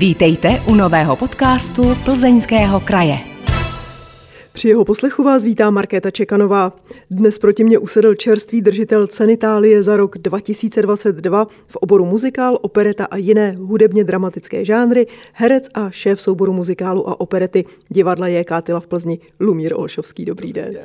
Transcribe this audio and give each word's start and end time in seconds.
Vítejte 0.00 0.48
u 0.68 0.74
nového 0.74 1.16
podcastu 1.16 1.82
Plzeňského 2.04 2.80
kraje. 2.80 3.18
Při 4.52 4.68
jeho 4.68 4.84
poslechu 4.84 5.22
vás 5.22 5.44
vítá 5.44 5.70
Markéta 5.70 6.10
Čekanová. 6.10 6.72
Dnes 7.10 7.38
proti 7.38 7.64
mě 7.64 7.78
usedl 7.78 8.14
čerstvý 8.14 8.60
držitel 8.60 9.06
ceny 9.06 9.32
Itálie 9.32 9.82
za 9.82 9.96
rok 9.96 10.18
2022 10.18 11.46
v 11.66 11.76
oboru 11.76 12.04
muzikál, 12.04 12.58
opereta 12.62 13.04
a 13.04 13.16
jiné 13.16 13.56
hudebně 13.58 14.04
dramatické 14.04 14.64
žánry, 14.64 15.06
herec 15.32 15.68
a 15.74 15.90
šéf 15.90 16.20
souboru 16.20 16.52
muzikálu 16.52 17.08
a 17.08 17.20
operety 17.20 17.64
divadla 17.88 18.28
J.K. 18.28 18.62
Tyla 18.62 18.80
v 18.80 18.86
Plzni 18.86 19.18
Lumír 19.40 19.74
Olšovský. 19.74 20.24
Dobrý 20.24 20.52
den. 20.52 20.78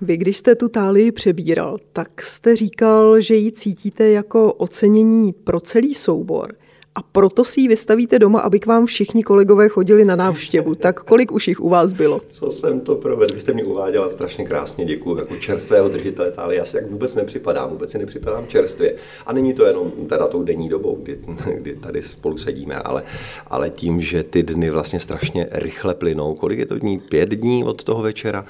Vy, 0.00 0.16
když 0.16 0.36
jste 0.36 0.54
tu 0.54 0.68
Tálii 0.68 1.12
přebíral, 1.12 1.78
tak 1.92 2.22
jste 2.22 2.56
říkal, 2.56 3.20
že 3.20 3.34
ji 3.34 3.52
cítíte 3.52 4.08
jako 4.08 4.52
ocenění 4.52 5.32
pro 5.32 5.60
celý 5.60 5.94
soubor– 5.94 6.54
a 6.98 7.02
proto 7.12 7.44
si 7.44 7.60
ji 7.60 7.68
vystavíte 7.68 8.18
doma, 8.18 8.40
aby 8.40 8.60
k 8.60 8.66
vám 8.66 8.86
všichni 8.86 9.22
kolegové 9.22 9.68
chodili 9.68 10.04
na 10.04 10.16
návštěvu. 10.16 10.74
Tak 10.74 11.04
kolik 11.04 11.32
už 11.32 11.48
jich 11.48 11.60
u 11.60 11.68
vás 11.68 11.92
bylo? 11.92 12.20
Co 12.28 12.52
jsem 12.52 12.80
to 12.80 12.94
provedl? 12.94 13.34
Vy 13.34 13.40
jste 13.40 13.52
mě 13.52 13.64
uváděla 13.64 14.10
strašně 14.10 14.44
krásně, 14.44 14.84
děkuji. 14.84 15.18
Jako 15.18 15.36
čerstvého 15.36 15.88
držitele 15.88 16.30
tály, 16.30 16.56
já 16.56 16.64
si 16.64 16.76
jak 16.76 16.90
vůbec 16.90 17.14
nepřipadám, 17.14 17.70
vůbec 17.70 17.90
si 17.90 17.98
nepřipadám 17.98 18.46
čerstvě. 18.46 18.94
A 19.26 19.32
není 19.32 19.54
to 19.54 19.64
jenom 19.64 19.92
teda 20.08 20.26
tou 20.26 20.42
denní 20.42 20.68
dobou, 20.68 20.98
kdy, 21.02 21.18
kdy 21.54 21.76
tady 21.76 22.02
spolu 22.02 22.38
sedíme, 22.38 22.76
ale, 22.76 23.02
ale 23.46 23.70
tím, 23.70 24.00
že 24.00 24.22
ty 24.22 24.42
dny 24.42 24.70
vlastně 24.70 25.00
strašně 25.00 25.48
rychle 25.52 25.94
plynou. 25.94 26.34
Kolik 26.34 26.58
je 26.58 26.66
to 26.66 26.78
dní? 26.78 26.98
Pět 26.98 27.28
dní 27.28 27.64
od 27.64 27.84
toho 27.84 28.02
večera, 28.02 28.44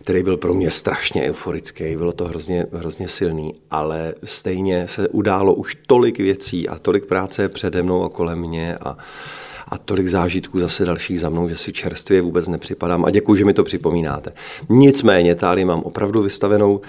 který 0.00 0.22
byl 0.22 0.36
pro 0.36 0.54
mě 0.54 0.70
strašně 0.70 1.22
euforický, 1.22 1.96
bylo 1.96 2.12
to 2.12 2.24
hrozně, 2.24 2.66
hrozně 2.72 3.08
silný, 3.08 3.54
ale 3.70 4.14
stejně 4.24 4.88
se 4.88 5.08
událo 5.08 5.54
už 5.54 5.76
tolik 5.86 6.18
věcí 6.18 6.68
a 6.68 6.78
tolik 6.78 7.06
práce 7.06 7.48
přede 7.48 7.87
mnou 7.88 8.04
a 8.04 8.08
kolem 8.08 8.38
mě 8.38 8.76
a, 8.76 8.96
a 9.68 9.78
tolik 9.78 10.08
zážitků 10.08 10.60
zase 10.60 10.84
dalších 10.84 11.20
za 11.20 11.28
mnou, 11.28 11.48
že 11.48 11.56
si 11.56 11.72
čerstvě 11.72 12.22
vůbec 12.22 12.48
nepřipadám 12.48 13.04
a 13.04 13.10
děkuji, 13.10 13.34
že 13.34 13.44
mi 13.44 13.54
to 13.54 13.64
připomínáte. 13.64 14.32
Nicméně 14.68 15.34
táli 15.34 15.64
mám 15.64 15.80
opravdu 15.80 16.22
vystavenou 16.22 16.80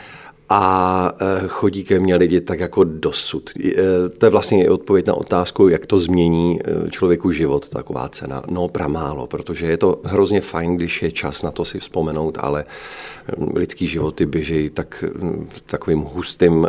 a 0.49 1.13
e, 1.19 1.47
chodí 1.47 1.83
ke 1.83 1.99
mně 1.99 2.15
lidi 2.15 2.41
tak 2.41 2.59
jako 2.59 2.83
dosud. 2.83 3.49
E, 3.65 3.73
to 4.17 4.25
je 4.25 4.29
vlastně 4.29 4.63
i 4.63 4.69
odpověď 4.69 5.07
na 5.07 5.13
otázku, 5.13 5.67
jak 5.67 5.85
to 5.85 5.99
změní 5.99 6.59
e, 6.59 6.89
člověku 6.89 7.31
život, 7.31 7.69
taková 7.69 8.09
cena. 8.09 8.43
No 8.49 8.67
pramálo, 8.67 9.27
protože 9.27 9.65
je 9.65 9.77
to 9.77 9.99
hrozně 10.03 10.41
fajn, 10.41 10.75
když 10.75 11.01
je 11.01 11.11
čas 11.11 11.41
na 11.43 11.51
to 11.51 11.65
si 11.65 11.79
vzpomenout, 11.79 12.37
ale 12.41 12.65
lidský 13.55 13.87
životy 13.87 14.25
běží 14.25 14.69
tak 14.69 15.03
v 15.49 15.61
takovým 15.61 15.99
hustým 15.99 16.67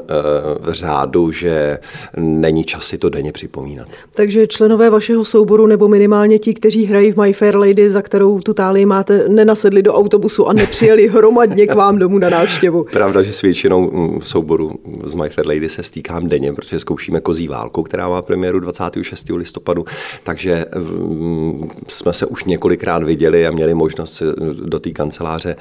řádu, 0.69 1.33
že 1.33 1.78
není 2.17 2.65
čas 2.65 2.87
si 2.87 2.98
to 2.98 3.09
denně 3.09 3.33
připomínat. 3.33 3.89
Takže 4.15 4.47
členové 4.47 4.91
vašeho 4.91 5.25
souboru 5.25 5.67
nebo 5.67 5.89
minimálně 5.89 6.39
ti, 6.39 6.55
kteří 6.55 6.84
hrají 6.87 7.12
v 7.12 7.17
My 7.17 7.33
Fair 7.33 7.56
Lady, 7.56 7.91
za 7.91 8.03
kterou 8.03 8.41
tu 8.41 8.55
tálii 8.55 8.87
máte, 8.87 9.28
nenasedli 9.28 9.83
do 9.83 9.94
autobusu 9.94 10.48
a 10.48 10.53
nepřijeli 10.53 11.09
hromadně 11.12 11.67
k 11.67 11.75
vám 11.75 11.98
domů 11.98 12.19
na 12.19 12.31
návštěvu. 12.31 12.87
Pravda, 12.92 13.22
že 13.22 13.33
s 13.33 13.42
většinou 13.79 13.91
mm, 13.91 14.21
v 14.21 14.29
souboru 14.29 14.79
z 15.05 15.15
My 15.15 15.31
Fair 15.31 15.47
Lady 15.47 15.69
se 15.69 15.83
stýkám 15.83 16.29
denně, 16.29 16.53
protože 16.53 16.81
zkoušíme 16.81 17.21
Kozí 17.21 17.49
válku, 17.49 17.83
která 17.83 18.09
má 18.09 18.23
premiéru 18.23 18.61
26. 18.61 19.29
listopadu, 19.31 19.85
takže 20.25 20.65
mm, 20.77 21.71
jsme 21.89 22.12
se 22.12 22.27
už 22.27 22.45
několikrát 22.45 23.03
viděli 23.03 23.47
a 23.47 23.51
měli 23.51 23.75
možnost 23.75 24.12
se 24.12 24.25
do 24.65 24.81
té 24.81 24.91
kanceláře 24.91 25.57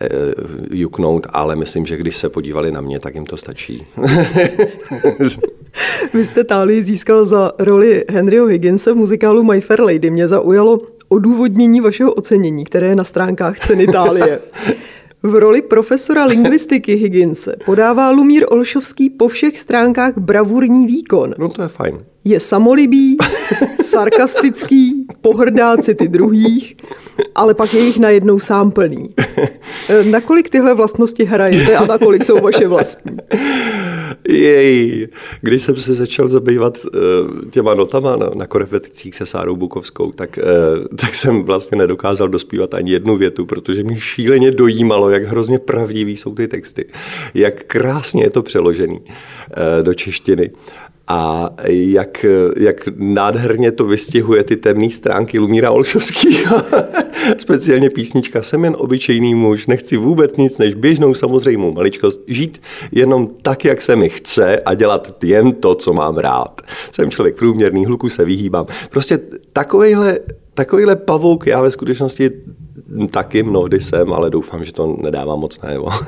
eh, 0.00 0.08
juknout, 0.70 1.26
ale 1.30 1.56
myslím, 1.56 1.86
že 1.86 1.96
když 1.96 2.16
se 2.16 2.28
podívali 2.28 2.72
na 2.72 2.80
mě, 2.80 3.00
tak 3.00 3.14
jim 3.14 3.26
to 3.26 3.36
stačí. 3.36 3.86
Vy 6.14 6.26
jste 6.26 6.44
Tálii 6.44 6.82
získal 6.82 7.24
za 7.24 7.52
roli 7.58 8.04
Henryho 8.10 8.46
Higginse 8.46 8.92
v 8.92 8.96
muzikálu 8.96 9.42
My 9.42 9.60
Fair 9.60 9.80
Lady. 9.80 10.10
Mě 10.10 10.28
zaujalo 10.28 10.80
odůvodnění 11.08 11.80
vašeho 11.80 12.12
ocenění, 12.12 12.64
které 12.64 12.86
je 12.86 12.96
na 12.96 13.04
stránkách 13.04 13.60
ceny 13.60 13.84
Itálie. 13.84 14.40
V 15.22 15.34
roli 15.34 15.62
profesora 15.62 16.24
lingvistiky 16.24 16.94
Higginse 16.94 17.56
podává 17.64 18.10
Lumír 18.10 18.46
Olšovský 18.48 19.10
po 19.10 19.28
všech 19.28 19.58
stránkách 19.58 20.18
bravurní 20.18 20.86
výkon. 20.86 21.34
No 21.38 21.48
to 21.48 21.62
je 21.62 21.68
fajn. 21.68 22.04
Je 22.28 22.40
samolibý, 22.40 23.16
sarkastický, 23.82 25.06
pohrdá 25.20 25.76
city 25.76 26.08
druhých, 26.08 26.76
ale 27.34 27.54
pak 27.54 27.74
je 27.74 27.80
jich 27.80 27.98
najednou 27.98 28.38
sám 28.38 28.70
plný. 28.70 29.08
Nakolik 30.10 30.50
tyhle 30.50 30.74
vlastnosti 30.74 31.24
hrajete 31.24 31.76
a 31.76 31.86
nakolik 31.86 32.24
jsou 32.24 32.40
vaše 32.40 32.68
vlastní? 32.68 33.16
Jej, 34.28 35.08
když 35.40 35.62
jsem 35.62 35.76
se 35.76 35.94
začal 35.94 36.28
zabývat 36.28 36.78
uh, 36.84 37.50
těma 37.50 37.74
notama 37.74 38.16
na, 38.16 38.30
na 38.34 38.46
korepeticích 38.46 39.16
se 39.16 39.26
Sárou 39.26 39.56
Bukovskou, 39.56 40.12
tak, 40.12 40.38
uh, 40.38 40.84
tak 40.96 41.14
jsem 41.14 41.42
vlastně 41.42 41.78
nedokázal 41.78 42.28
dospívat 42.28 42.74
ani 42.74 42.92
jednu 42.92 43.16
větu, 43.16 43.46
protože 43.46 43.82
mě 43.82 44.00
šíleně 44.00 44.50
dojímalo, 44.50 45.10
jak 45.10 45.22
hrozně 45.22 45.58
pravdivý 45.58 46.16
jsou 46.16 46.34
ty 46.34 46.48
texty, 46.48 46.84
jak 47.34 47.64
krásně 47.64 48.24
je 48.24 48.30
to 48.30 48.42
přeložený 48.42 49.00
uh, 49.00 49.82
do 49.82 49.94
češtiny 49.94 50.50
a 51.08 51.50
jak, 51.68 52.26
jak 52.56 52.88
nádherně 52.96 53.72
to 53.72 53.84
vystihuje 53.84 54.44
ty 54.44 54.56
temné 54.56 54.90
stránky 54.90 55.38
Lumíra 55.38 55.70
Olšovského. 55.70 56.62
Speciálně 57.38 57.90
písnička 57.90 58.42
Jsem 58.42 58.64
jen 58.64 58.76
obyčejný 58.78 59.34
muž, 59.34 59.66
nechci 59.66 59.96
vůbec 59.96 60.36
nic 60.36 60.58
než 60.58 60.74
běžnou 60.74 61.14
samozřejmou 61.14 61.72
maličkost, 61.72 62.20
žít 62.26 62.62
jenom 62.92 63.28
tak, 63.42 63.64
jak 63.64 63.82
se 63.82 63.96
mi 63.96 64.08
chce 64.08 64.60
a 64.60 64.74
dělat 64.74 65.24
jen 65.24 65.52
to, 65.52 65.74
co 65.74 65.92
mám 65.92 66.16
rád. 66.16 66.62
Jsem 66.92 67.10
člověk 67.10 67.36
průměrný, 67.36 67.86
hluku 67.86 68.10
se 68.10 68.24
vyhýbám. 68.24 68.66
Prostě 68.90 69.18
takovejhle, 69.52 70.18
takovýhle 70.54 70.96
pavouk 70.96 71.46
já 71.46 71.62
ve 71.62 71.70
skutečnosti 71.70 72.30
taky 73.10 73.42
mnohdy 73.42 73.80
jsem, 73.80 74.12
ale 74.12 74.30
doufám, 74.30 74.64
že 74.64 74.72
to 74.72 74.96
nedává 75.02 75.36
moc 75.36 75.60
najevo. 75.60 75.88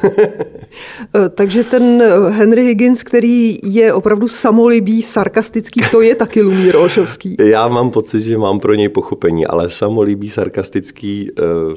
Eh, 1.14 1.28
takže 1.28 1.64
ten 1.64 2.02
eh, 2.02 2.30
Henry 2.30 2.64
Higgins, 2.64 3.02
který 3.02 3.58
je 3.62 3.92
opravdu 3.92 4.28
samolibý, 4.28 5.02
sarkastický, 5.02 5.80
to 5.90 6.00
je 6.00 6.14
taky 6.14 6.42
Lumír 6.42 6.76
Olšovský. 6.76 7.36
Já 7.42 7.68
mám 7.68 7.90
pocit, 7.90 8.20
že 8.20 8.38
mám 8.38 8.60
pro 8.60 8.74
něj 8.74 8.88
pochopení, 8.88 9.46
ale 9.46 9.70
samolibý, 9.70 10.30
sarkastický, 10.30 11.30
uh 11.30 11.74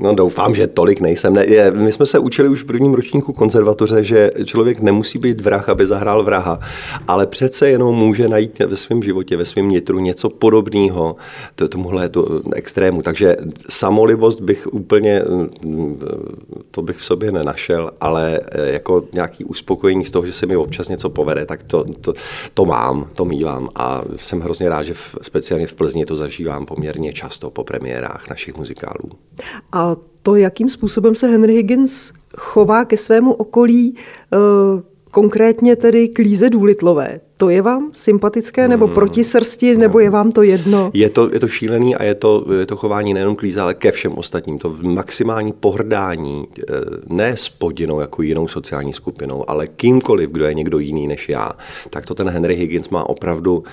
No 0.00 0.14
doufám, 0.14 0.54
že 0.54 0.66
tolik 0.66 1.00
nejsem. 1.00 1.32
Ne, 1.32 1.46
je, 1.46 1.70
my 1.70 1.92
jsme 1.92 2.06
se 2.06 2.18
učili 2.18 2.48
už 2.48 2.62
v 2.62 2.66
prvním 2.66 2.94
ročníku 2.94 3.32
konzervatoře, 3.32 4.04
že 4.04 4.30
člověk 4.44 4.80
nemusí 4.80 5.18
být 5.18 5.40
vrah, 5.40 5.68
aby 5.68 5.86
zahrál 5.86 6.24
vraha, 6.24 6.60
ale 7.08 7.26
přece 7.26 7.68
jenom 7.68 7.94
může 7.94 8.28
najít 8.28 8.58
ve 8.58 8.76
svém 8.76 9.02
životě, 9.02 9.36
ve 9.36 9.46
svém 9.46 9.68
nitru 9.68 9.98
něco 9.98 10.28
podobného 10.28 11.16
tomuhle 11.68 12.08
to 12.08 12.40
extrému. 12.54 13.02
Takže 13.02 13.36
samolibost 13.68 14.40
bych 14.40 14.72
úplně, 14.72 15.22
to 16.70 16.82
bych 16.82 16.96
v 16.96 17.04
sobě 17.04 17.32
nenašel, 17.32 17.90
ale 18.00 18.40
eh, 18.52 18.72
jako 18.72 19.04
nějaký 19.12 19.44
uspokojení 19.44 20.04
z 20.04 20.10
toho, 20.10 20.26
že 20.26 20.32
se 20.32 20.46
mi 20.46 20.56
občas 20.56 20.88
něco 20.88 21.10
povede, 21.10 21.46
tak 21.46 21.62
to, 21.62 21.84
to, 22.00 22.12
to 22.54 22.64
mám, 22.64 23.10
to 23.14 23.24
mývám 23.24 23.68
a 23.74 24.02
jsem 24.16 24.40
hrozně 24.40 24.68
rád, 24.68 24.82
že 24.82 24.94
v, 24.94 25.16
speciálně 25.22 25.66
v 25.66 25.74
Plzni 25.74 26.06
to 26.06 26.16
zažívám 26.16 26.66
poměrně 26.66 27.12
často 27.12 27.50
po 27.50 27.64
premiérách 27.64 28.28
našich 28.30 28.56
muzikálů. 28.56 29.10
A 29.72 29.87
to, 30.22 30.36
jakým 30.36 30.70
způsobem 30.70 31.14
se 31.14 31.26
Henry 31.26 31.52
Higgins 31.52 32.12
chová 32.36 32.84
ke 32.84 32.96
svému 32.96 33.32
okolí, 33.32 33.94
eh, 34.32 34.38
konkrétně 35.10 35.76
tedy 35.76 36.08
k 36.08 36.18
Líze 36.18 36.50
Důlitlové. 36.50 37.20
To 37.38 37.48
je 37.48 37.62
vám 37.62 37.90
sympatické 37.94 38.68
nebo 38.68 38.86
hmm. 38.86 38.94
proti 38.94 39.24
srsti, 39.24 39.76
nebo 39.76 40.00
je 40.00 40.10
vám 40.10 40.32
to 40.32 40.42
jedno? 40.42 40.90
Je 40.94 41.10
to, 41.10 41.30
je 41.32 41.40
to 41.40 41.48
šílený 41.48 41.96
a 41.96 42.04
je 42.04 42.14
to, 42.14 42.52
je 42.58 42.66
to 42.66 42.76
chování 42.76 43.14
nejenom 43.14 43.36
k 43.36 43.42
Líze, 43.42 43.60
ale 43.60 43.74
ke 43.74 43.92
všem 43.92 44.12
ostatním. 44.18 44.58
To 44.58 44.76
maximální 44.82 45.52
pohrdání 45.52 46.46
eh, 46.58 46.62
ne 47.06 47.36
s 47.36 47.48
podinou 47.48 48.00
jako 48.00 48.22
jinou 48.22 48.48
sociální 48.48 48.92
skupinou, 48.92 49.50
ale 49.50 49.66
kýmkoliv, 49.66 50.30
kdo 50.30 50.44
je 50.44 50.54
někdo 50.54 50.78
jiný 50.78 51.08
než 51.08 51.28
já. 51.28 51.50
Tak 51.90 52.06
to 52.06 52.14
ten 52.14 52.28
Henry 52.28 52.54
Higgins 52.54 52.88
má 52.88 53.08
opravdu 53.08 53.64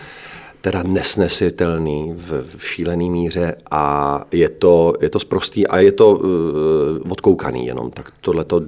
teda 0.66 0.84
nesnesitelný 0.84 2.14
v, 2.16 2.58
v 2.58 2.66
šílený 2.68 3.10
míře 3.10 3.56
a 3.72 4.26
je 4.32 4.50
to, 4.50 4.94
je 5.02 5.10
to 5.10 5.20
sprostý 5.20 5.68
a 5.68 5.78
je 5.78 5.92
to 5.92 6.12
uh, 6.12 7.12
odkoukaný 7.12 7.66
jenom. 7.66 7.92
Tak 7.92 8.12
tohleto, 8.22 8.62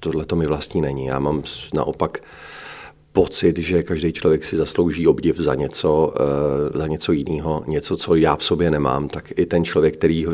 tohleto 0.00 0.36
mi 0.36 0.44
vlastní 0.46 0.80
není. 0.80 1.06
Já 1.06 1.18
mám 1.18 1.42
naopak 1.74 2.18
pocit, 3.12 3.58
že 3.58 3.82
každý 3.82 4.12
člověk 4.12 4.44
si 4.44 4.56
zaslouží 4.56 5.06
obdiv 5.06 5.36
za 5.36 5.54
něco, 5.54 6.14
uh, 6.72 6.80
za 6.80 6.86
něco 6.86 7.12
jiného, 7.12 7.64
něco, 7.66 7.96
co 7.96 8.14
já 8.14 8.36
v 8.36 8.44
sobě 8.44 8.70
nemám, 8.70 9.08
tak 9.08 9.32
i 9.36 9.46
ten 9.46 9.64
člověk, 9.64 9.94
který, 9.96 10.26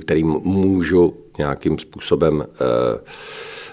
který 0.00 0.24
můžu 0.24 1.14
nějakým 1.38 1.78
způsobem 1.78 2.38
uh, 2.38 2.46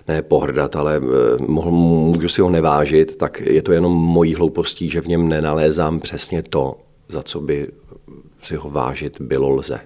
ne 0.08 0.22
pohrdat, 0.22 0.76
ale 0.76 1.02
eh, 1.04 1.46
mohl, 1.48 1.72
můžu 1.72 2.30
si 2.30 2.42
ho 2.42 2.50
nevážit, 2.50 3.16
tak 3.16 3.42
je 3.42 3.62
to 3.62 3.72
jenom 3.72 3.92
mojí 3.92 4.36
hloupostí, 4.36 4.90
že 4.90 5.02
v 5.02 5.08
něm 5.08 5.28
nenalézám 5.28 6.00
přesně 6.00 6.44
to, 6.44 6.76
za 7.10 7.24
co 7.24 7.42
by 7.42 7.68
si 8.44 8.56
ho 8.56 8.70
vážit 8.70 9.22
bylo 9.22 9.50
lze. 9.50 9.80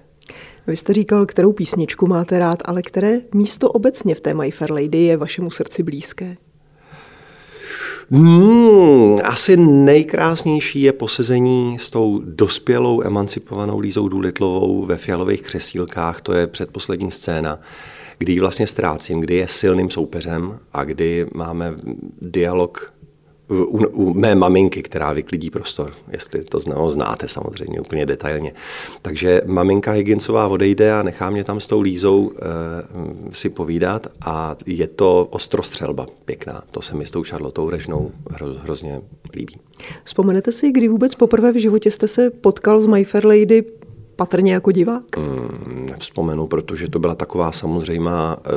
Vy 0.66 0.76
jste 0.76 0.92
říkal, 0.92 1.26
kterou 1.26 1.52
písničku 1.52 2.06
máte 2.06 2.38
rád, 2.38 2.62
ale 2.64 2.82
které 2.82 3.20
místo 3.34 3.68
obecně 3.68 4.14
v 4.14 4.20
té 4.20 4.34
My 4.34 4.50
Fair 4.50 4.72
Lady 4.72 4.98
je 4.98 5.16
vašemu 5.16 5.50
srdci 5.50 5.82
blízké? 5.82 6.36
Hmm, 8.10 9.18
asi 9.24 9.56
nejkrásnější 9.56 10.82
je 10.82 10.92
posezení 10.92 11.78
s 11.78 11.90
tou 11.90 12.22
dospělou, 12.24 13.02
emancipovanou 13.02 13.78
Lízou 13.78 14.08
Důlitlovou 14.08 14.84
ve 14.84 14.96
fialových 14.96 15.42
křesílkách. 15.42 16.20
To 16.20 16.32
je 16.32 16.46
předposlední 16.46 17.10
scéna, 17.10 17.60
kdy 18.18 18.32
ji 18.32 18.40
vlastně 18.40 18.66
ztrácím, 18.66 19.20
kdy 19.20 19.34
je 19.34 19.48
silným 19.48 19.90
soupeřem 19.90 20.58
a 20.72 20.84
kdy 20.84 21.26
máme 21.34 21.74
dialog 22.22 22.92
u, 23.50 23.86
u 23.86 24.14
mé 24.14 24.34
maminky, 24.34 24.82
která 24.82 25.12
vyklidí 25.12 25.50
prostor, 25.50 25.92
jestli 26.12 26.44
to 26.44 26.60
zná, 26.60 26.90
znáte 26.90 27.28
samozřejmě 27.28 27.80
úplně 27.80 28.06
detailně. 28.06 28.52
Takže 29.02 29.42
maminka 29.46 29.92
Higginsová 29.92 30.46
odejde 30.48 30.92
a 30.92 31.02
nechá 31.02 31.30
mě 31.30 31.44
tam 31.44 31.60
s 31.60 31.66
tou 31.66 31.80
lízou 31.80 32.32
e, 32.32 33.32
si 33.32 33.48
povídat 33.48 34.06
a 34.20 34.56
je 34.66 34.86
to 34.86 35.28
ostrostřelba 35.30 36.06
pěkná. 36.24 36.62
To 36.70 36.82
se 36.82 36.96
mi 36.96 37.06
s 37.06 37.10
tou 37.10 37.22
Charlotou 37.22 37.70
Režnou 37.70 38.10
hro, 38.30 38.46
hrozně 38.62 39.00
líbí. 39.36 39.56
Vzpomenete 40.04 40.52
si, 40.52 40.70
kdy 40.72 40.88
vůbec 40.88 41.14
poprvé 41.14 41.52
v 41.52 41.60
životě 41.60 41.90
jste 41.90 42.08
se 42.08 42.30
potkal 42.30 42.80
s 42.80 42.86
My 42.86 43.04
Fair 43.04 43.26
Lady 43.26 43.64
patrně 44.18 44.52
jako 44.52 44.72
divák? 44.72 45.16
Mm, 45.16 45.86
nevzpomenu, 45.90 46.46
protože 46.46 46.88
to 46.88 46.98
byla 46.98 47.14
taková 47.14 47.52
samozřejmá 47.52 48.36
e, 48.44 48.50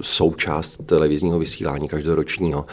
součást 0.00 0.80
televizního 0.86 1.38
vysílání 1.38 1.88
každoročního. 1.88 2.66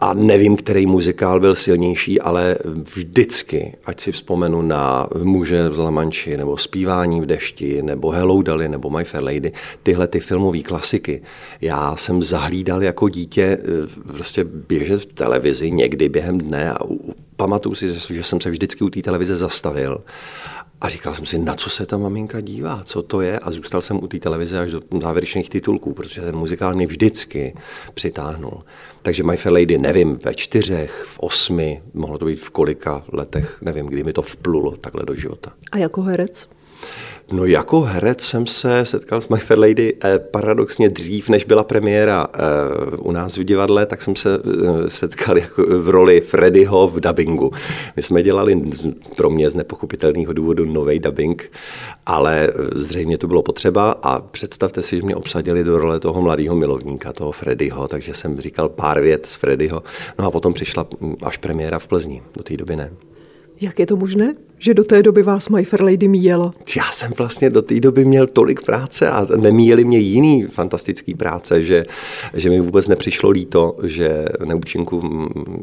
A 0.00 0.14
nevím, 0.14 0.56
který 0.56 0.86
muzikál 0.86 1.40
byl 1.40 1.54
silnější, 1.54 2.20
ale 2.20 2.56
vždycky, 2.94 3.76
ať 3.84 4.00
si 4.00 4.12
vzpomenu 4.12 4.62
na 4.62 5.08
Muže 5.22 5.68
v 5.68 5.78
Lamanči, 5.78 6.36
nebo 6.36 6.56
Spívání 6.56 7.20
v 7.20 7.26
dešti, 7.26 7.82
nebo 7.82 8.10
Hello 8.10 8.42
Dolly, 8.42 8.68
nebo 8.68 8.90
My 8.90 9.04
Fair 9.04 9.24
Lady, 9.24 9.52
tyhle 9.82 10.08
ty 10.08 10.20
filmové 10.20 10.62
klasiky, 10.62 11.22
já 11.60 11.96
jsem 11.96 12.22
zahlídal 12.22 12.82
jako 12.82 13.08
dítě 13.08 13.42
eh, 13.42 14.12
prostě 14.12 14.44
běžet 14.44 15.00
v 15.00 15.06
televizi 15.06 15.70
někdy 15.70 16.08
během 16.08 16.38
dne 16.38 16.72
a 16.72 16.78
pamatuju 17.36 17.74
si, 17.74 18.14
že 18.14 18.22
jsem 18.22 18.40
se 18.40 18.50
vždycky 18.50 18.84
u 18.84 18.90
té 18.90 19.02
televize 19.02 19.36
zastavil 19.36 20.00
a 20.80 20.88
říkal 20.88 21.14
jsem 21.14 21.26
si, 21.26 21.38
na 21.38 21.54
co 21.54 21.70
se 21.70 21.86
ta 21.86 21.96
maminka 21.96 22.40
dívá, 22.40 22.82
co 22.84 23.02
to 23.02 23.20
je 23.20 23.38
a 23.38 23.50
zůstal 23.50 23.82
jsem 23.82 24.04
u 24.04 24.08
té 24.08 24.18
televize 24.18 24.58
až 24.58 24.70
do 24.70 24.80
závěrečných 25.02 25.50
titulků, 25.50 25.94
protože 25.94 26.20
ten 26.20 26.36
muzikál 26.36 26.74
mě 26.74 26.86
vždycky 26.86 27.54
přitáhnul. 27.94 28.62
Takže 29.02 29.22
My 29.22 29.36
Fair 29.36 29.52
Lady 29.52 29.78
nevím, 29.78 30.18
ve 30.24 30.34
čtyřech, 30.34 31.04
v 31.08 31.18
osmi, 31.18 31.82
mohlo 31.94 32.18
to 32.18 32.24
být 32.24 32.40
v 32.40 32.50
kolika 32.50 33.04
letech, 33.12 33.58
nevím, 33.62 33.86
kdy 33.86 34.04
mi 34.04 34.12
to 34.12 34.22
vplulo 34.22 34.76
takhle 34.76 35.02
do 35.06 35.14
života. 35.14 35.52
A 35.72 35.78
jako 35.78 36.02
herec? 36.02 36.48
No 37.32 37.44
jako 37.44 37.80
herec 37.80 38.20
jsem 38.20 38.46
se 38.46 38.84
setkal 38.84 39.20
s 39.20 39.28
My 39.28 39.36
Fair 39.36 39.58
Lady 39.60 39.96
eh, 40.04 40.18
paradoxně 40.18 40.88
dřív, 40.88 41.28
než 41.28 41.44
byla 41.44 41.64
premiéra 41.64 42.26
eh, 42.32 42.38
u 42.96 43.12
nás 43.12 43.36
v 43.36 43.44
divadle, 43.44 43.86
tak 43.86 44.02
jsem 44.02 44.16
se 44.16 44.38
eh, 44.38 44.90
setkal 44.90 45.38
jako 45.38 45.62
v 45.78 45.88
roli 45.88 46.20
Freddyho 46.20 46.88
v 46.88 47.00
dubbingu. 47.00 47.50
My 47.96 48.02
jsme 48.02 48.22
dělali 48.22 48.62
pro 49.16 49.30
mě 49.30 49.50
z 49.50 49.54
nepochopitelného 49.54 50.32
důvodu 50.32 50.64
nový 50.64 50.98
dubbing, 50.98 51.52
ale 52.06 52.52
zřejmě 52.74 53.18
to 53.18 53.26
bylo 53.26 53.42
potřeba 53.42 53.90
a 54.02 54.20
představte 54.20 54.82
si, 54.82 54.96
že 54.96 55.02
mě 55.02 55.16
obsadili 55.16 55.64
do 55.64 55.78
role 55.78 56.00
toho 56.00 56.22
mladého 56.22 56.56
milovníka, 56.56 57.12
toho 57.12 57.32
Freddyho, 57.32 57.88
takže 57.88 58.14
jsem 58.14 58.40
říkal 58.40 58.68
pár 58.68 59.00
vět 59.00 59.26
z 59.26 59.34
Freddyho. 59.34 59.82
No 60.18 60.26
a 60.26 60.30
potom 60.30 60.52
přišla 60.52 60.86
hm, 61.00 61.14
až 61.22 61.36
premiéra 61.36 61.78
v 61.78 61.86
Plzni, 61.86 62.22
do 62.36 62.42
té 62.42 62.56
doby 62.56 62.76
ne. 62.76 62.90
Jak 63.60 63.78
je 63.78 63.86
to 63.86 63.96
možné? 63.96 64.34
že 64.58 64.74
do 64.74 64.84
té 64.84 65.02
doby 65.02 65.22
vás 65.22 65.48
My 65.48 65.64
Fair 65.64 65.82
Lady 65.82 66.08
míjela? 66.08 66.52
Já 66.76 66.92
jsem 66.92 67.12
vlastně 67.18 67.50
do 67.50 67.62
té 67.62 67.80
doby 67.80 68.04
měl 68.04 68.26
tolik 68.26 68.62
práce 68.62 69.10
a 69.10 69.26
nemíjeli 69.36 69.84
mě 69.84 69.98
jiný 69.98 70.46
fantastický 70.46 71.14
práce, 71.14 71.62
že, 71.62 71.84
že 72.34 72.50
mi 72.50 72.60
vůbec 72.60 72.88
nepřišlo 72.88 73.30
líto, 73.30 73.76
že 73.82 74.24
neúčinku 74.44 75.00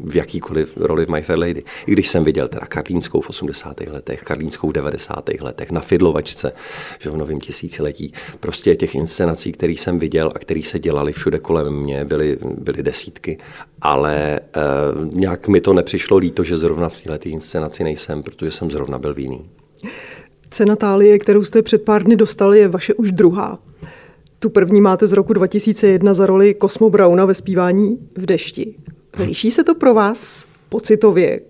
v 0.04 0.16
jakýkoliv 0.16 0.76
roli 0.76 1.06
v 1.06 1.08
My 1.08 1.22
Fair 1.22 1.38
Lady. 1.38 1.62
I 1.86 1.92
když 1.92 2.08
jsem 2.08 2.24
viděl 2.24 2.48
teda 2.48 2.66
Karlínskou 2.66 3.20
v 3.20 3.30
80. 3.30 3.80
letech, 3.80 4.22
Karlínskou 4.22 4.68
v 4.68 4.72
90. 4.72 5.30
letech, 5.40 5.70
na 5.70 5.80
Fidlovačce, 5.80 6.52
že 6.98 7.10
v 7.10 7.16
novém 7.16 7.40
tisíciletí. 7.40 8.12
Prostě 8.40 8.76
těch 8.76 8.94
inscenací, 8.94 9.52
které 9.52 9.72
jsem 9.72 9.98
viděl 9.98 10.32
a 10.34 10.38
které 10.38 10.62
se 10.62 10.78
dělali 10.78 11.12
všude 11.12 11.38
kolem 11.38 11.74
mě, 11.74 12.04
byly, 12.04 12.38
byly 12.58 12.82
desítky. 12.82 13.38
Ale 13.82 14.40
eh, 14.40 14.60
nějak 15.12 15.48
mi 15.48 15.60
to 15.60 15.72
nepřišlo 15.72 16.16
líto, 16.16 16.44
že 16.44 16.56
zrovna 16.56 16.88
v 16.88 17.00
této 17.00 17.28
inscenaci 17.28 17.84
nejsem, 17.86 18.22
protože 18.22 18.50
jsem 18.50 18.70
zrovna 18.70 18.98
byl 18.98 19.14
víný. 19.14 19.50
Cena 20.50 20.76
Tálie, 20.76 21.18
kterou 21.18 21.44
jste 21.44 21.62
před 21.62 21.84
pár 21.84 22.02
dny 22.02 22.16
dostali, 22.16 22.58
je 22.58 22.68
vaše 22.68 22.94
už 22.94 23.12
druhá. 23.12 23.58
Tu 24.38 24.50
první 24.50 24.80
máte 24.80 25.06
z 25.06 25.12
roku 25.12 25.32
2001 25.32 26.14
za 26.14 26.26
roli 26.26 26.56
Cosmo 26.60 26.90
Brauna 26.90 27.24
ve 27.24 27.34
zpívání 27.34 27.98
v 28.16 28.26
dešti. 28.26 28.74
Liší 29.18 29.50
se 29.50 29.64
to 29.64 29.74
pro 29.74 29.94
vás 29.94 30.44
pocitově 30.68 31.40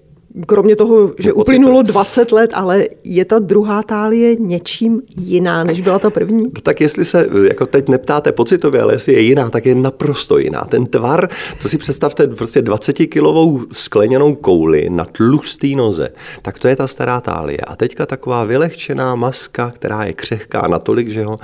kromě 0.46 0.76
toho, 0.76 1.12
že 1.18 1.32
uplynulo 1.32 1.82
20 1.82 2.32
let, 2.32 2.50
ale 2.54 2.84
je 3.04 3.24
ta 3.24 3.38
druhá 3.38 3.82
tálie 3.82 4.36
něčím 4.36 5.02
jiná, 5.16 5.64
než 5.64 5.80
byla 5.80 5.98
ta 5.98 6.10
první? 6.10 6.50
Tak 6.62 6.80
jestli 6.80 7.04
se 7.04 7.28
jako 7.48 7.66
teď 7.66 7.88
neptáte 7.88 8.32
pocitově, 8.32 8.82
ale 8.82 8.94
jestli 8.94 9.12
je 9.12 9.20
jiná, 9.20 9.50
tak 9.50 9.66
je 9.66 9.74
naprosto 9.74 10.38
jiná. 10.38 10.64
Ten 10.64 10.86
tvar, 10.86 11.28
to 11.62 11.68
si 11.68 11.78
představte 11.78 12.26
prostě 12.26 12.62
20-kilovou 12.62 13.64
skleněnou 13.72 14.34
kouli 14.34 14.90
na 14.90 15.04
tlustý 15.04 15.76
noze, 15.76 16.08
tak 16.42 16.58
to 16.58 16.68
je 16.68 16.76
ta 16.76 16.86
stará 16.86 17.20
tálie. 17.20 17.58
A 17.66 17.76
teďka 17.76 18.06
taková 18.06 18.44
vylehčená 18.44 19.14
maska, 19.14 19.70
která 19.70 20.04
je 20.04 20.12
křehká 20.12 20.66
natolik, 20.68 21.08
že, 21.08 21.24
ho, 21.24 21.38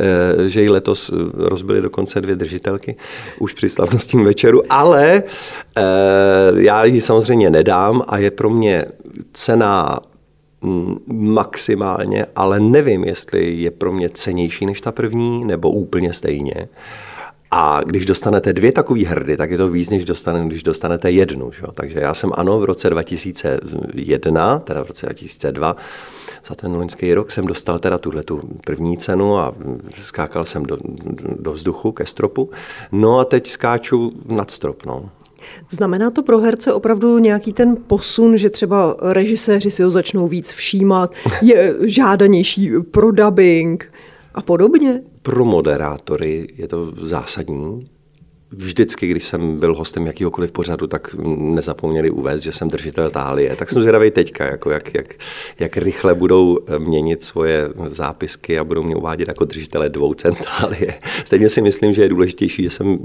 eh, 0.00 0.48
že 0.48 0.62
ji 0.62 0.68
letos 0.68 1.10
rozbili 1.34 1.82
dokonce 1.82 2.20
dvě 2.20 2.36
držitelky 2.36 2.96
už 3.38 3.52
při 3.52 3.68
slavnostním 3.68 4.24
večeru, 4.24 4.62
ale 4.70 5.22
eh, 5.76 5.82
já 6.56 6.84
ji 6.84 7.00
samozřejmě 7.00 7.50
nedám 7.50 8.02
a 8.08 8.17
je 8.18 8.30
pro 8.30 8.50
mě 8.50 8.84
cená 9.32 10.00
mm, 10.60 10.96
maximálně, 11.06 12.26
ale 12.36 12.60
nevím, 12.60 13.04
jestli 13.04 13.54
je 13.54 13.70
pro 13.70 13.92
mě 13.92 14.10
cenější 14.10 14.66
než 14.66 14.80
ta 14.80 14.92
první, 14.92 15.44
nebo 15.44 15.70
úplně 15.70 16.12
stejně. 16.12 16.68
A 17.50 17.80
když 17.84 18.06
dostanete 18.06 18.52
dvě 18.52 18.72
takové 18.72 19.00
hrdy, 19.00 19.36
tak 19.36 19.50
je 19.50 19.58
to 19.58 19.68
víc, 19.68 19.90
než 19.90 20.04
dostane, 20.04 20.46
když 20.46 20.62
dostanete 20.62 21.10
jednu. 21.10 21.52
Že? 21.52 21.62
Takže 21.74 22.00
já 22.00 22.14
jsem 22.14 22.30
ano, 22.34 22.58
v 22.60 22.64
roce 22.64 22.90
2001, 22.90 24.58
teda 24.58 24.84
v 24.84 24.88
roce 24.88 25.06
2002, 25.06 25.76
za 26.46 26.54
ten 26.54 26.76
loňský 26.76 27.14
rok 27.14 27.30
jsem 27.30 27.46
dostal 27.46 27.78
teda 27.78 27.98
tuhle 27.98 28.22
tu 28.22 28.42
první 28.64 28.96
cenu 28.96 29.38
a 29.38 29.54
skákal 29.98 30.44
jsem 30.44 30.62
do, 30.62 30.78
do 31.38 31.52
vzduchu 31.52 31.92
ke 31.92 32.06
stropu. 32.06 32.50
No 32.92 33.18
a 33.18 33.24
teď 33.24 33.50
skáču 33.50 34.12
nad 34.26 34.50
strop. 34.50 34.86
No. 34.86 35.10
Znamená 35.70 36.10
to 36.10 36.22
pro 36.22 36.38
herce 36.38 36.72
opravdu 36.72 37.18
nějaký 37.18 37.52
ten 37.52 37.76
posun, 37.86 38.36
že 38.36 38.50
třeba 38.50 38.96
režiséři 39.02 39.70
si 39.70 39.82
ho 39.82 39.90
začnou 39.90 40.28
víc 40.28 40.52
všímat, 40.52 41.12
je 41.42 41.74
žádanější 41.82 42.70
pro 42.90 43.12
dubbing 43.12 43.92
a 44.34 44.42
podobně? 44.42 45.02
Pro 45.22 45.44
moderátory 45.44 46.48
je 46.56 46.68
to 46.68 46.92
zásadní, 47.02 47.88
vždycky, 48.50 49.06
když 49.06 49.24
jsem 49.24 49.58
byl 49.58 49.74
hostem 49.74 50.06
jakýhokoliv 50.06 50.52
pořadu, 50.52 50.86
tak 50.86 51.14
nezapomněli 51.36 52.10
uvést, 52.10 52.42
že 52.42 52.52
jsem 52.52 52.68
držitel 52.68 53.10
tálie. 53.10 53.56
Tak 53.56 53.68
jsem 53.68 53.82
zvědavý 53.82 54.10
teďka, 54.10 54.46
jako 54.46 54.70
jak, 54.70 54.94
jak, 54.94 55.14
jak 55.58 55.76
rychle 55.76 56.14
budou 56.14 56.58
měnit 56.78 57.22
svoje 57.22 57.68
zápisky 57.90 58.58
a 58.58 58.64
budou 58.64 58.82
mě 58.82 58.96
uvádět 58.96 59.28
jako 59.28 59.44
držitele 59.44 59.88
dvou 59.88 60.14
cen 60.14 60.34
tálie. 60.34 60.94
Stejně 61.24 61.50
si 61.50 61.62
myslím, 61.62 61.94
že 61.94 62.02
je 62.02 62.08
důležitější, 62.08 62.62
že 62.62 62.70
jsem 62.70 62.98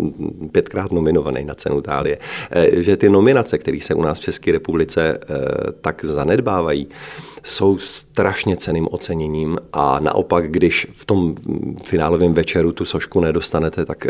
pětkrát 0.51 0.91
nominovaný 0.91 1.45
na 1.45 1.55
cenu 1.55 1.81
tálie. 1.81 2.17
Eh, 2.51 2.81
že 2.83 2.97
ty 2.97 3.09
nominace, 3.09 3.57
které 3.57 3.79
se 3.81 3.93
u 3.93 4.01
nás 4.01 4.19
v 4.19 4.23
České 4.23 4.51
republice 4.51 5.17
eh, 5.21 5.27
tak 5.81 6.05
zanedbávají, 6.05 6.87
jsou 7.43 7.77
strašně 7.77 8.57
ceným 8.57 8.87
oceněním 8.91 9.57
a 9.73 9.99
naopak, 9.99 10.51
když 10.51 10.87
v 10.93 11.05
tom 11.05 11.35
finálovém 11.85 12.33
večeru 12.33 12.71
tu 12.71 12.85
sošku 12.85 13.19
nedostanete, 13.19 13.85
tak 13.85 14.05
eh, 14.05 14.09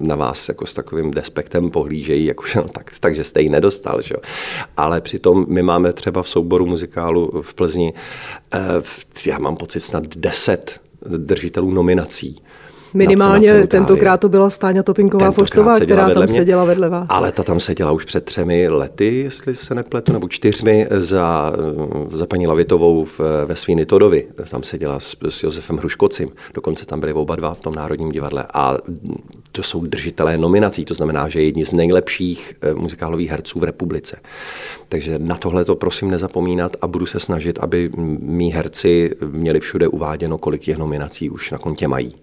na 0.00 0.16
vás 0.16 0.48
jako 0.48 0.66
s 0.72 0.74
takovým 0.74 1.10
despektem 1.10 1.70
pohlížejí, 1.70 2.24
jako, 2.24 2.44
no, 2.56 2.64
tak, 2.64 2.90
takže 3.00 3.24
jste 3.24 3.42
ji 3.42 3.48
nedostal. 3.48 4.02
Že? 4.02 4.14
Ale 4.76 5.00
přitom 5.00 5.46
my 5.48 5.62
máme 5.62 5.92
třeba 5.92 6.22
v 6.22 6.28
souboru 6.28 6.66
muzikálu 6.66 7.42
v 7.42 7.54
Plzni, 7.54 7.92
eh, 8.54 8.58
já 9.26 9.38
mám 9.38 9.56
pocit 9.56 9.80
snad 9.80 10.16
deset 10.16 10.80
držitelů 11.06 11.70
nominací 11.70 12.42
Minimálně 12.94 13.60
na 13.60 13.66
tentokrát 13.66 14.20
to 14.20 14.28
byla 14.28 14.50
Stáňa 14.50 14.82
Topinková 14.82 15.32
Foštová, 15.32 15.80
která 15.80 16.10
tam 16.10 16.24
mě, 16.24 16.34
seděla 16.34 16.64
vedle 16.64 16.88
vás. 16.88 17.06
Ale 17.08 17.32
ta 17.32 17.42
tam 17.42 17.60
seděla 17.60 17.92
už 17.92 18.04
před 18.04 18.24
třemi 18.24 18.68
lety, 18.68 19.16
jestli 19.16 19.54
se 19.54 19.74
nepletu, 19.74 20.12
nebo 20.12 20.28
čtyřmi 20.28 20.86
za, 20.90 21.52
za 22.10 22.26
paní 22.26 22.46
Lavitovou 22.46 23.04
v, 23.04 23.20
ve 23.46 23.56
Svíny 23.56 23.86
Todovi. 23.86 24.26
Tam 24.50 24.62
seděla 24.62 25.00
s, 25.00 25.16
s 25.28 25.42
Josefem 25.42 25.76
Hruškocím. 25.76 26.28
Dokonce 26.54 26.86
tam 26.86 27.00
byli 27.00 27.12
oba 27.12 27.36
dva 27.36 27.54
v 27.54 27.60
tom 27.60 27.74
Národním 27.74 28.12
divadle. 28.12 28.44
A 28.54 28.76
to 29.52 29.62
jsou 29.62 29.86
držitelé 29.86 30.38
nominací, 30.38 30.84
to 30.84 30.94
znamená, 30.94 31.28
že 31.28 31.42
jedni 31.42 31.64
z 31.64 31.72
nejlepších 31.72 32.54
eh, 32.62 32.74
muzikálových 32.74 33.30
herců 33.30 33.58
v 33.60 33.64
republice. 33.64 34.16
Takže 34.88 35.18
na 35.18 35.36
tohle 35.36 35.64
to 35.64 35.74
prosím 35.76 36.10
nezapomínat 36.10 36.76
a 36.80 36.86
budu 36.86 37.06
se 37.06 37.20
snažit, 37.20 37.58
aby 37.58 37.90
mý 38.18 38.52
herci 38.52 39.10
měli 39.30 39.60
všude 39.60 39.88
uváděno, 39.88 40.38
kolik 40.38 40.62
těch 40.62 40.76
nominací 40.76 41.30
už 41.30 41.50
na 41.50 41.58
kontě 41.58 41.88
mají. 41.88 42.14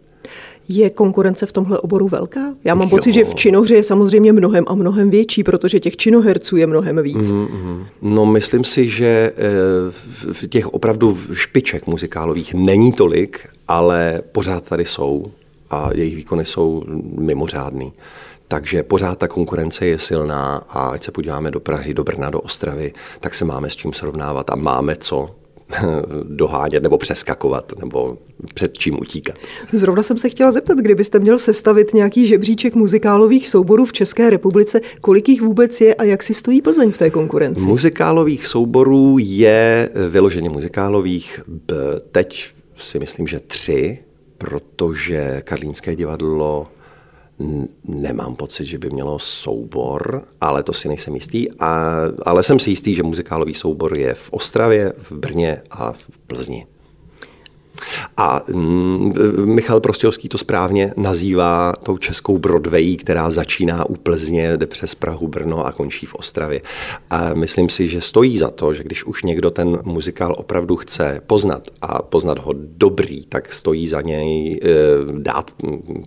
Je 0.69 0.89
konkurence 0.89 1.45
v 1.45 1.51
tomhle 1.51 1.79
oboru 1.79 2.07
velká? 2.07 2.53
Já 2.63 2.75
mám 2.75 2.87
jo. 2.87 2.97
pocit, 2.97 3.13
že 3.13 3.25
v 3.25 3.35
činohře 3.35 3.75
je 3.75 3.83
samozřejmě 3.83 4.33
mnohem 4.33 4.65
a 4.67 4.75
mnohem 4.75 5.09
větší, 5.09 5.43
protože 5.43 5.79
těch 5.79 5.97
činoherců 5.97 6.57
je 6.57 6.67
mnohem 6.67 7.03
víc. 7.03 7.17
Mm-hmm. 7.17 7.85
No 8.01 8.25
myslím 8.25 8.63
si, 8.63 8.89
že 8.89 9.33
v 10.31 10.47
těch 10.47 10.67
opravdu 10.67 11.17
špiček 11.33 11.87
muzikálových 11.87 12.53
není 12.53 12.93
tolik, 12.93 13.47
ale 13.67 14.21
pořád 14.31 14.69
tady 14.69 14.85
jsou 14.85 15.31
a 15.69 15.89
jejich 15.93 16.15
výkony 16.15 16.45
jsou 16.45 16.83
mimořádný. 17.17 17.93
Takže 18.47 18.83
pořád 18.83 19.17
ta 19.17 19.27
konkurence 19.27 19.85
je 19.85 19.99
silná 19.99 20.55
a 20.69 20.87
ať 20.87 21.03
se 21.03 21.11
podíváme 21.11 21.51
do 21.51 21.59
Prahy, 21.59 21.93
do 21.93 22.03
Brna, 22.03 22.29
do 22.29 22.41
Ostravy, 22.41 22.93
tak 23.19 23.35
se 23.35 23.45
máme 23.45 23.69
s 23.69 23.75
čím 23.75 23.93
srovnávat 23.93 24.49
a 24.49 24.55
máme 24.55 24.95
co 24.95 25.29
dohánět 26.23 26.83
nebo 26.83 26.97
přeskakovat 26.97 27.73
nebo 27.79 28.17
před 28.53 28.77
čím 28.77 28.99
utíkat. 28.99 29.35
Zrovna 29.73 30.03
jsem 30.03 30.17
se 30.17 30.29
chtěla 30.29 30.51
zeptat, 30.51 30.77
kdybyste 30.77 31.19
měl 31.19 31.39
sestavit 31.39 31.93
nějaký 31.93 32.27
žebříček 32.27 32.75
muzikálových 32.75 33.49
souborů 33.49 33.85
v 33.85 33.93
České 33.93 34.29
republice, 34.29 34.81
kolik 35.01 35.29
jich 35.29 35.41
vůbec 35.41 35.81
je 35.81 35.95
a 35.95 36.03
jak 36.03 36.23
si 36.23 36.33
stojí 36.33 36.61
Plzeň 36.61 36.91
v 36.91 36.97
té 36.97 37.09
konkurenci? 37.09 37.61
Muzikálových 37.61 38.45
souborů 38.45 39.17
je 39.19 39.89
vyloženě 40.09 40.49
muzikálových 40.49 41.39
teď 42.11 42.49
si 42.77 42.99
myslím, 42.99 43.27
že 43.27 43.39
tři, 43.39 43.99
protože 44.37 45.41
Karlínské 45.43 45.95
divadlo 45.95 46.67
nemám 47.83 48.35
pocit, 48.35 48.65
že 48.65 48.77
by 48.77 48.89
mělo 48.89 49.19
soubor, 49.19 50.23
ale 50.41 50.63
to 50.63 50.73
si 50.73 50.87
nejsem 50.87 51.15
jistý. 51.15 51.47
A, 51.59 51.93
ale 52.25 52.43
jsem 52.43 52.59
si 52.59 52.69
jistý, 52.69 52.95
že 52.95 53.03
muzikálový 53.03 53.53
soubor 53.53 53.97
je 53.97 54.13
v 54.13 54.29
Ostravě, 54.31 54.93
v 54.97 55.11
Brně 55.11 55.61
a 55.71 55.91
v 55.91 56.09
Plzni. 56.27 56.67
A 58.17 58.41
mm, 58.53 59.13
Michal 59.45 59.79
Prostějovský 59.79 60.29
to 60.29 60.37
správně 60.37 60.93
nazývá 60.97 61.73
tou 61.83 61.97
českou 61.97 62.37
Broadway, 62.37 62.95
která 62.95 63.31
začíná 63.31 63.89
u 63.89 63.95
Plzně, 63.95 64.57
jde 64.57 64.67
přes 64.67 64.95
Prahu, 64.95 65.27
Brno 65.27 65.65
a 65.65 65.71
končí 65.71 66.05
v 66.05 66.15
Ostravě. 66.15 66.61
A 67.09 67.33
myslím 67.33 67.69
si, 67.69 67.87
že 67.87 68.01
stojí 68.01 68.37
za 68.37 68.49
to, 68.49 68.73
že 68.73 68.83
když 68.83 69.03
už 69.03 69.23
někdo 69.23 69.51
ten 69.51 69.79
muzikál 69.83 70.35
opravdu 70.37 70.75
chce 70.75 71.21
poznat 71.27 71.63
a 71.81 72.01
poznat 72.01 72.37
ho 72.37 72.53
dobrý, 72.57 73.25
tak 73.25 73.53
stojí 73.53 73.87
za 73.87 74.01
něj 74.01 74.59
e, 74.63 74.67
dát 75.19 75.51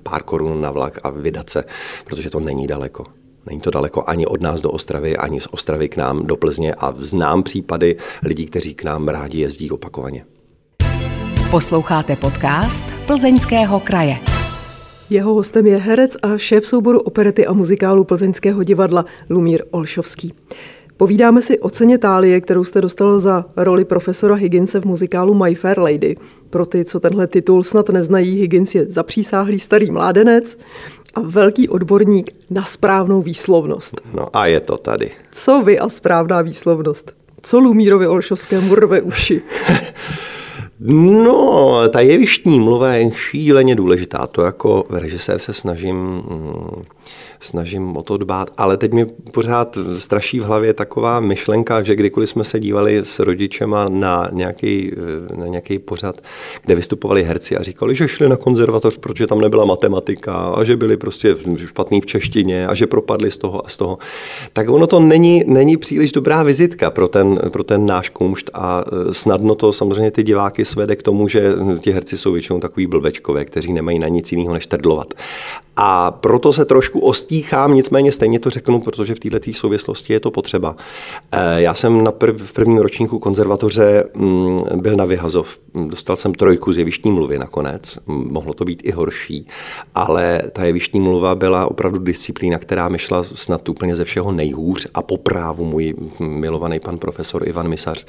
pár 0.02 0.22
korun 0.22 0.60
na 0.60 0.70
vlak 0.70 0.98
a 1.02 1.10
vydat 1.10 1.50
se, 1.50 1.64
protože 2.04 2.30
to 2.30 2.40
není 2.40 2.66
daleko. 2.66 3.04
Není 3.46 3.60
to 3.60 3.70
daleko 3.70 4.04
ani 4.06 4.26
od 4.26 4.40
nás 4.40 4.60
do 4.60 4.70
Ostravy, 4.70 5.16
ani 5.16 5.40
z 5.40 5.48
Ostravy 5.50 5.88
k 5.88 5.96
nám 5.96 6.26
do 6.26 6.36
Plzně 6.36 6.74
a 6.74 6.94
znám 6.98 7.42
případy 7.42 7.96
lidí, 8.22 8.46
kteří 8.46 8.74
k 8.74 8.84
nám 8.84 9.08
rádi 9.08 9.40
jezdí 9.40 9.70
opakovaně. 9.70 10.24
Posloucháte 11.52 12.16
podcast 12.16 12.86
Plzeňského 13.06 13.80
kraje. 13.80 14.16
Jeho 15.10 15.34
hostem 15.34 15.66
je 15.66 15.76
herec 15.76 16.16
a 16.22 16.38
šéf 16.38 16.66
souboru 16.66 17.00
operety 17.00 17.46
a 17.46 17.52
muzikálu 17.52 18.04
Plzeňského 18.04 18.62
divadla 18.62 19.04
Lumír 19.30 19.64
Olšovský. 19.70 20.34
Povídáme 20.96 21.42
si 21.42 21.60
o 21.60 21.70
ceně 21.70 21.98
Tálie, 21.98 22.40
kterou 22.40 22.64
jste 22.64 22.80
dostal 22.80 23.20
za 23.20 23.44
roli 23.56 23.84
profesora 23.84 24.34
Higginse 24.34 24.80
v 24.80 24.84
muzikálu 24.84 25.34
My 25.34 25.54
Fair 25.54 25.78
Lady. 25.78 26.16
Pro 26.50 26.66
ty, 26.66 26.84
co 26.84 27.00
tenhle 27.00 27.26
titul 27.26 27.62
snad 27.62 27.88
neznají, 27.88 28.40
Higgins 28.40 28.74
je 28.74 28.86
zapřísáhlý 28.86 29.60
starý 29.60 29.90
mládenec 29.90 30.58
a 31.14 31.20
velký 31.20 31.68
odborník 31.68 32.34
na 32.50 32.64
správnou 32.64 33.22
výslovnost. 33.22 34.00
No 34.14 34.36
a 34.36 34.46
je 34.46 34.60
to 34.60 34.76
tady. 34.76 35.10
Co 35.32 35.62
vy 35.62 35.78
a 35.78 35.88
správná 35.88 36.42
výslovnost? 36.42 37.12
Co 37.42 37.58
Lumírovi 37.58 38.06
Olšovskému 38.06 38.74
rve 38.74 39.00
uši? 39.00 39.42
No, 40.84 41.88
ta 41.88 42.00
jevištní 42.00 42.60
mluva 42.60 42.94
je 42.94 43.10
šíleně 43.14 43.74
důležitá. 43.74 44.26
To 44.26 44.42
jako 44.42 44.84
režisér 44.90 45.38
se 45.38 45.52
snažím 45.52 45.96
mm, 45.96 46.84
snažím 47.42 47.96
o 47.96 48.02
to 48.02 48.16
dbát, 48.16 48.50
ale 48.56 48.76
teď 48.76 48.92
mi 48.92 49.06
pořád 49.06 49.78
straší 49.96 50.40
v 50.40 50.44
hlavě 50.44 50.74
taková 50.74 51.20
myšlenka, 51.20 51.82
že 51.82 51.96
kdykoliv 51.96 52.30
jsme 52.30 52.44
se 52.44 52.60
dívali 52.60 52.98
s 52.98 53.18
rodičema 53.18 53.88
na 53.88 54.28
nějaký, 54.32 54.92
na 55.36 55.46
nějaký 55.46 55.78
pořad, 55.78 56.20
kde 56.62 56.74
vystupovali 56.74 57.24
herci 57.24 57.56
a 57.56 57.62
říkali, 57.62 57.94
že 57.94 58.08
šli 58.08 58.28
na 58.28 58.36
konzervatoř, 58.36 58.96
protože 58.96 59.26
tam 59.26 59.40
nebyla 59.40 59.64
matematika 59.64 60.34
a 60.34 60.64
že 60.64 60.76
byli 60.76 60.96
prostě 60.96 61.36
špatný 61.56 62.00
v 62.00 62.06
češtině 62.06 62.66
a 62.66 62.74
že 62.74 62.86
propadli 62.86 63.30
z 63.30 63.38
toho 63.38 63.66
a 63.66 63.68
z 63.68 63.76
toho, 63.76 63.98
tak 64.52 64.68
ono 64.68 64.86
to 64.86 65.00
není, 65.00 65.44
není 65.46 65.76
příliš 65.76 66.12
dobrá 66.12 66.42
vizitka 66.42 66.90
pro 66.90 67.08
ten, 67.08 67.40
pro 67.50 67.64
ten 67.64 67.86
náš 67.86 68.08
kumšt 68.08 68.50
a 68.54 68.84
e, 68.86 69.14
snadno 69.14 69.54
to 69.54 69.72
samozřejmě 69.72 70.10
ty 70.10 70.22
diváky 70.22 70.64
svede 70.72 70.96
k 70.96 71.02
tomu, 71.02 71.28
že 71.28 71.54
ti 71.80 71.92
herci 71.92 72.18
jsou 72.18 72.32
většinou 72.32 72.60
takový 72.60 72.86
blbečkové, 72.86 73.44
kteří 73.44 73.72
nemají 73.72 73.98
na 73.98 74.08
nic 74.08 74.32
jiného 74.32 74.54
než 74.54 74.66
trdlovat. 74.66 75.14
A 75.76 76.10
proto 76.10 76.52
se 76.52 76.64
trošku 76.64 77.00
ostíchám, 77.00 77.74
nicméně 77.74 78.12
stejně 78.12 78.38
to 78.38 78.50
řeknu, 78.50 78.80
protože 78.80 79.14
v 79.14 79.18
této 79.18 79.52
souvislosti 79.52 80.12
je 80.12 80.20
to 80.20 80.30
potřeba. 80.30 80.76
Eh, 81.32 81.62
já 81.62 81.74
jsem 81.74 82.04
na 82.04 82.12
prv, 82.12 82.42
v 82.42 82.52
prvním 82.52 82.78
ročníku 82.78 83.18
konzervatoře 83.18 84.04
mm, 84.14 84.58
byl 84.76 84.96
na 84.96 85.04
Vyhazov. 85.04 85.58
Dostal 85.86 86.16
jsem 86.16 86.34
trojku 86.34 86.72
z 86.72 86.78
jevištní 86.78 87.10
mluvy 87.10 87.38
nakonec. 87.38 87.98
Mohlo 88.06 88.54
to 88.54 88.64
být 88.64 88.80
i 88.84 88.90
horší, 88.90 89.46
ale 89.94 90.42
ta 90.52 90.64
jevištní 90.64 91.00
mluva 91.00 91.34
byla 91.34 91.66
opravdu 91.66 91.98
disciplína, 91.98 92.58
která 92.58 92.88
mi 92.88 92.98
šla 92.98 93.24
snad 93.24 93.68
úplně 93.68 93.96
ze 93.96 94.04
všeho 94.04 94.32
nejhůř 94.32 94.86
a 94.94 95.02
po 95.02 95.16
právu 95.16 95.64
můj 95.64 95.94
milovaný 96.18 96.80
pan 96.80 96.98
profesor 96.98 97.48
Ivan 97.48 97.68
Misař 97.68 98.06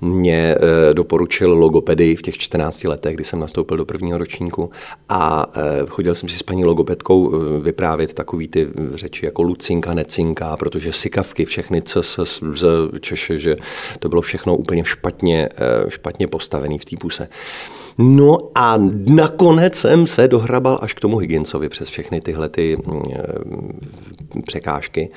mě 0.00 0.54
eh, 0.54 0.94
doporučil 0.94 1.54
logopedii 1.54 2.03
v 2.06 2.22
těch 2.22 2.38
14 2.38 2.84
letech, 2.84 3.14
kdy 3.14 3.24
jsem 3.24 3.40
nastoupil 3.40 3.76
do 3.76 3.84
prvního 3.84 4.18
ročníku 4.18 4.70
a 5.08 5.46
eh, 5.56 5.60
chodil 5.88 6.14
jsem 6.14 6.28
si 6.28 6.38
s 6.38 6.42
paní 6.42 6.64
logoped 6.64 7.04
Květkou 7.04 7.32
eh, 7.34 7.60
vyprávět 7.60 8.14
takový 8.14 8.48
ty 8.48 8.68
řeči 8.94 9.26
jako 9.26 9.42
Lucinka, 9.42 9.94
Necinka, 9.94 10.56
protože 10.56 10.92
sikavky, 10.92 11.44
všechny 11.44 11.82
C, 11.82 12.02
S, 12.02 12.40
Z, 12.54 12.66
Češe, 13.00 13.38
že 13.38 13.56
to 13.98 14.08
bylo 14.08 14.22
všechno 14.22 14.56
úplně 14.56 14.84
špatně, 14.84 15.48
eh, 15.56 15.90
špatně 15.90 16.26
postavený 16.26 16.78
v 16.78 16.84
té 16.84 16.96
puse. 16.96 17.28
No 17.98 18.38
a 18.54 18.76
nakonec 19.06 19.74
jsem 19.74 20.06
se 20.06 20.28
dohrabal 20.28 20.78
až 20.82 20.94
k 20.94 21.00
tomu 21.00 21.18
Higginsovi 21.18 21.68
přes 21.68 21.88
všechny 21.88 22.20
tyhle 22.20 22.48
ty 22.48 22.76
mm, 22.76 23.02
eh, 23.12 24.42
překážky. 24.46 25.10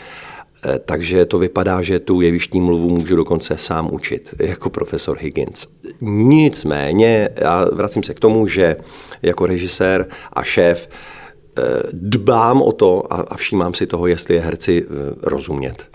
Takže 0.85 1.25
to 1.25 1.37
vypadá, 1.37 1.81
že 1.81 1.99
tu 1.99 2.21
jevištní 2.21 2.61
mluvu 2.61 2.89
můžu 2.89 3.15
dokonce 3.15 3.57
sám 3.57 3.93
učit, 3.93 4.35
jako 4.39 4.69
profesor 4.69 5.17
Higgins. 5.17 5.67
Nicméně, 6.01 7.29
já 7.41 7.65
vracím 7.73 8.03
se 8.03 8.13
k 8.13 8.19
tomu, 8.19 8.47
že 8.47 8.75
jako 9.21 9.45
režisér 9.45 10.05
a 10.33 10.43
šéf 10.43 10.89
dbám 11.93 12.61
o 12.61 12.71
to 12.71 13.13
a, 13.13 13.35
všímám 13.37 13.73
si 13.73 13.87
toho, 13.87 14.07
jestli 14.07 14.35
je 14.35 14.41
herci 14.41 14.85
eh, 14.85 15.15
rozumět. 15.21 15.89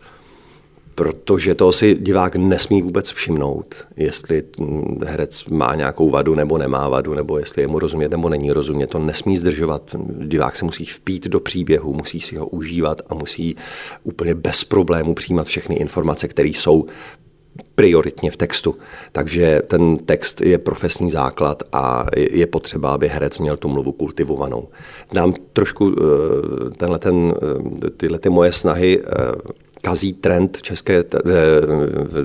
Protože 0.95 1.55
to 1.55 1.73
si 1.73 1.95
divák 1.95 2.37
nesmí 2.37 2.83
vůbec 2.83 3.11
všimnout, 3.11 3.75
jestli 3.97 4.43
hm, 4.61 5.01
herec 5.07 5.45
má 5.45 5.75
nějakou 5.75 6.11
vadu 6.11 6.35
nebo 6.35 6.59
nemá 6.59 6.89
vadu, 6.89 7.15
nebo 7.15 7.39
jestli 7.39 7.63
je 7.63 7.69
mu 7.69 7.79
rozumět 7.79 8.09
nebo 8.09 8.29
není 8.29 8.53
rozumět. 8.53 8.87
To 8.87 8.99
nesmí 8.99 9.37
zdržovat. 9.37 9.97
Divák 10.19 10.57
se 10.57 10.65
musí 10.65 10.85
vpít 10.85 11.25
do 11.27 11.41
příběhu, 11.41 11.95
musí 11.95 12.21
si 12.21 12.37
ho 12.37 12.47
užívat 12.47 13.03
a 13.09 13.15
musí 13.15 13.57
úplně 14.03 14.35
bez 14.35 14.65
problému 14.65 15.15
přijímat 15.15 15.47
všechny 15.47 15.75
informace, 15.75 16.29
které 16.29 16.49
jsou 16.49 16.87
prioritně 17.75 18.31
v 18.31 18.37
textu. 18.37 18.77
Takže 19.13 19.63
ten 19.67 19.99
text 19.99 20.41
je 20.41 20.59
profesní 20.59 21.11
základ 21.11 21.63
a 21.73 22.07
je 22.17 22.47
potřeba, 22.47 22.95
aby 22.95 23.09
herec 23.09 23.39
měl 23.39 23.57
tu 23.57 23.69
mluvu 23.69 23.93
kultivovanou. 23.93 24.69
Nám 25.13 25.35
trošku 25.53 25.95
eh, 25.99 26.71
tenhle 26.71 26.99
ten, 26.99 27.35
eh, 27.87 27.91
tyhle 27.91 28.19
ty 28.19 28.29
moje 28.29 28.53
snahy 28.53 29.01
eh, 29.01 29.07
kazí 29.83 30.13
trend 30.13 30.63
české 30.63 31.05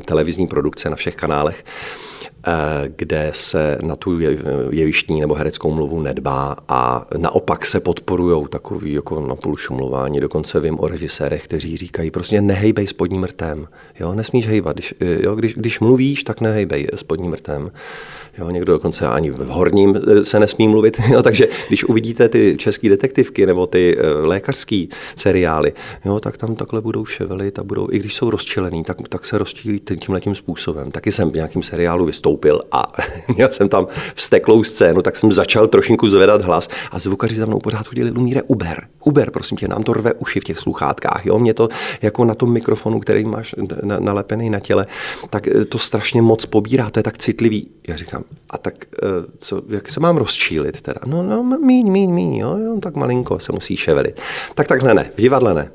televizní 0.05 0.47
produkce 0.47 0.89
na 0.89 0.95
všech 0.95 1.15
kanálech 1.15 1.65
kde 2.95 3.31
se 3.33 3.77
na 3.83 3.95
tu 3.95 4.19
jevištní 4.71 5.21
nebo 5.21 5.35
hereckou 5.35 5.71
mluvu 5.71 6.01
nedbá 6.01 6.55
a 6.67 7.05
naopak 7.17 7.65
se 7.65 7.79
podporují 7.79 8.45
takový 8.49 8.93
jako 8.93 9.21
napůl 9.27 9.55
šumlování. 9.55 10.19
Dokonce 10.19 10.59
vím 10.59 10.79
o 10.79 10.87
režisérech, 10.87 11.43
kteří 11.43 11.77
říkají, 11.77 12.11
prostě 12.11 12.41
nehejbej 12.41 12.87
spodním 12.87 13.23
rtem. 13.23 13.67
Jo, 13.99 14.13
nesmíš 14.13 14.47
hejbat. 14.47 14.75
Když, 14.75 14.93
jo, 14.99 15.35
když, 15.35 15.53
když 15.53 15.79
mluvíš, 15.79 16.23
tak 16.23 16.41
nehejbej 16.41 16.87
spodním 16.95 17.33
rtem. 17.33 17.71
Jo, 18.37 18.49
někdo 18.49 18.73
dokonce 18.73 19.07
ani 19.07 19.31
v 19.31 19.47
horním 19.47 19.95
eh, 19.95 20.25
se 20.25 20.39
nesmí 20.39 20.67
mluvit. 20.67 20.97
Jo, 21.11 21.23
takže 21.23 21.47
když 21.67 21.83
uvidíte 21.83 22.29
ty 22.29 22.55
české 22.59 22.89
detektivky 22.89 23.45
nebo 23.45 23.67
ty 23.67 23.97
eh, 23.97 24.09
lékařské 24.09 24.85
seriály, 25.15 25.73
jo, 26.05 26.19
tak 26.19 26.37
tam 26.37 26.55
takhle 26.55 26.81
budou 26.81 27.05
ševelit 27.05 27.59
a 27.59 27.63
budou, 27.63 27.87
i 27.91 27.99
když 27.99 28.15
jsou 28.15 28.29
rozčilený, 28.29 28.83
tak, 28.83 28.97
tak 29.09 29.25
se 29.25 29.37
rozčílí 29.37 29.79
tímhle 29.79 30.21
tím 30.21 30.35
způsobem. 30.35 30.91
Taky 30.91 31.11
jsem 31.11 31.31
v 31.31 31.35
nějakém 31.35 31.63
seriálu 31.63 32.05
vystoupil 32.05 32.26
vstoupil 32.27 32.61
a 32.71 32.87
měl 33.35 33.51
jsem 33.51 33.69
tam 33.69 33.87
vsteklou 34.15 34.63
scénu, 34.63 35.01
tak 35.01 35.15
jsem 35.15 35.31
začal 35.31 35.67
trošinku 35.67 36.09
zvedat 36.09 36.41
hlas 36.41 36.69
a 36.91 36.99
zvukaři 36.99 37.35
za 37.35 37.45
mnou 37.45 37.59
pořád 37.59 37.87
chodili, 37.87 38.09
Lumíre, 38.09 38.41
Uber, 38.41 38.87
Uber, 39.03 39.31
prosím 39.31 39.57
tě, 39.57 39.67
nám 39.67 39.83
to 39.83 39.93
rve 39.93 40.13
uši 40.13 40.39
v 40.39 40.43
těch 40.43 40.59
sluchátkách, 40.59 41.25
jo, 41.25 41.39
mě 41.39 41.53
to 41.53 41.69
jako 42.01 42.25
na 42.25 42.35
tom 42.35 42.51
mikrofonu, 42.53 42.99
který 42.99 43.25
máš 43.25 43.55
nalepený 43.83 44.49
na 44.49 44.59
těle, 44.59 44.85
tak 45.29 45.47
eh, 45.47 45.65
to 45.65 45.79
strašně 45.79 46.21
moc 46.21 46.45
pobírá, 46.45 46.89
to 46.89 46.99
je 46.99 47.03
tak 47.03 47.17
citlivý. 47.17 47.67
Já 47.87 47.95
říkám, 47.95 48.23
a 48.49 48.57
tak 48.57 48.73
eh, 49.03 49.07
co, 49.37 49.61
jak 49.69 49.89
se 49.89 49.99
mám 49.99 50.17
rozčílit 50.17 50.81
teda? 50.81 50.99
No, 51.05 51.23
no, 51.23 51.43
míň, 51.43 51.91
míň, 51.91 52.11
míň, 52.11 52.35
jo, 52.35 52.57
jo, 52.57 52.79
tak 52.81 52.95
malinko 52.95 53.39
se 53.39 53.51
musí 53.51 53.77
ševelit. 53.77 54.19
Tak 54.55 54.67
takhle 54.67 54.93
ne, 54.93 55.11
v 55.15 55.21
divadle 55.21 55.53
ne. 55.53 55.71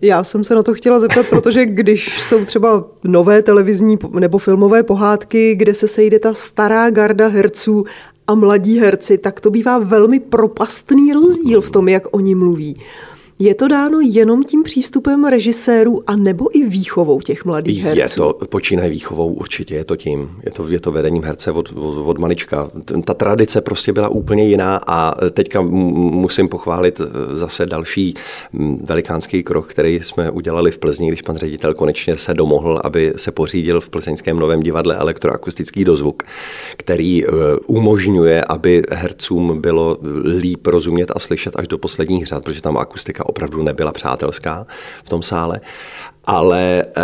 Já 0.00 0.24
jsem 0.24 0.44
se 0.44 0.54
na 0.54 0.62
to 0.62 0.74
chtěla 0.74 1.00
zeptat, 1.00 1.26
protože 1.30 1.66
když 1.66 2.22
jsou 2.22 2.44
třeba 2.44 2.84
nové 3.04 3.42
televizní 3.42 3.98
nebo 4.18 4.38
filmové 4.38 4.82
pohádky, 4.82 5.54
kde 5.54 5.74
se 5.74 5.88
sejde 5.88 6.18
ta 6.18 6.34
stará 6.34 6.90
garda 6.90 7.28
herců 7.28 7.84
a 8.26 8.34
mladí 8.34 8.78
herci, 8.78 9.18
tak 9.18 9.40
to 9.40 9.50
bývá 9.50 9.78
velmi 9.78 10.20
propastný 10.20 11.12
rozdíl 11.12 11.60
v 11.60 11.70
tom, 11.70 11.88
jak 11.88 12.16
oni 12.16 12.34
mluví. 12.34 12.76
Je 13.38 13.54
to 13.54 13.68
dáno 13.68 13.98
jenom 14.00 14.44
tím 14.44 14.62
přístupem 14.62 15.24
režisérů 15.24 16.02
a 16.06 16.16
nebo 16.16 16.56
i 16.56 16.68
výchovou 16.68 17.20
těch 17.20 17.44
mladých 17.44 17.82
herců? 17.82 18.00
Je 18.00 18.08
to, 18.08 18.46
počínaje 18.46 18.90
výchovou 18.90 19.32
určitě, 19.32 19.74
je 19.74 19.84
to 19.84 19.96
tím. 19.96 20.30
Je 20.42 20.50
to, 20.50 20.68
je 20.68 20.80
to 20.80 20.92
vedením 20.92 21.22
herce 21.22 21.52
od, 21.52 21.72
od, 21.72 22.08
od 22.08 22.18
malička. 22.18 22.70
Ta 23.04 23.14
tradice 23.14 23.60
prostě 23.60 23.92
byla 23.92 24.08
úplně 24.08 24.44
jiná 24.44 24.80
a 24.86 25.14
teďka 25.30 25.60
musím 25.60 26.48
pochválit 26.48 27.00
eh, 27.00 27.36
zase 27.36 27.66
další 27.66 28.14
velikánský 28.80 29.42
krok, 29.42 29.66
který 29.66 30.00
jsme 30.02 30.30
udělali 30.30 30.70
v 30.70 30.78
Plzni, 30.78 31.08
když 31.08 31.22
pan 31.22 31.36
ředitel 31.36 31.74
konečně 31.74 32.18
se 32.18 32.34
domohl, 32.34 32.80
aby 32.84 33.12
se 33.16 33.32
pořídil 33.32 33.80
v 33.80 33.88
plzeňském 33.88 34.38
novém 34.38 34.60
divadle 34.60 34.96
elektroakustický 34.96 35.84
dozvuk, 35.84 36.22
který 36.76 37.26
eh, 37.26 37.28
umožňuje, 37.66 38.44
aby 38.44 38.82
hercům 38.92 39.60
bylo 39.60 39.98
líp 40.38 40.66
rozumět 40.66 41.10
a 41.14 41.18
slyšet 41.18 41.56
až 41.56 41.68
do 41.68 41.78
posledních 41.78 42.26
řad, 42.26 42.44
protože 42.44 42.62
tam 42.62 42.78
akustika 42.78 43.25
opravdu 43.28 43.62
nebyla 43.62 43.92
přátelská 43.92 44.66
v 45.04 45.08
tom 45.08 45.22
sále. 45.22 45.60
Ale 46.24 46.84
eh, 46.96 47.02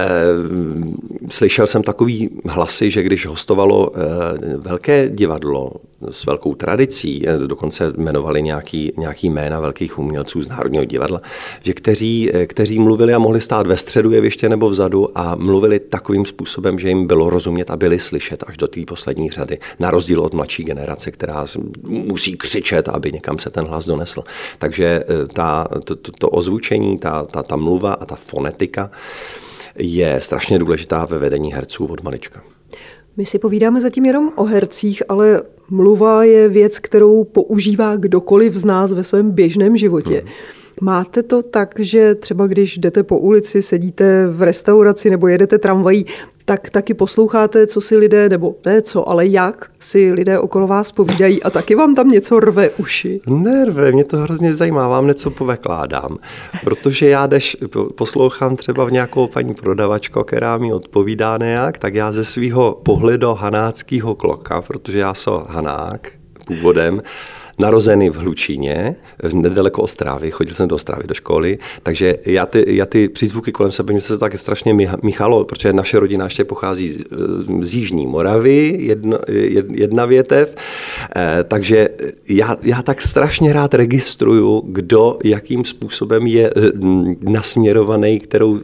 slyšel 1.29 1.67
jsem 1.67 1.83
takový 1.83 2.31
hlasy, 2.49 2.91
že 2.91 3.03
když 3.03 3.27
hostovalo 3.27 3.91
eh, 3.95 4.57
velké 4.57 5.09
divadlo 5.09 5.73
s 6.11 6.27
velkou 6.27 6.55
tradicí, 6.55 7.29
eh, 7.29 7.39
dokonce 7.39 7.93
jmenovali 7.97 8.43
nějaký, 8.43 8.93
nějaký 8.97 9.31
jména 9.31 9.61
velkých 9.61 9.99
umělců 9.99 10.43
z 10.43 10.49
Národního 10.49 10.85
divadla, 10.85 11.23
že 11.63 11.73
kteří, 11.73 12.31
eh, 12.35 12.47
kteří 12.47 12.79
mluvili 12.79 13.15
a 13.15 13.19
mohli 13.19 13.41
stát 13.41 13.67
ve 13.67 13.77
středu 13.77 14.11
jeviště 14.11 14.49
nebo 14.49 14.69
vzadu 14.71 15.19
a 15.19 15.35
mluvili 15.35 15.81
takovým 15.81 16.27
způsobem, 16.27 16.79
že 16.79 16.89
jim 16.89 17.07
bylo 17.07 17.31
rozumět 17.31 17.71
a 17.71 17.77
byli 17.77 17.99
slyšet 17.99 18.45
až 18.47 18.57
do 18.57 18.69
té 18.69 18.81
poslední 18.85 19.31
řady, 19.31 19.59
na 19.79 19.91
rozdíl 19.91 20.21
od 20.21 20.35
mladší 20.35 20.65
generace, 20.65 21.11
která 21.11 21.45
musí 21.83 22.37
křičet, 22.37 22.89
aby 22.89 23.13
někam 23.13 23.39
se 23.39 23.51
ten 23.51 23.65
hlas 23.65 23.87
donesl. 23.87 24.25
Takže 24.59 25.05
eh, 25.09 25.27
ta, 25.33 25.69
to, 25.85 25.97
to, 25.97 26.13
to 26.13 26.29
ozvučení, 26.29 26.99
ta, 26.99 27.23
ta, 27.25 27.43
ta 27.43 27.57
mluva 27.57 27.93
a 27.93 28.05
ta 28.05 28.15
fonetika, 28.15 28.91
je 29.77 30.21
strašně 30.21 30.59
důležitá 30.59 31.05
ve 31.05 31.19
vedení 31.19 31.53
herců 31.53 31.87
od 31.87 32.03
malička. 32.03 32.43
My 33.17 33.27
si 33.27 33.39
povídáme 33.39 33.81
zatím 33.81 34.05
jenom 34.05 34.33
o 34.37 34.45
hercích, 34.45 35.03
ale 35.09 35.43
mluva 35.71 36.25
je 36.25 36.49
věc, 36.49 36.79
kterou 36.79 37.25
používá 37.25 37.97
kdokoliv 37.97 38.55
z 38.55 38.65
nás 38.65 38.93
ve 38.93 39.05
svém 39.05 39.31
běžném 39.31 39.77
životě. 39.77 40.19
Hmm. 40.19 40.29
Máte 40.81 41.23
to 41.23 41.43
tak, 41.43 41.75
že 41.79 42.15
třeba 42.15 42.47
když 42.47 42.79
jdete 42.79 43.03
po 43.03 43.19
ulici, 43.19 43.63
sedíte 43.63 44.27
v 44.27 44.43
restauraci 44.43 45.11
nebo 45.11 45.29
jedete 45.29 45.59
tramvají, 45.59 46.07
tak 46.45 46.71
taky 46.71 46.95
posloucháte, 46.95 47.67
co 47.67 47.81
si 47.81 47.97
lidé, 47.97 48.29
nebo 48.29 48.55
ne 48.67 48.83
co, 48.83 49.09
ale 49.09 49.27
jak 49.27 49.71
si 49.81 50.13
lidé 50.13 50.39
okolo 50.39 50.67
vás 50.67 50.93
povídají 50.93 51.43
a 51.43 51.51
taky 51.51 51.75
vám 51.75 51.95
tam 51.95 52.09
něco 52.09 52.41
rve 52.41 52.71
uši. 52.71 53.21
Nerve, 53.27 53.93
mě 53.93 54.05
to 54.05 54.17
hrozně 54.17 54.55
zajímá, 54.55 54.89
vám 54.89 55.07
něco 55.07 55.31
povekládám, 55.31 56.19
protože 56.65 57.09
já 57.09 57.27
jdeš, 57.27 57.57
poslouchám 57.95 58.57
třeba 58.57 58.85
v 58.85 58.93
nějakou 58.93 59.27
paní 59.27 59.55
prodavačko, 59.55 60.25
která 60.25 60.59
mi 60.59 60.73
odpovídá 60.73 61.39
nejak, 61.39 61.79
tak 61.79 61.95
já 61.95 62.13
ze 62.13 62.25
svého 62.25 62.81
pohledu 62.83 63.35
hanáckého 63.35 64.15
kloka, 64.15 64.63
protože 64.63 64.99
já 64.99 65.15
jsem 65.15 65.33
hanák 65.47 66.09
původem, 66.47 67.03
narozený 67.59 68.11
v 68.11 68.17
Hlučíně, 68.17 68.97
nedaleko 69.33 69.83
Ostrávy, 69.83 70.31
chodil 70.31 70.55
jsem 70.55 70.69
do 70.69 70.75
Ostrávy 70.75 71.05
do 71.07 71.15
školy, 71.15 71.59
takže 71.83 72.19
já 72.27 72.47
ty, 72.47 72.65
já 72.67 72.87
ty 72.87 73.09
přízvuky 73.09 73.53
kolem 73.53 73.73
sebe, 73.73 73.93
mě 73.93 74.01
se 74.01 74.19
tak 74.19 74.39
strašně 74.39 74.75
míchalo, 75.03 75.45
protože 75.45 75.73
naše 75.73 75.99
rodina 75.99 76.25
ještě 76.25 76.45
pochází 76.45 76.89
z, 76.89 77.05
z 77.61 77.75
Jižní 77.75 78.07
Moravy, 78.07 78.77
jedno, 78.79 79.19
jedna 79.71 80.05
větev, 80.05 80.57
eh, 81.17 81.45
takže 81.49 81.89
já, 82.29 82.57
já 82.63 82.83
tak 82.83 83.03
strašně 83.03 83.53
rád 83.53 83.75
registruju, 83.75 84.63
kdo 84.67 85.19
jakým 85.25 85.65
způsobem 85.65 86.27
je 86.27 86.51
eh, 86.57 86.61
nasměrovaný, 87.21 88.21
kterou, 88.21 88.61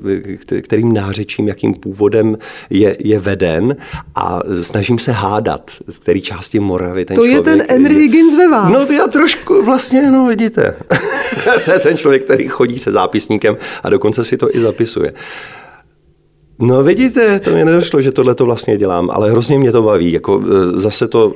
kterým 0.62 0.92
nářečím, 0.92 1.48
jakým 1.48 1.74
původem 1.74 2.38
je, 2.70 2.96
je 3.00 3.18
veden 3.18 3.76
a 4.14 4.40
snažím 4.62 4.98
se 4.98 5.12
hádat, 5.12 5.70
z 5.88 5.98
které 5.98 6.20
části 6.20 6.60
Moravy 6.60 7.04
ten 7.04 7.16
to 7.16 7.26
člověk... 7.26 7.44
To 7.44 7.50
je 7.50 7.56
ten 7.56 7.66
Henry 7.70 7.94
Higgins 7.94 8.36
ve 8.36 8.48
vás. 8.48 8.72
No 8.72 8.77
já 8.90 9.06
trošku 9.06 9.64
vlastně, 9.64 10.10
no 10.10 10.26
vidíte. 10.26 10.76
to 11.64 11.72
je 11.72 11.78
ten 11.78 11.96
člověk, 11.96 12.24
který 12.24 12.48
chodí 12.48 12.78
se 12.78 12.92
zápisníkem 12.92 13.56
a 13.82 13.90
dokonce 13.90 14.24
si 14.24 14.36
to 14.36 14.56
i 14.56 14.60
zapisuje. 14.60 15.12
No 16.60 16.82
vidíte, 16.82 17.40
to 17.40 17.50
mi 17.50 17.64
nedošlo, 17.64 18.00
že 18.00 18.12
tohle 18.12 18.34
to 18.34 18.44
vlastně 18.44 18.78
dělám, 18.78 19.10
ale 19.10 19.30
hrozně 19.30 19.58
mě 19.58 19.72
to 19.72 19.82
baví. 19.82 20.12
Jako 20.12 20.42
e, 20.42 20.80
zase 20.80 21.08
to, 21.08 21.32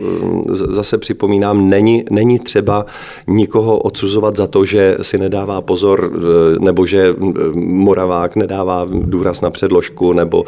e, 0.52 0.56
zase 0.56 0.98
připomínám, 0.98 1.70
není, 1.70 2.04
není 2.11 2.38
třeba 2.38 2.87
nikoho 3.26 3.78
odsuzovat 3.78 4.37
za 4.37 4.46
to, 4.46 4.64
že 4.64 4.96
si 5.02 5.18
nedává 5.18 5.61
pozor, 5.61 6.12
e, 6.14 6.58
nebo 6.64 6.87
že 6.87 7.14
Moravák 7.54 8.37
nedává 8.37 8.87
důraz 8.90 9.40
na 9.40 9.50
předložku, 9.50 10.12
nebo 10.12 10.44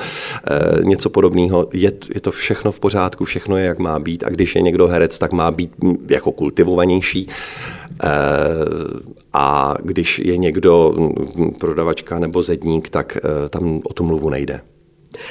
něco 0.82 1.10
podobného. 1.10 1.68
Je, 1.72 1.92
je 2.14 2.20
to 2.20 2.30
všechno 2.30 2.72
v 2.72 2.80
pořádku, 2.80 3.24
všechno 3.24 3.56
je, 3.56 3.64
jak 3.64 3.78
má 3.78 3.98
být 3.98 4.24
a 4.24 4.30
když 4.30 4.54
je 4.54 4.62
někdo 4.62 4.88
herec, 4.88 5.18
tak 5.18 5.32
má 5.32 5.50
být 5.50 5.70
jako 6.10 6.32
kultivovanější. 6.32 7.28
A 9.32 9.74
když 9.82 10.18
je 10.18 10.36
někdo 10.36 10.94
prodavačka 11.58 12.18
nebo 12.18 12.42
zedník, 12.42 12.88
tak 12.88 13.18
tam 13.50 13.80
o 13.84 13.92
tu 13.92 14.04
mluvu 14.04 14.30
nejde. 14.30 14.60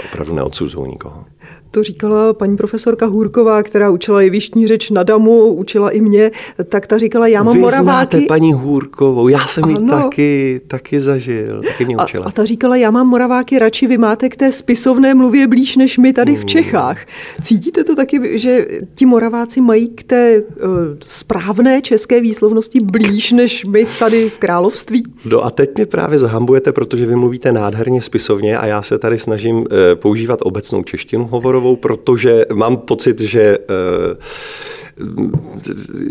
Opravdu 0.05 0.35
neodsuzují 0.35 0.91
nikoho. 0.91 1.25
To 1.73 1.83
říkala 1.83 2.33
paní 2.33 2.57
profesorka 2.57 3.05
Hůrková, 3.05 3.63
která 3.63 3.89
učila 3.89 4.21
jevištní 4.21 4.67
řeč 4.67 4.89
na 4.89 5.03
Damu, 5.03 5.47
učila 5.47 5.89
i 5.89 6.01
mě, 6.01 6.31
tak 6.69 6.87
ta 6.87 6.97
říkala, 6.97 7.27
já 7.27 7.43
mám 7.43 7.53
Vy 7.53 7.59
moraváky. 7.59 7.83
znáte 7.83 8.21
paní 8.27 8.53
Hůrkovou, 8.53 9.27
já 9.27 9.47
jsem 9.47 9.69
ji 9.69 9.77
taky, 9.89 10.61
taky 10.67 11.01
zažil, 11.01 11.61
taky 11.67 11.85
mě 11.85 11.97
učila. 11.97 12.25
A, 12.25 12.27
a 12.27 12.31
ta 12.31 12.45
říkala, 12.45 12.75
já 12.75 12.91
mám 12.91 13.07
moraváky 13.07 13.59
radši, 13.59 13.87
vy 13.87 13.97
máte 13.97 14.29
k 14.29 14.35
té 14.35 14.51
spisovné 14.51 15.15
mluvě 15.15 15.47
blíž 15.47 15.75
než 15.75 15.97
my 15.97 16.13
tady 16.13 16.31
v 16.35 16.39
hmm. 16.39 16.47
Čechách. 16.47 16.97
Cítíte 17.43 17.83
to 17.83 17.95
taky, 17.95 18.39
že 18.39 18.67
ti 18.95 19.05
moraváci 19.05 19.61
mají 19.61 19.87
k 19.87 20.03
té 20.03 20.41
uh, 20.41 20.69
správné 21.07 21.81
české 21.81 22.21
výslovnosti 22.21 22.79
blíž 22.83 23.31
než 23.31 23.65
my 23.65 23.87
tady 23.99 24.29
v 24.29 24.37
království? 24.37 25.03
No 25.25 25.45
a 25.45 25.51
teď 25.51 25.69
mě 25.75 25.85
právě 25.85 26.19
zahambujete, 26.19 26.71
protože 26.71 27.05
vy 27.05 27.15
mluvíte 27.15 27.51
nádherně 27.51 28.01
spisovně 28.01 28.57
a 28.57 28.65
já 28.65 28.81
se 28.81 28.97
tady 28.97 29.19
snažím 29.19 29.55
uh, 29.57 29.65
používat 29.95 30.39
obecnou 30.43 30.83
češtinu 30.83 31.27
hovorovou, 31.27 31.62
protože 31.75 32.45
mám 32.53 32.77
pocit, 32.77 33.19
že 33.19 33.57
uh, 33.57 34.17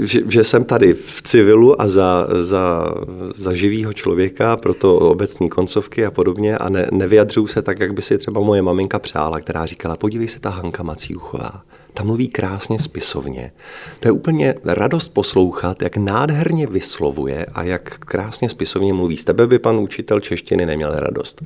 že, 0.03 0.21
že 0.29 0.45
jsem 0.45 0.65
tady 0.65 0.95
v 0.95 1.23
civilu 1.23 1.81
a 1.81 1.89
za, 1.89 2.27
za, 2.41 2.95
za 3.35 3.55
živýho 3.55 3.93
člověka, 3.93 4.57
proto 4.57 4.97
obecní 4.97 5.49
koncovky 5.49 6.07
a 6.07 6.11
podobně 6.11 6.59
a 6.59 6.71
ne, 6.71 6.87
nevyjadřuju 6.93 7.47
se 7.47 7.63
tak, 7.63 7.81
jak 7.81 7.95
by 7.95 8.03
si 8.03 8.19
třeba 8.19 8.41
moje 8.41 8.63
maminka 8.63 8.99
přála, 8.99 9.41
která 9.41 9.67
říkala, 9.67 9.97
podívej 9.97 10.29
se 10.29 10.41
ta 10.41 10.51
Hanka 10.51 10.83
Macíuchová, 10.83 11.63
ta 11.95 12.05
mluví 12.05 12.29
krásně 12.29 12.79
spisovně. 12.79 13.53
To 14.01 14.09
je 14.09 14.13
úplně 14.13 14.55
radost 14.65 15.09
poslouchat, 15.09 15.83
jak 15.83 15.97
nádherně 15.97 16.67
vyslovuje 16.67 17.47
a 17.55 17.63
jak 17.63 17.99
krásně 17.99 18.49
spisovně 18.49 18.93
mluví. 18.93 19.17
Z 19.17 19.25
tebe 19.25 19.47
by 19.47 19.59
pan 19.59 19.77
učitel 19.77 20.21
češtiny 20.21 20.67
neměl 20.67 20.93
radost. 20.97 21.43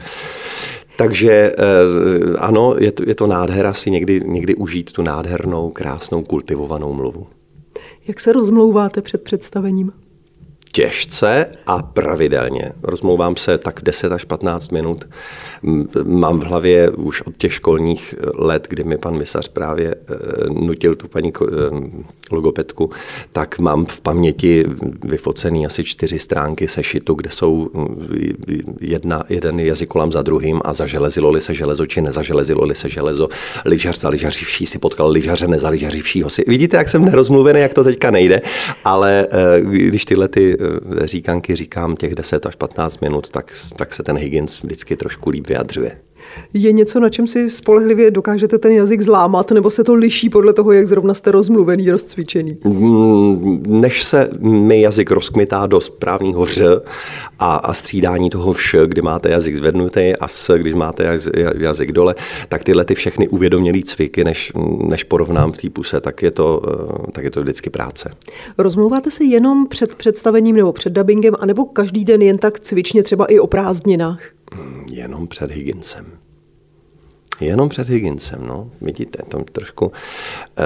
Takže 0.97 1.33
eh, 1.33 2.37
ano, 2.39 2.75
je 2.79 2.93
to, 2.93 3.03
je 3.07 3.15
to 3.15 3.27
nádhera 3.27 3.75
si 3.75 3.91
někdy, 3.91 4.21
někdy 4.25 4.55
užít 4.55 4.93
tu 4.93 5.03
nádhernou, 5.03 5.71
krásnou, 5.71 6.23
kultivovanou 6.23 6.93
mluvu. 6.93 7.27
Jak 8.09 8.21
se 8.21 8.33
rozmlouváte 8.33 9.03
před 9.03 9.23
představením? 9.23 9.93
Těžce 10.73 11.47
a 11.67 11.83
pravidelně. 11.83 12.73
Rozmlouvám 12.83 13.37
se 13.37 13.59
tak 13.59 13.81
10 13.83 14.13
až 14.13 14.25
15 14.25 14.73
minut. 14.73 15.09
Mám 16.05 16.41
v 16.41 16.45
hlavě 16.45 16.91
už 16.91 17.21
od 17.23 17.37
těch 17.37 17.55
školních 17.55 18.15
let, 18.35 18.67
kdy 18.71 18.85
mi 18.85 18.99
pan 18.99 19.19
Misař 19.19 19.49
právě 19.49 19.95
eh, 19.95 20.15
nutil 20.49 20.95
tu 20.95 21.09
paní 21.09 21.33
eh, 21.43 21.47
logopedku, 22.31 22.91
tak 23.33 23.59
mám 23.59 23.87
v 23.87 24.01
paměti 24.01 24.65
vyfocený 25.05 25.67
asi 25.67 25.85
čtyři 25.85 26.19
stránky 26.19 26.69
sešitu, 26.69 27.15
kde 27.15 27.31
jsou 27.31 27.71
jedna, 28.81 29.25
jeden 29.29 29.61
jazykolam 29.61 30.13
za 30.13 30.23
druhým 30.23 30.61
a 30.65 30.73
zaželezilo-li 30.75 31.41
se 31.41 31.55
železo, 31.55 31.87
či 31.87 32.01
nezaželezilo-li 32.01 32.75
se 32.75 32.89
železo. 32.89 33.29
Lyžař 33.65 34.01
za 34.01 34.09
lyžařivší 34.09 34.67
si 34.67 34.79
potkal 34.79 35.11
lyžaře 35.11 35.49
nezaližařivšího 35.49 36.31
si. 36.31 36.45
Vidíte, 36.47 36.77
jak 36.77 36.89
jsem 36.89 37.05
nerozmluvený, 37.05 37.61
jak 37.61 37.75
to 37.75 37.85
teďka 37.85 38.11
nejde, 38.11 38.41
ale 38.85 39.27
eh, 39.31 39.61
když 39.61 40.05
tyhle 40.05 40.29
říkanky 41.05 41.57
říkám 41.57 41.97
těch 41.97 42.14
10 42.14 42.47
až 42.47 42.57
15 42.57 43.01
minut, 43.01 43.31
tak, 43.31 43.53
tak 43.77 43.92
se 43.92 44.03
ten 44.03 44.16
Higgins 44.16 44.62
vždycky 44.62 44.97
trošku 44.97 45.31
líp 45.31 45.47
vyjadřuje. 45.47 46.01
Je 46.55 46.73
něco, 46.73 47.01
na 47.01 47.09
čem 47.09 47.27
si 47.27 47.51
spolehlivě 47.51 48.11
dokážete 48.11 48.59
ten 48.59 48.73
jazyk 48.73 49.01
zlámat, 49.01 49.51
nebo 49.51 49.71
se 49.71 49.85
to 49.85 49.95
liší 49.95 50.31
podle 50.31 50.53
toho, 50.53 50.73
jak 50.73 50.89
zrovna 50.89 51.15
jste 51.15 51.31
rozmluvený, 51.31 51.91
rozcvičený? 51.91 52.59
Mm, 52.65 53.63
než 53.67 54.05
se 54.05 54.31
mi 54.41 54.81
jazyk 54.81 55.11
rozkmitá 55.11 55.67
do 55.67 55.81
správného 55.81 56.47
ř 56.47 56.83
a, 57.39 57.57
a 57.57 57.75
střídání 57.75 58.31
toho 58.31 58.53
vš, 58.53 58.77
kdy 58.87 59.03
máte 59.03 59.31
jazyk 59.31 59.57
zvednutý 59.57 60.17
a 60.21 60.29
s, 60.29 60.57
když 60.59 60.75
máte 60.75 61.19
jazyk 61.59 61.93
dole, 61.93 62.15
tak 62.49 62.65
tyhle 62.65 62.85
ty 62.85 62.95
všechny 62.95 63.29
uvědomělý 63.29 63.83
cviky, 63.83 64.25
než, 64.25 64.53
než 64.89 65.05
porovnám 65.05 65.53
v 65.53 65.57
té 65.57 65.71
puse, 65.71 66.01
tak 66.01 66.23
je, 66.23 66.31
to, 66.31 66.63
eh, 67.09 67.13
tak 67.13 67.25
je 67.25 67.31
to 67.31 67.43
vždycky 67.43 67.71
práce. 67.71 68.11
Rozmluváte 68.59 69.11
se 69.11 69.25
jenom 69.25 69.67
před 69.67 69.95
představením 69.95 70.57
nebo 70.57 70.73
před 70.73 70.93
dubbingem, 70.93 71.35
anebo 71.39 71.65
každý 71.65 72.05
den 72.05 72.23
jen 72.23 72.39
tak 72.39 72.61
cvičně 72.61 73.03
třeba 73.03 73.27
i 73.27 73.39
o 73.39 73.47
prázdninách? 73.47 74.36
Jenom 74.92 75.29
před 75.29 75.51
Higginsem. 75.51 76.07
Jenom 77.40 77.69
před 77.69 77.88
Higginsem, 77.88 78.47
no. 78.47 78.71
Vidíte, 78.81 79.23
tam 79.29 79.45
trošku... 79.45 79.92
Eh, 80.59 80.62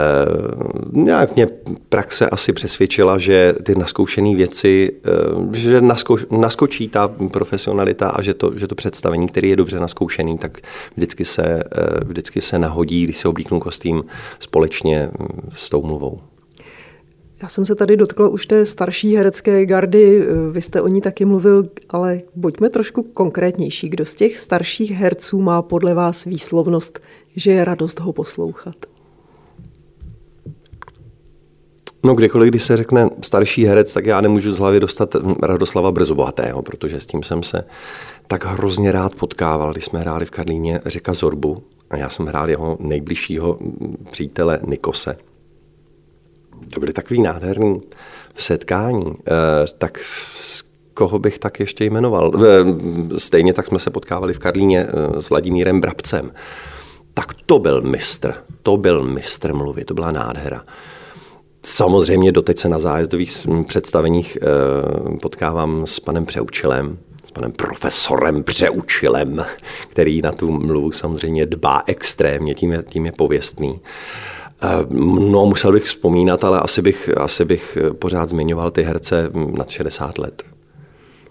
nějak 0.93 1.37
mě 1.37 1.47
praxe 1.89 2.31
asi 2.31 2.53
přesvědčila, 2.53 3.19
že 3.19 3.55
ty 3.63 3.75
naskoušené 3.75 4.35
věci, 4.35 4.93
eh, 5.05 5.57
že 5.57 5.81
nasko, 5.81 6.17
naskočí 6.31 6.89
ta 6.89 7.09
profesionalita 7.09 8.11
a 8.11 8.23
že 8.23 8.35
to, 8.35 8.59
že 8.59 8.67
to 8.67 8.75
představení, 8.75 9.29
který 9.29 9.49
je 9.49 9.57
dobře 9.57 9.81
naskoušený, 9.81 10.39
tak 10.39 10.59
vždycky 10.97 11.25
se, 11.25 11.43
eh, 11.45 12.05
vždycky 12.05 12.41
se 12.41 12.59
nahodí, 12.59 13.05
když 13.05 13.17
se 13.17 13.29
oblíknu 13.29 13.61
kostým 13.61 14.05
společně 14.39 15.11
hm, 15.19 15.51
s 15.53 15.71
tou 15.71 15.83
mluvou. 15.83 16.21
Já 17.43 17.49
jsem 17.49 17.65
se 17.65 17.75
tady 17.75 17.97
dotkla 17.97 18.29
už 18.29 18.47
té 18.47 18.67
starší 18.67 19.17
herecké 19.17 19.67
gardy, 19.67 20.23
vy 20.53 20.63
jste 20.63 20.83
o 20.83 20.89
ní 20.89 21.01
taky 21.01 21.25
mluvil, 21.25 21.69
ale 21.89 22.21
buďme 22.35 22.71
trošku 22.71 23.03
konkrétnější. 23.03 23.89
Kdo 23.89 24.05
z 24.05 24.15
těch 24.15 24.39
starších 24.39 24.91
herců 24.91 25.41
má 25.41 25.63
podle 25.63 25.95
vás 25.95 26.25
výslovnost, 26.25 27.01
že 27.37 27.51
je 27.51 27.65
radost 27.65 28.01
ho 28.01 28.13
poslouchat? 28.13 28.77
No 32.03 32.15
kdykoliv, 32.15 32.51
když 32.51 32.63
se 32.63 32.77
řekne 32.77 33.11
starší 33.23 33.65
herec, 33.65 33.93
tak 33.93 34.07
já 34.07 34.21
nemůžu 34.21 34.55
z 34.55 34.59
hlavy 34.59 34.81
dostat 34.81 35.17
Radoslava 35.43 35.93
Brzobohatého, 35.93 36.63
protože 36.63 37.01
s 37.01 37.07
tím 37.07 37.23
jsem 37.23 37.43
se 37.43 37.65
tak 38.27 38.45
hrozně 38.45 38.93
rád 38.93 39.15
potkával, 39.15 39.73
když 39.73 39.85
jsme 39.85 40.01
hráli 40.01 40.27
v 40.27 40.31
Karlíně 40.31 40.81
Řeka 40.87 41.15
Zorbu 41.15 41.63
a 41.91 41.97
já 41.97 42.09
jsem 42.09 42.27
hrál 42.27 42.51
jeho 42.51 42.77
nejbližšího 42.81 43.59
přítele 44.11 44.61
Nikose 44.67 45.17
to 46.75 46.81
byly 46.81 46.93
takový 46.93 47.23
nádherný 47.23 47.81
setkání. 48.35 49.05
Eh, 49.07 49.33
tak 49.79 49.99
koho 50.95 51.19
bych 51.19 51.39
tak 51.39 51.61
ještě 51.61 51.85
jmenoval? 51.85 52.33
Eh, 52.37 53.19
stejně 53.19 53.53
tak 53.53 53.67
jsme 53.67 53.79
se 53.79 53.91
potkávali 53.91 54.33
v 54.33 54.39
Karlíně 54.39 54.87
eh, 54.89 55.23
s 55.23 55.31
Vladimírem 55.31 55.81
Brabcem. 55.81 56.33
Tak 57.15 57.35
to 57.47 57.59
byl 57.59 57.83
mistr. 57.83 58.35
To 58.63 58.77
byl 58.77 59.05
mistr 59.05 59.55
mluvy, 59.55 59.85
to 59.85 59.95
byla 59.95 60.13
nádhera. 60.13 60.65
Samozřejmě 61.67 62.33
doteď 62.33 62.59
se 62.59 62.69
na 62.69 62.79
zájezdových 62.79 63.47
představeních 63.67 64.39
potkávám 65.23 65.87
s 65.87 66.01
panem 66.01 66.27
Přeučilem, 66.27 66.99
s 67.25 67.31
panem 67.31 67.53
profesorem 67.53 68.43
Přeučilem, 68.43 69.45
který 69.89 70.23
na 70.23 70.33
tu 70.33 70.51
mluvu 70.51 70.93
samozřejmě 70.93 71.47
dbá 71.47 71.83
extrémně, 71.87 72.55
tím 72.55 72.73
je, 72.73 72.83
tím 72.89 73.07
je 73.07 73.13
pověstný. 73.13 73.81
No, 75.31 75.47
musel 75.47 75.73
bych 75.73 75.83
vzpomínat, 75.83 76.45
ale 76.45 76.61
asi 76.61 76.83
bych, 76.83 77.11
asi 77.17 77.45
bych 77.45 77.79
pořád 77.99 78.29
zmiňoval 78.29 78.71
ty 78.71 78.83
herce 78.83 79.31
nad 79.57 79.71
60 79.71 80.19
let. 80.19 80.43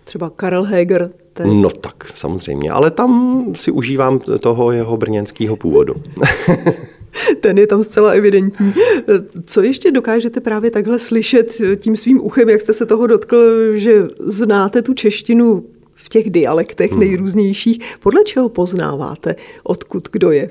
Třeba 0.04 0.30
Karel 0.30 0.64
Heger. 0.64 1.10
Ten... 1.34 1.62
No 1.62 1.70
tak, 1.70 2.12
samozřejmě, 2.14 2.72
ale 2.72 2.92
tam 2.92 3.44
si 3.56 3.72
užívám 3.72 4.20
toho 4.20 4.72
jeho 4.72 4.98
brněnského 4.98 5.56
původu. 5.56 5.94
Ten 7.42 7.58
je 7.58 7.68
tam 7.68 7.84
zcela 7.84 8.12
evidentní. 8.12 8.74
Co 9.46 9.62
ještě 9.62 9.92
dokážete 9.92 10.40
právě 10.40 10.72
takhle 10.72 11.00
slyšet 11.00 11.62
tím 11.76 11.98
svým 11.98 12.24
uchem, 12.24 12.50
jak 12.50 12.62
jste 12.62 12.74
se 12.74 12.86
toho 12.86 13.08
dotkl, 13.08 13.38
že 13.74 14.04
znáte 14.20 14.82
tu 14.82 14.94
češtinu 14.94 15.64
v 15.94 16.10
těch 16.10 16.30
dialektech 16.30 16.92
hmm. 16.92 17.00
nejrůznějších? 17.00 17.80
Podle 18.00 18.24
čeho 18.24 18.50
poznáváte, 18.50 19.36
odkud 19.64 20.08
kdo 20.12 20.32
je? 20.32 20.50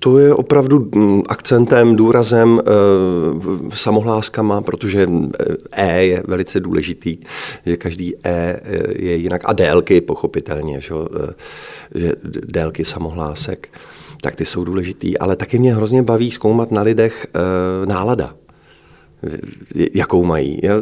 To 0.00 0.18
je 0.18 0.34
opravdu 0.34 0.90
mm, 0.94 1.22
akcentem, 1.28 1.96
důrazem, 1.96 2.60
eh, 2.60 3.76
samohláskama, 3.76 4.60
protože 4.60 5.08
E 5.72 6.04
je 6.04 6.22
velice 6.26 6.60
důležitý, 6.60 7.16
že 7.66 7.76
každý 7.76 8.14
E 8.24 8.60
je 8.96 9.16
jinak. 9.16 9.42
A 9.44 9.52
délky, 9.52 10.00
pochopitelně, 10.00 10.80
že, 10.80 10.94
eh, 10.94 11.34
že 11.94 12.12
délky 12.46 12.84
samohlásek, 12.84 13.68
tak 14.20 14.36
ty 14.36 14.44
jsou 14.44 14.64
důležitý. 14.64 15.18
Ale 15.18 15.36
taky 15.36 15.58
mě 15.58 15.74
hrozně 15.74 16.02
baví 16.02 16.30
zkoumat 16.30 16.70
na 16.70 16.82
lidech 16.82 17.26
eh, 17.34 17.86
nálada 17.86 18.34
jakou 19.94 20.24
mají. 20.24 20.60
Já 20.62 20.74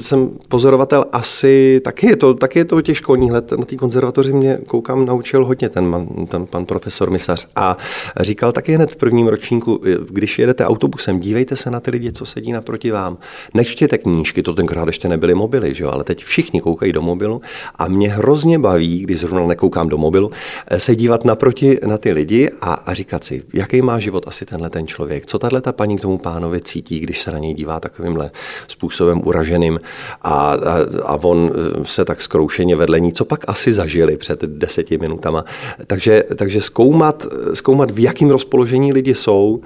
jsem 0.00 0.30
pozorovatel 0.48 1.04
asi, 1.12 1.80
taky 1.84 2.06
je 2.06 2.16
to, 2.16 2.34
taky 2.34 2.58
je 2.58 2.64
to 2.64 2.82
těch 2.82 2.96
školních 2.96 3.32
let, 3.32 3.52
na 3.52 3.64
té 3.64 3.76
konzervatoři 3.76 4.32
mě 4.32 4.58
koukám, 4.66 5.06
naučil 5.06 5.44
hodně 5.44 5.68
ten, 5.68 5.86
man, 5.86 6.08
ten 6.28 6.46
pan 6.46 6.66
profesor 6.66 7.10
Misař 7.10 7.48
a 7.56 7.76
říkal 8.20 8.52
taky 8.52 8.72
hned 8.72 8.90
v 8.92 8.96
prvním 8.96 9.28
ročníku, 9.28 9.80
když 10.10 10.38
jedete 10.38 10.66
autobusem, 10.66 11.20
dívejte 11.20 11.56
se 11.56 11.70
na 11.70 11.80
ty 11.80 11.90
lidi, 11.90 12.12
co 12.12 12.26
sedí 12.26 12.52
naproti 12.52 12.90
vám. 12.90 13.18
Nečtěte 13.54 13.98
knížky, 13.98 14.42
to 14.42 14.54
tenkrát 14.54 14.86
ještě 14.86 15.08
nebyly 15.08 15.34
mobily, 15.34 15.74
že 15.74 15.84
jo? 15.84 15.90
ale 15.90 16.04
teď 16.04 16.24
všichni 16.24 16.60
koukají 16.60 16.92
do 16.92 17.02
mobilu 17.02 17.40
a 17.76 17.88
mě 17.88 18.08
hrozně 18.08 18.58
baví, 18.58 19.00
když 19.00 19.20
zrovna 19.20 19.46
nekoukám 19.46 19.88
do 19.88 19.98
mobilu, 19.98 20.30
se 20.78 20.94
dívat 20.94 21.24
naproti 21.24 21.78
na 21.86 21.98
ty 21.98 22.12
lidi 22.12 22.50
a, 22.60 22.74
a 22.74 22.94
říkat 22.94 23.24
si, 23.24 23.42
jaký 23.54 23.82
má 23.82 23.98
život 23.98 24.24
asi 24.28 24.44
tenhle 24.44 24.70
ten 24.70 24.86
člověk, 24.86 25.26
co 25.26 25.38
tahle 25.38 25.60
ta 25.60 25.72
paní 25.72 25.96
k 25.96 26.00
tomu 26.00 26.18
pánovi 26.18 26.60
cítí, 26.60 27.00
když 27.00 27.22
se 27.22 27.32
na 27.32 27.38
něj 27.46 27.54
dívá 27.54 27.80
takovýmhle 27.80 28.30
způsobem 28.68 29.20
uraženým 29.24 29.80
a, 30.22 30.52
a, 30.52 30.56
a 31.04 31.16
on 31.22 31.52
se 31.84 32.04
tak 32.04 32.20
zkroušeně 32.20 32.76
vedle 32.76 33.00
ní, 33.00 33.12
co 33.12 33.24
pak 33.24 33.44
asi 33.48 33.72
zažili 33.72 34.16
před 34.16 34.40
deseti 34.44 34.98
minutama. 34.98 35.44
Takže, 35.86 36.24
takže 36.36 36.60
zkoumat, 36.60 37.26
zkoumat, 37.52 37.90
v 37.90 37.98
jakém 37.98 38.30
rozpoložení 38.30 38.92
lidi 38.92 39.14
jsou, 39.14 39.60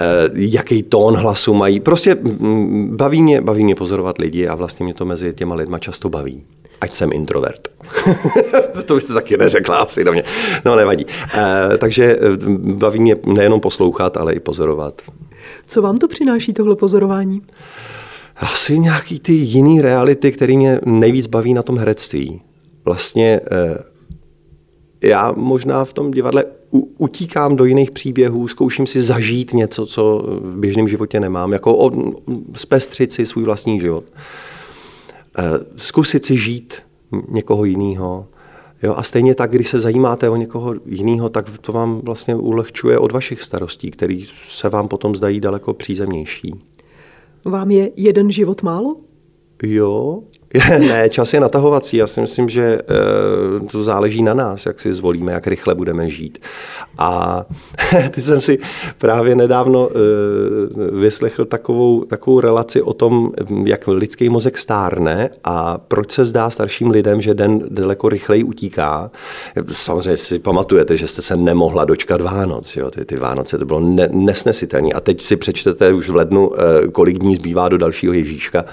eh, 0.00 0.04
jaký 0.34 0.82
tón 0.82 1.16
hlasu 1.16 1.54
mají. 1.54 1.80
Prostě 1.80 2.14
mm, 2.14 2.96
baví 2.96 3.22
mě, 3.22 3.40
baví 3.40 3.64
mě 3.64 3.74
pozorovat 3.74 4.18
lidi 4.18 4.48
a 4.48 4.54
vlastně 4.54 4.84
mě 4.84 4.94
to 4.94 5.04
mezi 5.04 5.34
těma 5.34 5.54
lidma 5.54 5.78
často 5.78 6.08
baví 6.08 6.44
ať 6.82 6.94
jsem 6.94 7.12
introvert. 7.12 7.68
to 8.86 8.94
byste 8.94 9.14
taky 9.14 9.36
neřekla 9.36 9.76
asi 9.76 10.04
do 10.04 10.12
mě. 10.12 10.22
No 10.64 10.76
nevadí. 10.76 11.06
E, 11.34 11.78
takže 11.78 12.04
eh, 12.04 12.18
baví 12.58 13.00
mě 13.00 13.16
nejenom 13.26 13.60
poslouchat, 13.60 14.16
ale 14.16 14.32
i 14.32 14.40
pozorovat. 14.40 15.02
Co 15.66 15.82
vám 15.82 15.98
to 15.98 16.08
přináší 16.08 16.52
tohle 16.52 16.76
pozorování? 16.76 17.42
Asi 18.36 18.78
nějaký 18.78 19.20
ty 19.20 19.32
jiný 19.32 19.80
reality, 19.80 20.32
které 20.32 20.56
mě 20.56 20.80
nejvíc 20.84 21.26
baví 21.26 21.54
na 21.54 21.62
tom 21.62 21.78
herectví. 21.78 22.40
Vlastně 22.84 23.40
e, 23.50 23.78
já 25.08 25.32
možná 25.36 25.84
v 25.84 25.92
tom 25.92 26.10
divadle 26.10 26.44
utíkám 26.98 27.56
do 27.56 27.64
jiných 27.64 27.90
příběhů, 27.90 28.48
zkouším 28.48 28.86
si 28.86 29.00
zažít 29.00 29.52
něco, 29.52 29.86
co 29.86 30.18
v 30.26 30.56
běžném 30.56 30.88
životě 30.88 31.20
nemám, 31.20 31.52
jako 31.52 31.76
o, 31.76 31.90
zpestřit 32.54 33.12
si 33.12 33.26
svůj 33.26 33.44
vlastní 33.44 33.80
život. 33.80 34.04
Eh, 35.38 35.42
zkusit 35.76 36.24
si 36.24 36.38
žít 36.38 36.74
někoho 37.28 37.64
jiného. 37.64 38.28
Jo, 38.82 38.94
a 38.96 39.02
stejně 39.02 39.34
tak, 39.34 39.50
když 39.50 39.68
se 39.68 39.80
zajímáte 39.80 40.28
o 40.28 40.36
někoho 40.36 40.74
jiného, 40.86 41.28
tak 41.28 41.58
to 41.58 41.72
vám 41.72 42.00
vlastně 42.00 42.34
ulehčuje 42.34 42.98
od 42.98 43.12
vašich 43.12 43.42
starostí, 43.42 43.90
které 43.90 44.20
se 44.48 44.68
vám 44.68 44.88
potom 44.88 45.16
zdají 45.16 45.40
daleko 45.40 45.74
přízemnější. 45.74 46.54
Vám 47.44 47.70
je 47.70 47.90
jeden 47.96 48.30
život 48.30 48.62
málo? 48.62 48.96
Jo, 49.62 50.22
ne, 50.78 51.08
čas 51.08 51.34
je 51.34 51.40
natahovací. 51.40 51.96
Já 51.96 52.06
si 52.06 52.20
myslím, 52.20 52.48
že 52.48 52.78
uh, 53.60 53.66
to 53.66 53.82
záleží 53.82 54.22
na 54.22 54.34
nás, 54.34 54.66
jak 54.66 54.80
si 54.80 54.92
zvolíme, 54.92 55.32
jak 55.32 55.46
rychle 55.46 55.74
budeme 55.74 56.10
žít. 56.10 56.38
A 56.98 57.42
teď 58.10 58.24
jsem 58.24 58.40
si 58.40 58.58
právě 58.98 59.34
nedávno 59.34 59.88
uh, 59.88 61.00
vyslechl 61.00 61.44
takovou, 61.44 62.04
takovou 62.04 62.40
relaci 62.40 62.82
o 62.82 62.92
tom, 62.92 63.32
jak 63.64 63.88
lidský 63.88 64.28
mozek 64.28 64.58
stárne 64.58 65.30
a 65.44 65.78
proč 65.78 66.10
se 66.10 66.26
zdá 66.26 66.50
starším 66.50 66.90
lidem, 66.90 67.20
že 67.20 67.34
den 67.34 67.60
daleko 67.68 68.08
rychleji 68.08 68.44
utíká. 68.44 69.10
Samozřejmě 69.72 70.16
si 70.16 70.38
pamatujete, 70.38 70.96
že 70.96 71.06
jste 71.06 71.22
se 71.22 71.36
nemohla 71.36 71.84
dočkat 71.84 72.20
Vánoc. 72.20 72.76
Jo? 72.76 72.90
Ty, 72.90 73.04
ty 73.04 73.16
Vánoce 73.16 73.58
to 73.58 73.64
bylo 73.64 73.80
ne, 73.80 74.08
nesnesitelné. 74.12 74.88
A 74.94 75.00
teď 75.00 75.22
si 75.22 75.36
přečtete 75.36 75.92
už 75.92 76.08
v 76.08 76.16
lednu, 76.16 76.48
uh, 76.48 76.56
kolik 76.92 77.18
dní 77.18 77.36
zbývá 77.36 77.68
do 77.68 77.78
dalšího 77.78 78.12
Ježíška. 78.12 78.64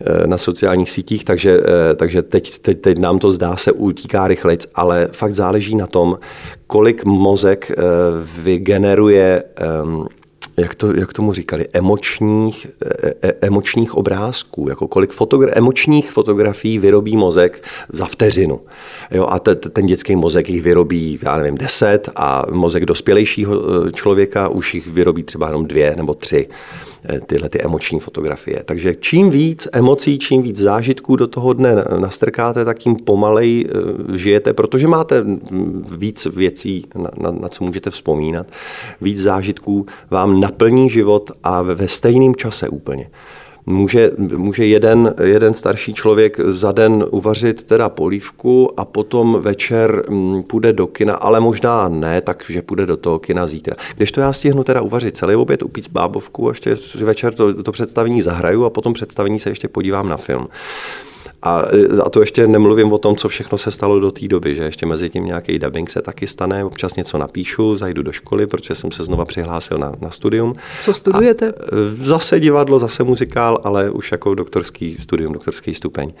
Eh, 0.00 0.26
na 0.26 0.38
sociálních 0.38 0.90
sítích, 0.90 1.24
takže, 1.24 1.60
eh, 1.60 1.94
takže 1.94 2.22
teď, 2.22 2.58
teď, 2.58 2.80
teď 2.80 2.98
nám 2.98 3.18
to 3.18 3.30
zdá 3.30 3.56
se 3.56 3.72
utíká 3.72 4.28
rychleji, 4.28 4.58
ale 4.74 5.08
fakt 5.12 5.32
záleží 5.32 5.76
na 5.76 5.86
tom, 5.86 6.18
kolik 6.66 7.04
mozek 7.04 7.70
eh, 7.70 7.82
vygeneruje 8.42 9.42
jak, 10.56 10.74
to, 10.74 10.96
jak 10.96 11.12
tomu 11.12 11.32
říkali, 11.32 11.66
emočních, 11.72 12.66
e, 13.22 13.32
emočních 13.40 13.94
obrázků, 13.94 14.68
jako 14.68 14.88
kolik 14.88 15.12
fotogra- 15.12 15.52
emočních 15.52 16.10
fotografií 16.10 16.78
vyrobí 16.78 17.16
mozek 17.16 17.64
za 17.92 18.06
vteřinu. 18.06 18.60
Jo, 19.10 19.26
a 19.30 19.38
te, 19.38 19.54
ten 19.54 19.86
dětský 19.86 20.16
mozek 20.16 20.48
jich 20.48 20.62
vyrobí, 20.62 21.18
já 21.22 21.36
nevím, 21.36 21.54
deset 21.54 22.08
a 22.16 22.42
mozek 22.50 22.86
dospělejšího 22.86 23.60
člověka 23.90 24.48
už 24.48 24.74
jich 24.74 24.86
vyrobí 24.86 25.22
třeba 25.22 25.46
jenom 25.46 25.66
dvě 25.66 25.94
nebo 25.96 26.14
tři. 26.14 26.48
Eh, 27.08 27.20
tyhle 27.20 27.48
ty 27.48 27.62
emoční 27.62 28.00
fotografie. 28.00 28.62
Takže 28.64 28.94
čím 28.94 29.30
víc 29.30 29.68
emocí, 29.72 30.18
čím 30.18 30.42
víc 30.42 30.58
zážitků 30.58 31.16
do 31.16 31.26
toho 31.26 31.52
dne 31.52 31.74
nastrkáte, 31.98 32.64
tak 32.64 32.78
tím 32.78 32.96
pomalej 32.96 33.66
eh, 33.68 34.18
žijete, 34.18 34.52
protože 34.52 34.88
máte 34.88 35.24
víc 35.96 36.26
věcí, 36.26 36.86
na, 36.94 37.10
na, 37.20 37.30
na 37.30 37.48
co 37.48 37.64
můžete 37.64 37.90
vzpomínat. 37.90 38.46
Víc 39.00 39.20
zážitků 39.20 39.86
vám 40.10 40.40
naplní 40.40 40.90
život 40.90 41.30
a 41.42 41.62
ve 41.62 41.88
stejném 41.88 42.34
čase 42.34 42.68
úplně. 42.68 43.10
Může, 43.68 44.10
může 44.36 44.66
jeden, 44.66 45.14
jeden 45.22 45.54
starší 45.54 45.94
člověk 45.94 46.40
za 46.40 46.72
den 46.72 47.04
uvařit 47.10 47.64
teda 47.64 47.88
polívku 47.88 48.80
a 48.80 48.84
potom 48.84 49.38
večer 49.40 50.04
mm, 50.10 50.42
půjde 50.42 50.72
do 50.72 50.86
kina, 50.86 51.14
ale 51.14 51.40
možná 51.40 51.88
ne, 51.88 52.20
takže 52.20 52.62
půjde 52.62 52.86
do 52.86 52.96
toho 52.96 53.18
kina 53.18 53.46
zítra. 53.46 53.76
Když 53.96 54.12
to 54.12 54.20
já 54.20 54.32
stihnu 54.32 54.64
teda 54.64 54.80
uvařit 54.80 55.16
celý 55.16 55.34
oběd, 55.34 55.62
upít 55.62 55.90
bábovku 55.90 56.48
a 56.48 56.50
ještě 56.50 56.76
večer 57.04 57.34
to, 57.34 57.62
to 57.62 57.72
představení 57.72 58.22
zahraju 58.22 58.64
a 58.64 58.70
potom 58.70 58.92
představení 58.92 59.40
se 59.40 59.50
ještě 59.50 59.68
podívám 59.68 60.08
na 60.08 60.16
film. 60.16 60.48
A, 61.42 61.62
a 62.04 62.10
to 62.10 62.20
ještě 62.20 62.46
nemluvím 62.46 62.92
o 62.92 62.98
tom, 62.98 63.16
co 63.16 63.28
všechno 63.28 63.58
se 63.58 63.70
stalo 63.70 64.00
do 64.00 64.10
té 64.10 64.28
doby, 64.28 64.54
že 64.54 64.62
ještě 64.62 64.86
mezi 64.86 65.10
tím 65.10 65.24
nějaký 65.24 65.58
dubbing 65.58 65.90
se 65.90 66.02
taky 66.02 66.26
stane, 66.26 66.64
občas 66.64 66.96
něco 66.96 67.18
napíšu, 67.18 67.76
zajdu 67.76 68.02
do 68.02 68.12
školy, 68.12 68.46
protože 68.46 68.74
jsem 68.74 68.92
se 68.92 69.04
znova 69.04 69.24
přihlásil 69.24 69.78
na, 69.78 69.92
na 70.00 70.10
studium. 70.10 70.54
Co 70.80 70.94
studujete? 70.94 71.48
A 71.48 71.52
zase 72.02 72.40
divadlo, 72.40 72.78
zase 72.78 73.04
muzikál, 73.04 73.60
ale 73.64 73.90
už 73.90 74.12
jako 74.12 74.34
doktorský 74.34 74.96
studium, 75.00 75.32
doktorský 75.32 75.74
stupeň. 75.74 76.12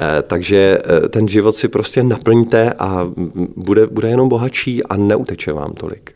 E, 0.00 0.22
takže 0.22 0.78
e, 1.04 1.08
ten 1.08 1.28
život 1.28 1.56
si 1.56 1.68
prostě 1.68 2.02
naplňte 2.02 2.72
a 2.78 3.10
bude, 3.56 3.86
bude 3.86 4.08
jenom 4.08 4.28
bohatší 4.28 4.84
a 4.84 4.96
neuteče 4.96 5.52
vám 5.52 5.72
tolik. 5.72 6.12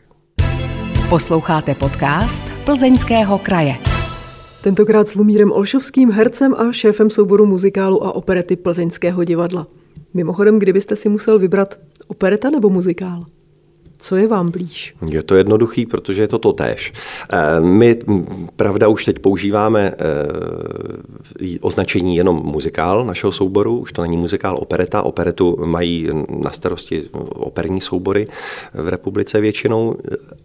Posloucháte 1.09 1.75
podcast 1.75 2.43
Plzeňského 2.65 3.37
kraje. 3.37 3.75
Tentokrát 4.65 5.07
s 5.07 5.15
Lumírem 5.15 5.51
Olšovským, 5.51 6.11
hercem 6.11 6.53
a 6.57 6.71
šéfem 6.71 7.09
souboru 7.09 7.45
muzikálu 7.45 8.03
a 8.03 8.15
operety 8.15 8.55
Plzeňského 8.55 9.23
divadla. 9.23 9.67
Mimochodem, 10.13 10.59
kdybyste 10.59 10.95
si 10.95 11.09
musel 11.09 11.39
vybrat 11.39 11.79
opereta 12.07 12.49
nebo 12.49 12.69
muzikál? 12.69 13.25
Co 13.99 14.15
je 14.15 14.27
vám 14.27 14.51
blíž? 14.51 14.95
Je 15.11 15.23
to 15.23 15.35
jednoduchý, 15.35 15.85
protože 15.85 16.21
je 16.21 16.27
to 16.27 16.39
totéž. 16.39 16.93
Eh, 17.33 17.59
my, 17.59 17.99
pravda, 18.55 18.87
už 18.87 19.05
teď 19.05 19.19
používáme 19.19 19.91
eh, 19.91 21.59
označení 21.61 22.15
jenom 22.15 22.35
muzikál 22.35 23.05
našeho 23.05 23.31
souboru, 23.31 23.77
už 23.77 23.91
to 23.91 24.01
není 24.01 24.17
muzikál 24.17 24.57
opereta. 24.59 25.01
Operetu 25.01 25.57
mají 25.65 26.09
na 26.29 26.51
starosti 26.51 27.03
operní 27.29 27.81
soubory 27.81 28.27
v 28.73 28.87
republice 28.87 29.41
většinou, 29.41 29.95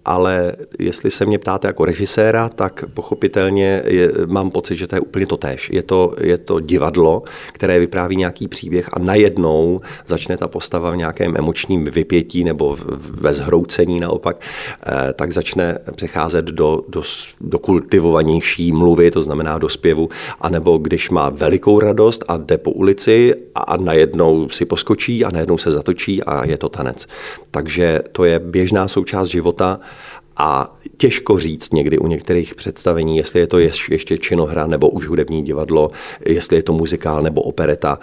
ale 0.04 0.52
jestli 0.78 1.10
se 1.10 1.26
mě 1.26 1.38
ptáte 1.38 1.66
jako 1.66 1.84
režiséra, 1.84 2.48
tak 2.48 2.84
pochopitelně 2.94 3.82
je, 3.86 4.12
mám 4.26 4.50
pocit, 4.50 4.76
že 4.76 4.86
to 4.86 4.94
je 4.94 5.00
úplně 5.00 5.26
totéž. 5.26 5.70
Je 5.70 5.82
to, 5.82 6.14
je 6.20 6.38
to 6.38 6.60
divadlo, 6.60 7.22
které 7.52 7.78
vypráví 7.78 8.16
nějaký 8.16 8.48
příběh 8.48 8.88
a 8.92 8.98
najednou 8.98 9.80
začne 10.06 10.36
ta 10.36 10.48
postava 10.48 10.90
v 10.90 10.96
nějakém 10.96 11.36
emočním 11.36 11.84
vypětí 11.84 12.44
nebo 12.44 12.78
ve 12.98 13.32
zhroucení 13.50 14.00
naopak, 14.00 14.40
eh, 14.40 15.12
tak 15.12 15.32
začne 15.32 15.78
přecházet 15.96 16.44
do, 16.44 16.82
do, 16.88 17.02
do 17.40 17.58
kultivovanější 17.58 18.72
mluvy, 18.72 19.10
to 19.10 19.22
znamená 19.22 19.58
do 19.58 19.68
zpěvu, 19.68 20.08
anebo 20.40 20.78
když 20.78 21.10
má 21.10 21.28
velikou 21.28 21.80
radost 21.80 22.24
a 22.28 22.36
jde 22.36 22.58
po 22.58 22.70
ulici 22.70 23.34
a 23.54 23.76
najednou 23.76 24.48
si 24.48 24.64
poskočí 24.64 25.24
a 25.24 25.30
najednou 25.32 25.58
se 25.58 25.70
zatočí 25.70 26.22
a 26.22 26.46
je 26.46 26.58
to 26.58 26.68
tanec. 26.68 27.06
Takže 27.50 28.00
to 28.12 28.24
je 28.24 28.38
běžná 28.38 28.88
součást 28.88 29.28
života 29.28 29.80
a 30.36 30.76
těžko 30.96 31.38
říct 31.38 31.72
někdy 31.72 31.98
u 31.98 32.06
některých 32.06 32.54
představení, 32.54 33.16
jestli 33.16 33.40
je 33.40 33.46
to 33.46 33.58
ještě 33.58 34.18
činohra 34.18 34.66
nebo 34.66 34.88
už 34.88 35.06
hudební 35.06 35.42
divadlo, 35.42 35.90
jestli 36.26 36.56
je 36.56 36.62
to 36.62 36.72
muzikál 36.72 37.22
nebo 37.22 37.42
opereta. 37.42 37.98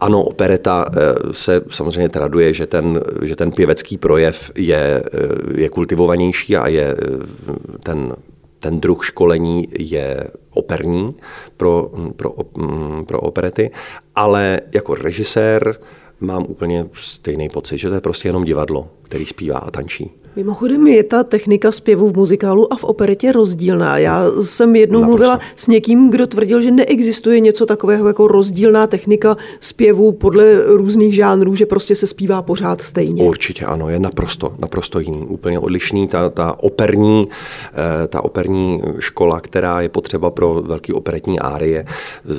Ano, 0.00 0.22
opereta 0.22 0.84
eh, 0.88 1.32
se 1.32 1.60
samozřejmě 1.70 2.08
traduje, 2.08 2.54
že 2.54 2.66
ten, 2.66 3.00
že 3.22 3.36
ten 3.36 3.52
pěvecký 3.52 3.98
projev 3.98 4.50
je, 4.56 5.02
eh, 5.12 5.60
je 5.60 5.68
kultivovanější 5.68 6.56
a 6.56 6.68
je 6.68 6.96
eh, 6.98 7.76
ten, 7.82 8.16
ten 8.58 8.80
druh 8.80 9.04
školení 9.04 9.68
je 9.78 10.24
operní 10.50 11.14
pro, 11.56 11.90
pro, 12.16 12.34
mm, 12.56 13.04
pro 13.04 13.20
operety, 13.20 13.70
ale 14.14 14.60
jako 14.74 14.94
režisér 14.94 15.76
mám 16.20 16.46
úplně 16.48 16.86
stejný 16.92 17.48
pocit, 17.48 17.78
že 17.78 17.88
to 17.88 17.94
je 17.94 18.00
prostě 18.00 18.28
jenom 18.28 18.44
divadlo, 18.44 18.88
který 19.02 19.26
zpívá 19.26 19.58
a 19.58 19.70
tančí. 19.70 20.10
Mimochodem 20.36 20.86
je 20.86 21.02
ta 21.02 21.22
technika 21.24 21.72
zpěvu 21.72 22.10
v 22.10 22.16
muzikálu 22.16 22.72
a 22.72 22.76
v 22.76 22.84
operetě 22.84 23.32
rozdílná. 23.32 23.98
Já 23.98 24.24
jsem 24.42 24.76
jednou 24.76 25.00
Naprosto. 25.00 25.16
mluvila 25.16 25.40
s 25.56 25.66
někým, 25.66 26.10
kdo 26.10 26.26
tvrdil, 26.26 26.62
že 26.62 26.70
neexistuje 26.70 27.40
něco 27.40 27.66
takového 27.66 28.06
jako 28.06 28.28
rozdílná 28.28 28.86
technika 28.86 29.36
zpěvu 29.60 30.12
podle 30.12 30.66
různých 30.66 31.14
žánrů, 31.14 31.54
že 31.54 31.66
prostě 31.66 31.94
se 31.94 32.06
zpívá 32.06 32.42
pořád 32.42 32.82
stejně. 32.82 33.22
Určitě 33.22 33.64
ano, 33.64 33.88
je 33.88 33.98
naprosto, 33.98 34.54
naprosto 34.58 35.00
jiný, 35.00 35.26
úplně 35.26 35.58
odlišný. 35.58 36.08
Ta, 36.08 36.28
ta, 36.28 36.62
operní, 36.62 37.28
eh, 37.74 38.06
ta 38.06 38.24
operní 38.24 38.82
škola, 38.98 39.40
která 39.40 39.80
je 39.80 39.88
potřeba 39.88 40.30
pro 40.30 40.62
velký 40.66 40.92
operetní 40.92 41.40
árie. 41.40 41.84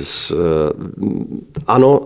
S, 0.02 0.30
eh, 0.30 0.34
ano, 1.66 2.00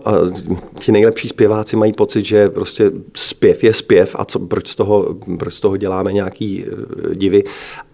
ti 0.79 0.93
nejlepší 0.93 1.29
zpěváci 1.29 1.77
mají 1.77 1.93
pocit, 1.93 2.25
že 2.25 2.49
prostě 2.49 2.91
zpěv 3.15 3.65
je 3.65 3.75
zpěv 3.75 4.17
a 4.19 4.25
co, 4.25 4.39
proč 4.39 4.69
z 4.69 4.77
toho, 4.77 5.17
proč 5.39 5.55
z 5.55 5.61
toho 5.61 5.82
děláme 5.83 6.13
nějaký 6.13 6.65
eh, 6.65 7.15
divy, 7.15 7.45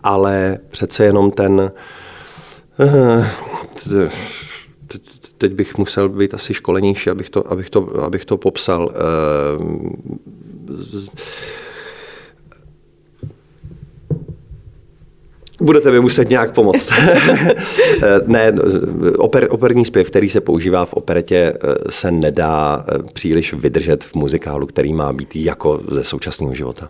ale 0.03 0.59
přece 0.71 1.05
jenom 1.05 1.31
ten 1.31 1.73
eh, 2.81 3.31
teď 5.39 5.53
bych 5.53 5.79
musel 5.79 6.09
být 6.09 6.35
asi 6.35 6.55
školenější, 6.55 7.11
abych 7.11 7.31
to, 7.31 7.53
abych 7.53 7.71
to, 7.71 8.05
abych 8.05 8.25
to 8.25 8.37
popsal. 8.37 8.93
Eh, 8.93 8.99
Budete 15.61 15.91
mi 15.91 16.01
muset 16.01 16.31
nějak 16.31 16.53
pomoct. 16.55 16.91
ne, 18.27 18.53
oper, 19.19 19.49
operní 19.51 19.85
zpěv, 19.85 20.07
který 20.07 20.31
se 20.31 20.41
používá 20.41 20.85
v 20.85 20.95
operetě, 20.95 21.55
se 21.89 22.11
nedá 22.11 22.87
příliš 23.13 23.55
vydržet 23.55 24.05
v 24.05 24.15
muzikálu, 24.15 24.67
který 24.67 24.93
má 24.93 25.13
být 25.13 25.37
jako 25.37 25.81
ze 25.91 26.05
současného 26.05 26.55
života. 26.55 26.89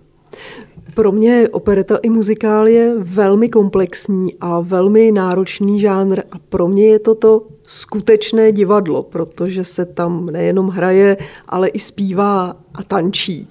Pro 0.99 1.13
mě 1.13 1.49
opereta 1.53 1.97
i 2.03 2.11
muzikál 2.11 2.69
je 2.69 2.95
velmi 2.99 3.49
komplexní 3.49 4.35
a 4.41 4.61
velmi 4.61 5.13
náročný 5.13 5.81
žánr 5.81 6.21
a 6.33 6.39
pro 6.49 6.69
mě 6.69 6.87
je 6.87 6.99
to 6.99 7.15
to 7.15 7.47
skutečné 7.67 8.53
divadlo, 8.53 9.03
protože 9.03 9.65
se 9.65 9.85
tam 9.85 10.27
nejenom 10.27 10.69
hraje, 10.69 11.17
ale 11.49 11.69
i 11.69 11.79
zpívá 11.79 12.57
a 12.75 12.83
tančí. 12.83 13.49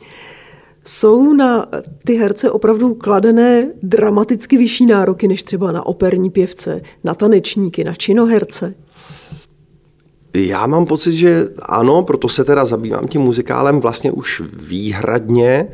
Jsou 0.86 1.34
na 1.34 1.68
ty 2.06 2.16
herce 2.16 2.52
opravdu 2.52 2.94
kladené 2.94 3.72
dramaticky 3.84 4.58
vyšší 4.58 4.86
nároky 4.86 5.28
než 5.28 5.44
třeba 5.44 5.72
na 5.72 5.86
operní 5.86 6.30
pěvce, 6.30 6.82
na 7.04 7.14
tanečníky, 7.16 7.84
na 7.84 7.96
činoherce? 7.96 8.74
Já 10.36 10.68
mám 10.68 10.86
pocit, 10.86 11.12
že 11.12 11.50
ano, 11.62 12.04
proto 12.04 12.30
se 12.30 12.44
teda 12.44 12.66
zabývám 12.66 13.08
tím 13.08 13.22
muzikálem 13.22 13.80
vlastně 13.80 14.12
už 14.12 14.42
výhradně. 14.54 15.68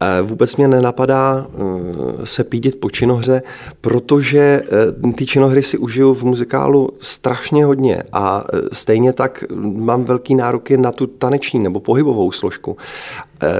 Eh, 0.00 0.22
vůbec 0.22 0.56
mě 0.56 0.68
nenapadá 0.68 1.46
eh, 1.46 2.26
se 2.26 2.44
pídit 2.44 2.80
po 2.80 2.90
činohře, 2.90 3.42
protože 3.80 4.62
eh, 5.08 5.12
ty 5.12 5.26
činohry 5.26 5.62
si 5.62 5.78
užiju 5.78 6.14
v 6.14 6.24
muzikálu 6.24 6.90
strašně 7.00 7.64
hodně 7.64 8.02
a 8.12 8.44
stejně 8.72 9.12
tak 9.12 9.44
mám 9.60 10.04
velký 10.04 10.34
nároky 10.34 10.76
na 10.76 10.92
tu 10.92 11.06
taneční 11.06 11.60
nebo 11.60 11.80
pohybovou 11.80 12.32
složku. 12.32 12.76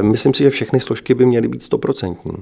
Myslím 0.01 0.35
si, 0.35 0.43
že 0.43 0.51
všechny 0.51 0.81
složky 0.81 1.15
by 1.15 1.27
měly 1.27 1.49
být 1.49 1.63
stoprocentní. 1.63 2.33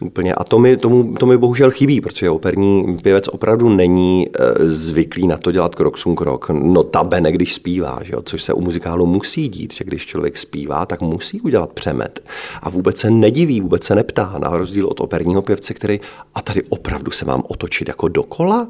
Úplně. 0.00 0.34
A 0.34 0.44
to 0.44 0.58
mi, 0.58 0.76
tomu, 0.76 1.14
to 1.14 1.26
mi 1.26 1.38
bohužel 1.38 1.70
chybí, 1.70 2.00
protože 2.00 2.30
operní 2.30 2.98
pěvec 3.02 3.28
opravdu 3.28 3.68
není 3.68 4.28
zvyklý 4.58 5.26
na 5.26 5.36
to 5.36 5.52
dělat 5.52 5.74
krok 5.74 5.98
sum 5.98 6.16
krok. 6.16 6.50
No 6.50 6.82
tabene, 6.82 7.32
když 7.32 7.54
zpívá, 7.54 7.98
že 8.02 8.12
jo? 8.12 8.22
což 8.22 8.42
se 8.42 8.52
u 8.52 8.60
muzikálu 8.60 9.06
musí 9.06 9.48
dít, 9.48 9.74
že 9.74 9.84
když 9.84 10.06
člověk 10.06 10.36
zpívá, 10.36 10.86
tak 10.86 11.00
musí 11.00 11.40
udělat 11.40 11.72
přemet. 11.72 12.20
A 12.62 12.70
vůbec 12.70 12.96
se 12.96 13.10
nediví, 13.38 13.60
vůbec 13.60 13.84
se 13.84 13.94
neptá, 13.94 14.34
na 14.38 14.50
rozdíl 14.50 14.86
od 14.86 15.00
operního 15.00 15.42
pěvce, 15.42 15.74
který, 15.74 16.00
a 16.34 16.42
tady 16.42 16.62
opravdu 16.68 17.10
se 17.10 17.24
mám 17.24 17.42
otočit 17.48 17.88
jako 17.88 18.08
dokola, 18.08 18.68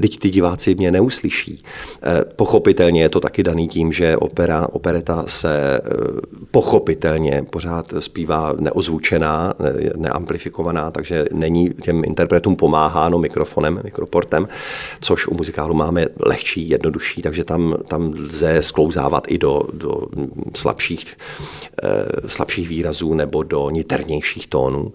teď 0.00 0.18
ty 0.18 0.30
diváci 0.30 0.74
mě 0.74 0.90
neuslyší. 0.90 1.64
E, 2.02 2.24
pochopitelně 2.24 3.02
je 3.02 3.08
to 3.08 3.20
taky 3.20 3.42
daný 3.42 3.68
tím, 3.68 3.92
že 3.92 4.16
opera, 4.16 4.68
opereta 4.72 5.24
se 5.26 5.76
e, 5.76 5.80
pochopitelně 6.50 7.42
pořád 7.50 7.94
zpívá 7.98 8.54
neozvučená, 8.58 9.54
neamplifikovaná 9.96 10.90
takže 10.90 11.24
není 11.32 11.70
těm 11.82 12.04
interpretům 12.04 12.56
pomáháno 12.56 13.18
mikrofonem, 13.18 13.80
mikroportem, 13.84 14.48
což 15.00 15.28
u 15.28 15.34
muzikálu 15.34 15.74
máme 15.74 16.06
lehčí, 16.26 16.68
jednodušší, 16.68 17.22
takže 17.22 17.44
tam, 17.44 17.74
tam 17.88 18.12
lze 18.18 18.62
sklouzávat 18.62 19.24
i 19.28 19.38
do, 19.38 19.62
do 19.72 20.06
slabších, 20.54 21.16
eh, 21.82 22.28
slabších 22.28 22.68
výrazů 22.68 23.14
nebo 23.14 23.42
do 23.42 23.70
niternějších 24.10 24.46
tónů. 24.46 24.92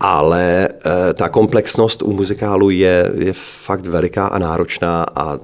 Ale 0.00 0.68
eh, 0.68 1.14
ta 1.14 1.28
komplexnost 1.28 2.02
u 2.02 2.12
muzikálu 2.12 2.70
je, 2.70 3.10
je 3.18 3.32
fakt 3.32 3.86
veliká 3.86 4.26
a 4.26 4.38
náročná 4.38 5.06
a 5.14 5.38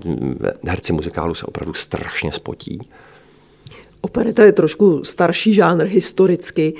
herci 0.67 0.93
muzikálu 0.93 1.35
se 1.35 1.47
opravdu 1.47 1.75
strašně 1.75 2.33
spotí. 2.33 2.79
Opereta 4.01 4.45
je 4.45 4.53
trošku 4.53 5.05
starší 5.05 5.55
žánr 5.55 5.85
historicky. 5.85 6.75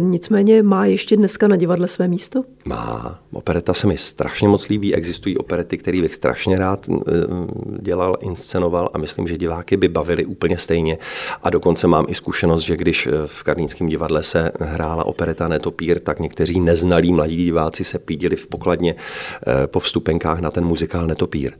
Nicméně 0.00 0.62
má 0.62 0.86
ještě 0.86 1.16
dneska 1.16 1.48
na 1.48 1.56
divadle 1.56 1.88
své 1.88 2.08
místo? 2.08 2.44
Má. 2.64 3.20
Opereta 3.32 3.74
se 3.74 3.86
mi 3.86 3.96
strašně 3.98 4.48
moc 4.48 4.68
líbí. 4.68 4.94
Existují 4.94 5.38
operety, 5.38 5.78
které 5.78 6.00
bych 6.00 6.14
strašně 6.14 6.58
rád 6.58 6.86
eh, 6.88 7.12
dělal, 7.80 8.16
inscenoval 8.20 8.90
a 8.94 8.98
myslím, 8.98 9.28
že 9.28 9.38
diváky 9.38 9.76
by 9.76 9.88
bavili 9.88 10.24
úplně 10.24 10.58
stejně. 10.58 10.98
A 11.42 11.50
dokonce 11.50 11.86
mám 11.86 12.06
i 12.08 12.14
zkušenost, 12.14 12.62
že 12.62 12.76
když 12.76 13.06
eh, 13.06 13.10
v 13.26 13.42
Karlínském 13.42 13.86
divadle 13.86 14.22
se 14.22 14.52
hrála 14.60 15.06
opereta 15.06 15.48
Netopír, 15.48 15.98
tak 15.98 16.20
někteří 16.20 16.60
neznalí 16.60 17.12
mladí 17.12 17.36
diváci 17.36 17.84
se 17.84 17.98
pídili 17.98 18.36
v 18.36 18.46
pokladně 18.46 18.94
eh, 18.94 19.66
po 19.66 19.80
vstupenkách 19.80 20.40
na 20.40 20.50
ten 20.50 20.64
muzikál 20.64 21.06
Netopír 21.06 21.52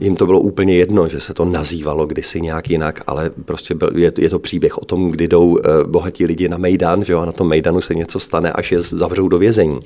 jim 0.00 0.16
to 0.16 0.26
bylo 0.26 0.40
úplně 0.40 0.76
jedno, 0.76 1.08
že 1.08 1.20
se 1.20 1.34
to 1.34 1.44
nazývalo 1.44 2.06
kdysi 2.06 2.40
nějak 2.40 2.70
jinak, 2.70 3.00
ale 3.06 3.30
prostě 3.44 3.74
byl, 3.74 3.90
je, 3.94 4.12
je 4.18 4.30
to 4.30 4.38
příběh 4.38 4.78
o 4.78 4.84
tom, 4.84 5.10
kdy 5.10 5.28
jdou 5.28 5.46
uh, 5.46 5.56
bohatí 5.86 6.26
lidi 6.26 6.48
na 6.48 6.58
Mejdan, 6.58 7.04
že 7.04 7.12
jo, 7.12 7.20
a 7.20 7.24
na 7.24 7.32
tom 7.32 7.48
Mejdanu 7.48 7.80
se 7.80 7.94
něco 7.94 8.18
stane, 8.18 8.52
až 8.52 8.72
je 8.72 8.80
zavřou 8.80 9.28
do 9.28 9.38
vězení. 9.38 9.80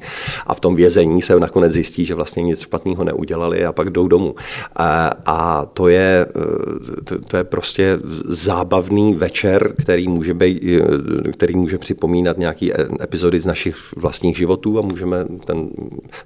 A 0.47 0.55
v 0.55 0.61
tom 0.61 0.77
vězení 0.77 1.23
se 1.23 1.41
nakonec 1.41 1.73
zjistí, 1.73 2.05
že 2.05 2.15
vlastně 2.15 2.43
nic 2.43 2.61
špatného 2.61 3.05
neudělali 3.05 3.65
a 3.65 3.73
pak 3.73 3.91
jdou 3.91 4.09
domů. 4.09 4.35
A, 4.77 5.13
a 5.27 5.67
to, 5.67 5.89
je, 5.89 6.27
eh, 6.29 7.01
to, 7.05 7.19
to 7.19 7.37
je 7.37 7.45
prostě 7.45 7.99
zábavný 8.25 9.15
večer, 9.15 9.75
který 9.83 10.09
může, 10.09 10.35
být, 10.35 10.63
eh, 10.63 11.33
který 11.33 11.57
může 11.57 11.79
připomínat 11.79 12.39
nějaký 12.39 12.73
epizody 13.03 13.41
z 13.41 13.47
našich 13.47 13.77
vlastních 13.97 14.37
životů 14.37 14.79
a 14.79 14.83
můžeme 14.83 15.25
ten 15.47 15.69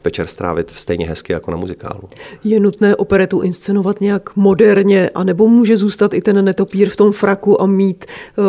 večer 0.05 0.27
strávit 0.27 0.71
stejně 0.71 1.07
hezky 1.07 1.33
jako 1.33 1.51
na 1.51 1.57
muzikálu. 1.57 2.03
Je 2.45 2.61
nutné 2.61 2.97
operetu 2.97 3.41
inscenovat 3.41 3.78
definovat 3.79 4.01
nějak 4.01 4.37
moderně, 4.37 5.11
anebo 5.15 5.49
může 5.49 5.77
zůstat 5.77 6.15
i 6.15 6.21
ten 6.21 6.45
netopír 6.45 6.91
v 6.91 6.97
tom 6.97 7.13
fraku 7.13 7.63
a 7.63 7.67
mít 7.67 8.05
uh, 8.37 8.45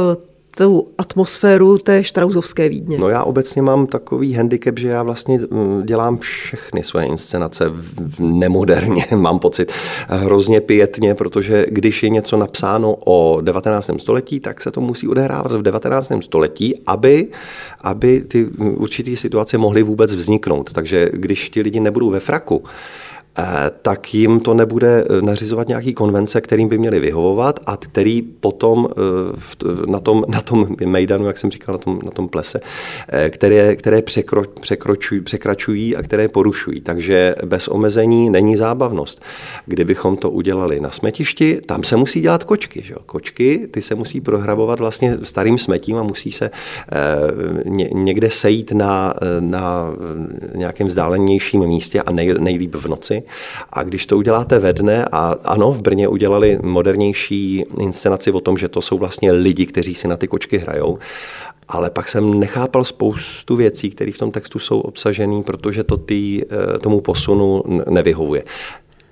tu 0.57 0.87
atmosféru 0.97 1.77
té 1.77 2.03
štrauzovské 2.03 2.69
Vídně? 2.69 2.97
No 2.97 3.09
já 3.09 3.23
obecně 3.23 3.61
mám 3.61 3.87
takový 3.87 4.33
handicap, 4.33 4.79
že 4.79 4.87
já 4.87 5.03
vlastně 5.03 5.39
mm, 5.51 5.83
dělám 5.85 6.17
všechny 6.17 6.83
své 6.83 7.05
inscenace 7.05 7.65
nemoderně, 8.19 9.05
mám 9.15 9.39
pocit, 9.39 9.71
hrozně 10.07 10.61
pětně, 10.61 11.15
protože 11.15 11.65
když 11.69 12.03
je 12.03 12.09
něco 12.09 12.37
napsáno 12.37 12.95
o 13.05 13.41
19. 13.41 13.89
století, 13.97 14.39
tak 14.39 14.61
se 14.61 14.71
to 14.71 14.81
musí 14.81 15.07
odehrávat 15.07 15.51
v 15.51 15.61
19. 15.61 16.11
století, 16.21 16.75
aby, 16.85 17.27
aby 17.81 18.21
ty 18.27 18.45
určité 18.57 19.15
situace 19.15 19.57
mohly 19.57 19.83
vůbec 19.83 20.15
vzniknout. 20.15 20.73
Takže 20.73 21.09
když 21.13 21.49
ti 21.49 21.61
lidi 21.61 21.79
nebudou 21.79 22.09
ve 22.09 22.19
fraku, 22.19 22.63
Eh, 22.63 23.08
tak 23.81 24.13
jim 24.13 24.39
to 24.39 24.53
nebude 24.53 25.05
eh, 25.09 25.21
nařizovat 25.21 25.67
nějaký 25.67 25.93
konvence, 25.93 26.41
kterým 26.41 26.67
by 26.67 26.77
měli 26.77 26.99
vyhovovat 26.99 27.59
a 27.65 27.77
který 27.77 28.21
potom 28.21 28.87
eh, 28.91 29.85
na 29.85 29.99
tom, 29.99 30.23
na 30.27 30.41
tom 30.41 30.67
Mejdanu, 30.85 31.27
jak 31.27 31.37
jsem 31.37 31.51
říkal, 31.51 31.73
na 31.73 31.79
tom, 31.79 31.99
na 32.03 32.11
tom 32.11 32.29
plese, 32.29 32.59
které, 33.29 33.75
které 33.75 34.01
překro, 34.01 34.43
překročují, 34.61 35.21
překračují 35.21 35.95
a 35.95 36.01
které 36.01 36.27
porušují. 36.27 36.81
Takže 36.81 37.35
bez 37.45 37.67
omezení 37.67 38.29
není 38.29 38.55
zábavnost. 38.55 39.21
Kdybychom 39.65 40.17
to 40.17 40.29
udělali 40.29 40.79
na 40.79 40.91
smetišti, 40.91 41.61
tam 41.65 41.83
se 41.83 41.95
musí 41.95 42.21
dělat 42.21 42.43
kočky. 42.43 42.81
Že? 42.81 42.95
Kočky, 43.05 43.67
ty 43.71 43.81
se 43.81 43.95
musí 43.95 44.21
prohrabovat 44.21 44.79
vlastně 44.79 45.17
starým 45.23 45.57
smetím 45.57 45.97
a 45.97 46.03
musí 46.03 46.31
se 46.31 46.51
někde 47.93 48.31
sejít 48.31 48.71
na, 48.71 49.13
na 49.39 49.93
nějakém 50.55 50.87
vzdálenějším 50.87 51.67
místě 51.67 52.01
a 52.01 52.11
nej, 52.11 52.33
nejlíp 52.39 52.75
v 52.75 52.87
noci 52.87 53.18
a 53.73 53.83
když 53.83 54.05
to 54.05 54.17
uděláte 54.17 54.59
ve 54.59 54.73
dne, 54.73 55.05
a 55.11 55.35
ano, 55.43 55.71
v 55.71 55.81
Brně 55.81 56.07
udělali 56.07 56.59
modernější 56.63 57.65
inscenaci 57.79 58.31
o 58.31 58.39
tom, 58.39 58.57
že 58.57 58.67
to 58.67 58.81
jsou 58.81 58.97
vlastně 58.97 59.31
lidi, 59.31 59.65
kteří 59.65 59.95
si 59.95 60.07
na 60.07 60.17
ty 60.17 60.27
kočky 60.27 60.57
hrajou, 60.57 60.99
ale 61.67 61.89
pak 61.89 62.09
jsem 62.09 62.39
nechápal 62.39 62.83
spoustu 62.83 63.55
věcí, 63.55 63.89
které 63.89 64.11
v 64.11 64.17
tom 64.17 64.31
textu 64.31 64.59
jsou 64.59 64.79
obsažené, 64.79 65.43
protože 65.43 65.83
to 65.83 65.97
tý, 65.97 66.41
eh, 66.41 66.79
tomu 66.79 67.01
posunu 67.01 67.63
nevyhovuje. 67.89 68.43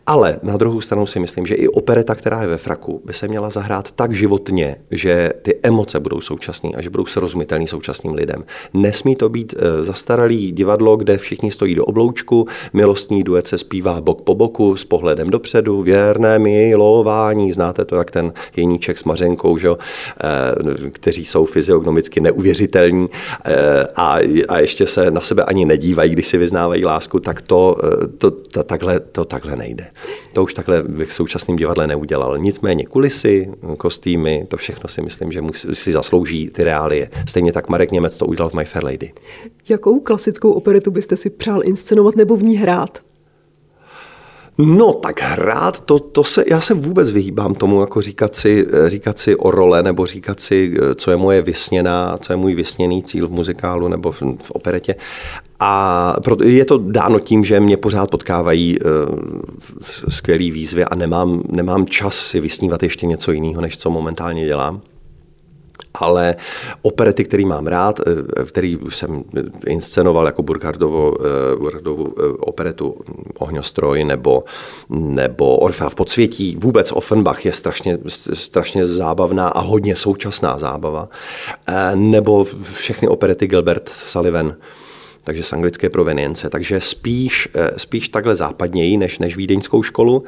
Ale 0.10 0.39
na 0.43 0.58
druhou 0.58 0.82
stranu 0.82 1.06
si 1.06 1.20
myslím, 1.20 1.46
že 1.46 1.56
i 1.56 1.67
opereta, 1.67 2.15
která 2.15 2.41
je 2.41 2.48
ve 2.48 2.58
fraku, 2.58 3.02
by 3.06 3.13
se 3.13 3.28
měla 3.28 3.50
zahrát 3.50 3.91
tak 3.91 4.13
životně, 4.13 4.76
že 4.91 5.34
ty 5.41 5.60
emoce 5.63 6.00
budou 6.00 6.22
současné 6.22 6.70
a 6.78 6.82
že 6.82 6.89
budou 6.89 7.06
srozumitelné 7.06 7.67
současným 7.67 8.13
lidem. 8.13 8.43
Nesmí 8.74 9.15
to 9.15 9.30
být 9.30 9.56
eh, 9.58 9.84
zastaralý 9.84 10.52
divadlo, 10.52 10.98
kde 10.98 11.17
všichni 11.17 11.52
stojí 11.52 11.76
do 11.76 11.86
obloučku, 11.86 12.48
milostní 12.74 13.24
duet 13.24 13.48
se 13.48 13.58
zpívá 13.58 14.02
bok 14.02 14.22
po 14.22 14.36
boku 14.36 14.76
s 14.76 14.86
pohledem 14.86 15.30
dopředu, 15.30 15.82
věrné 15.82 16.39
milování, 16.39 17.54
znáte 17.54 17.86
to, 17.86 17.96
jak 17.96 18.12
ten 18.12 18.34
Jeníček 18.56 18.98
s 18.98 19.04
Mařenkou, 19.04 19.58
že? 19.58 19.70
Eh, 19.70 20.89
kteří 20.89 21.26
jsou 21.26 21.46
fyziognomicky 21.46 22.22
neuvěřitelní 22.22 23.10
eh, 23.46 23.88
a, 23.96 24.20
a 24.48 24.60
ještě 24.60 24.88
se 24.88 25.12
na 25.12 25.22
sebe 25.22 25.43
ani 25.43 25.65
nedívají, 25.65 26.12
když 26.12 26.28
si 26.28 26.38
vyznávají 26.38 26.86
lásku, 26.86 27.20
tak 27.20 27.41
to, 27.41 27.78
to, 28.17 28.32
to, 28.32 28.63
takhle, 28.63 29.00
to 29.00 29.26
takhle 29.26 29.56
nejde. 29.56 29.88
To 30.33 30.43
už 30.43 30.53
takhle 30.53 30.83
v 31.05 31.13
současném 31.13 31.57
divadle 31.57 31.88
neudělal. 31.88 32.38
Nicméně 32.38 32.86
kulisy, 32.86 33.51
kostýmy, 33.77 34.45
to 34.47 34.57
všechno 34.57 34.89
si 34.89 35.01
myslím, 35.01 35.31
že 35.31 35.41
musí, 35.41 35.75
si 35.75 35.91
zaslouží 35.91 36.49
ty 36.49 36.63
reálie. 36.63 37.10
Stejně 37.27 37.53
tak 37.53 37.69
Marek 37.69 37.91
Němec 37.91 38.17
to 38.17 38.25
udělal 38.25 38.49
v 38.49 38.53
My 38.53 38.65
Fair 38.65 38.86
Lady. 38.86 39.12
Jakou 39.69 39.99
klasickou 39.99 40.51
operetu 40.51 40.91
byste 40.91 41.17
si 41.17 41.29
přál 41.29 41.62
inscenovat 41.63 42.15
nebo 42.15 42.36
v 42.36 42.43
ní 42.43 42.57
hrát? 42.57 42.99
No, 44.57 44.93
tak 44.93 45.21
hrát, 45.21 45.79
to, 45.79 45.99
to 45.99 46.23
se, 46.23 46.43
já 46.47 46.62
se 46.62 46.73
vůbec 46.73 47.10
vyhýbám 47.10 47.55
tomu, 47.55 47.81
jako 47.81 48.01
říkat 48.01 48.36
si, 48.36 48.67
říkat 48.88 49.19
si 49.19 49.36
o 49.36 49.51
role, 49.51 49.83
nebo 49.83 50.05
říkat 50.05 50.39
si, 50.39 50.77
co 50.95 51.12
je 51.12 51.17
moje 51.17 51.41
vysněná, 51.41 52.17
co 52.21 52.33
je 52.33 52.38
můj 52.38 52.55
vysněný 52.55 53.03
cíl 53.03 53.27
v 53.27 53.31
muzikálu 53.31 53.88
nebo 53.88 54.12
v, 54.12 54.21
v 54.21 54.51
operetě. 54.51 54.95
A 55.60 56.15
je 56.43 56.65
to 56.65 56.78
dáno 56.78 57.20
tím, 57.20 57.43
že 57.43 57.60
mě 57.60 57.78
pořád 57.78 58.10
potkávají 58.10 58.80
uh, 58.80 58.89
skvělý 60.10 60.52
výzvy 60.52 60.86
a 60.86 60.96
nemám, 60.96 61.43
nemám 61.50 61.86
čas 61.86 62.15
si 62.15 62.39
vysnívat 62.39 62.84
ještě 62.84 63.06
něco 63.06 63.32
jiného, 63.32 63.62
než 63.62 63.78
co 63.78 63.89
momentálně 63.89 64.46
dělám. 64.46 64.82
Ale 65.93 66.36
operety, 66.82 67.24
který 67.24 67.46
mám 67.46 67.67
rád, 67.67 68.00
eh, 68.00 68.46
který 68.46 68.78
jsem 68.89 69.24
inscenoval 69.67 70.26
jako 70.26 70.43
Burgardovo, 70.43 71.13
eh, 71.20 71.56
Burgardovu 71.56 72.13
eh, 72.17 72.22
operetu 72.39 72.96
Ohňostroj 73.39 74.04
nebo, 74.04 74.43
nebo 74.89 75.58
Orfea 75.58 75.89
v 75.89 75.96
podsvětí, 75.96 76.58
vůbec 76.60 76.91
Offenbach 76.91 77.46
je 77.46 77.54
strašně, 77.54 77.98
strašně 78.34 78.86
zábavná 78.86 79.48
a 79.48 79.60
hodně 79.60 79.96
současná 79.96 80.58
zábava, 80.58 81.10
nebo 81.96 82.46
všechny 82.74 83.08
operety 83.08 83.48
Gilbert 83.48 83.89
Sullivan, 83.89 84.56
takže 85.27 85.43
z 85.43 85.53
anglické 85.53 85.89
provenience. 85.89 86.49
Takže 86.49 86.81
spíš, 86.81 87.49
spíš 87.77 88.09
takhle 88.09 88.35
západněji 88.35 88.97
než, 88.97 89.19
než 89.19 89.37
vídeňskou 89.37 89.83
školu 89.83 90.23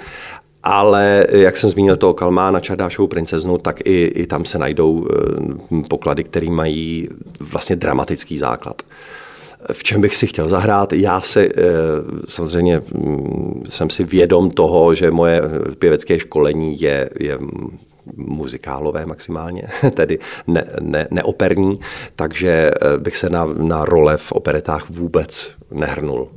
ale 0.63 1.25
jak 1.31 1.57
jsem 1.57 1.69
zmínil 1.69 1.97
toho 1.97 2.13
Kalmána, 2.13 2.59
Čardášovou 2.59 3.07
princeznu, 3.07 3.57
tak 3.57 3.87
i, 3.87 4.05
i 4.05 4.27
tam 4.27 4.45
se 4.45 4.59
najdou 4.59 5.07
eh, 5.07 5.83
poklady, 5.87 6.23
které 6.23 6.49
mají 6.49 7.09
vlastně 7.39 7.75
dramatický 7.75 8.37
základ. 8.37 8.81
V 9.73 9.83
čem 9.83 10.01
bych 10.01 10.15
si 10.15 10.27
chtěl 10.27 10.47
zahrát? 10.47 10.93
Já 10.93 11.21
se 11.21 11.45
eh, 11.45 11.51
samozřejmě 12.27 12.81
mm, 12.93 13.63
jsem 13.69 13.89
si 13.89 14.03
vědom 14.03 14.51
toho, 14.51 14.95
že 14.95 15.11
moje 15.11 15.41
pěvecké 15.79 16.19
školení 16.19 16.81
je, 16.81 17.09
je 17.19 17.37
muzikálové 18.15 19.05
maximálně, 19.05 19.63
tedy 19.93 20.19
ne, 20.47 20.65
ne, 20.81 21.07
neoperní, 21.11 21.79
takže 22.15 22.71
eh, 22.71 22.97
bych 22.97 23.17
se 23.17 23.29
na, 23.29 23.45
na 23.45 23.85
role 23.85 24.17
v 24.17 24.31
operetách 24.31 24.89
vůbec 24.89 25.55
nehrnul. 25.71 26.29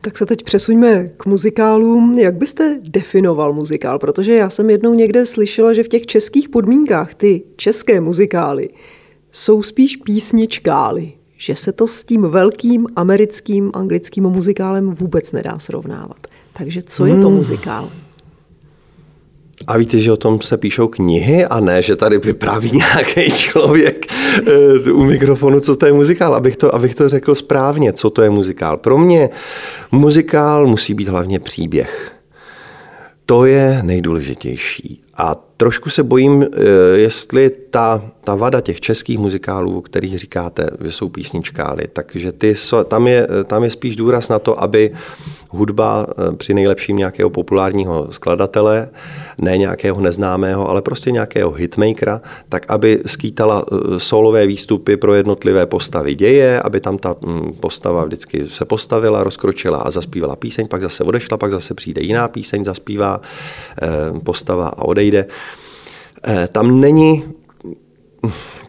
Tak 0.00 0.18
se 0.18 0.26
teď 0.26 0.42
přesuňme 0.42 1.08
k 1.16 1.26
muzikálům. 1.26 2.18
Jak 2.18 2.34
byste 2.34 2.80
definoval 2.82 3.52
muzikál? 3.52 3.98
Protože 3.98 4.34
já 4.34 4.50
jsem 4.50 4.70
jednou 4.70 4.94
někde 4.94 5.26
slyšela, 5.26 5.72
že 5.72 5.82
v 5.82 5.88
těch 5.88 6.06
českých 6.06 6.48
podmínkách 6.48 7.14
ty 7.14 7.42
české 7.56 8.00
muzikály 8.00 8.68
jsou 9.32 9.62
spíš 9.62 9.96
písničkály, 9.96 11.12
že 11.36 11.54
se 11.54 11.72
to 11.72 11.88
s 11.88 12.04
tím 12.04 12.22
velkým 12.22 12.86
americkým 12.96 13.70
anglickým 13.74 14.24
muzikálem 14.24 14.90
vůbec 14.90 15.32
nedá 15.32 15.58
srovnávat. 15.58 16.26
Takže 16.52 16.82
co 16.82 17.06
je 17.06 17.16
to 17.16 17.28
hmm. 17.28 17.36
muzikál? 17.36 17.90
A 19.66 19.78
víte, 19.78 19.98
že 19.98 20.12
o 20.12 20.16
tom 20.16 20.40
se 20.40 20.56
píšou 20.56 20.88
knihy 20.88 21.46
a 21.46 21.60
ne, 21.60 21.82
že 21.82 21.96
tady 21.96 22.18
vypráví 22.18 22.70
nějaký 22.74 23.30
člověk 23.30 24.06
eh, 24.86 24.92
u 24.92 25.04
mikrofonu, 25.04 25.60
co 25.60 25.76
to 25.76 25.86
je 25.86 25.92
muzikál, 25.92 26.34
abych 26.34 26.56
to, 26.56 26.74
abych 26.74 26.94
to 26.94 27.08
řekl 27.08 27.34
správně, 27.34 27.92
co 27.92 28.10
to 28.10 28.22
je 28.22 28.30
muzikál. 28.30 28.76
Pro 28.76 28.98
mě 28.98 29.28
muzikál 29.92 30.66
musí 30.66 30.94
být 30.94 31.08
hlavně 31.08 31.40
příběh. 31.40 32.12
To 33.26 33.44
je 33.44 33.78
nejdůležitější. 33.82 35.02
A 35.14 35.34
trošku 35.56 35.90
se 35.90 36.02
bojím, 36.02 36.42
eh, 36.42 36.48
jestli 36.98 37.50
ta, 37.70 38.02
ta 38.24 38.34
vada 38.34 38.60
těch 38.60 38.80
českých 38.80 39.18
muzikálů, 39.18 39.78
o 39.78 39.82
kterých 39.82 40.18
říkáte, 40.18 40.70
že 40.84 40.92
jsou 40.92 41.08
písničkály, 41.08 41.82
takže 41.92 42.32
ty, 42.32 42.54
tam, 42.88 43.06
je, 43.06 43.26
tam 43.44 43.64
je 43.64 43.70
spíš 43.70 43.96
důraz 43.96 44.28
na 44.28 44.38
to, 44.38 44.62
aby 44.62 44.92
hudba 45.50 46.06
eh, 46.10 46.36
při 46.36 46.54
nejlepším 46.54 46.96
nějakého 46.96 47.30
populárního 47.30 48.06
skladatele, 48.10 48.88
ne 49.38 49.58
nějakého 49.58 50.00
neznámého, 50.00 50.68
ale 50.68 50.82
prostě 50.82 51.10
nějakého 51.10 51.50
hitmakera, 51.50 52.20
tak 52.48 52.66
aby 52.68 53.02
skýtala 53.06 53.64
eh, 53.72 54.00
solové 54.00 54.46
výstupy 54.46 54.96
pro 54.96 55.14
jednotlivé 55.14 55.66
postavy 55.66 56.14
děje, 56.14 56.62
aby 56.62 56.80
tam 56.80 56.98
ta 56.98 57.16
hm, 57.26 57.52
postava 57.60 58.04
vždycky 58.04 58.48
se 58.48 58.64
postavila, 58.64 59.24
rozkročila 59.24 59.78
a 59.78 59.90
zaspívala 59.90 60.36
píseň, 60.36 60.68
pak 60.68 60.82
zase 60.82 61.04
odešla, 61.04 61.36
pak 61.36 61.50
zase 61.50 61.74
přijde 61.74 62.02
jiná 62.02 62.28
píseň, 62.28 62.64
zaspívá 62.64 63.20
postava 64.24 64.68
a 64.68 64.82
odejde. 64.82 65.26
Eh, 66.24 66.48
tam 66.52 66.80
není 66.80 67.24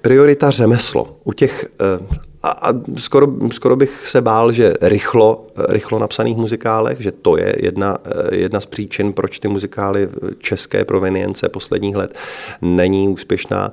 priorita 0.01 0.51
řemeslo. 0.51 1.17
U 1.23 1.34
těch, 1.34 1.65
eh, 1.65 2.05
a, 2.43 2.49
a 2.49 2.73
skoro, 2.95 3.27
skoro 3.51 3.75
bych 3.75 4.07
se 4.07 4.21
bál, 4.21 4.51
že 4.51 4.73
rychlo, 4.81 5.45
rychlo 5.69 5.99
napsaných 5.99 6.37
muzikálech, 6.37 7.01
že 7.01 7.11
to 7.11 7.37
je 7.37 7.55
jedna, 7.59 7.97
eh, 8.05 8.35
jedna 8.35 8.59
z 8.59 8.65
příčin, 8.65 9.13
proč 9.13 9.39
ty 9.39 9.47
muzikály 9.47 10.09
české 10.39 10.85
provenience 10.85 11.49
posledních 11.49 11.95
let 11.95 12.15
není 12.61 13.07
úspěšná. 13.09 13.71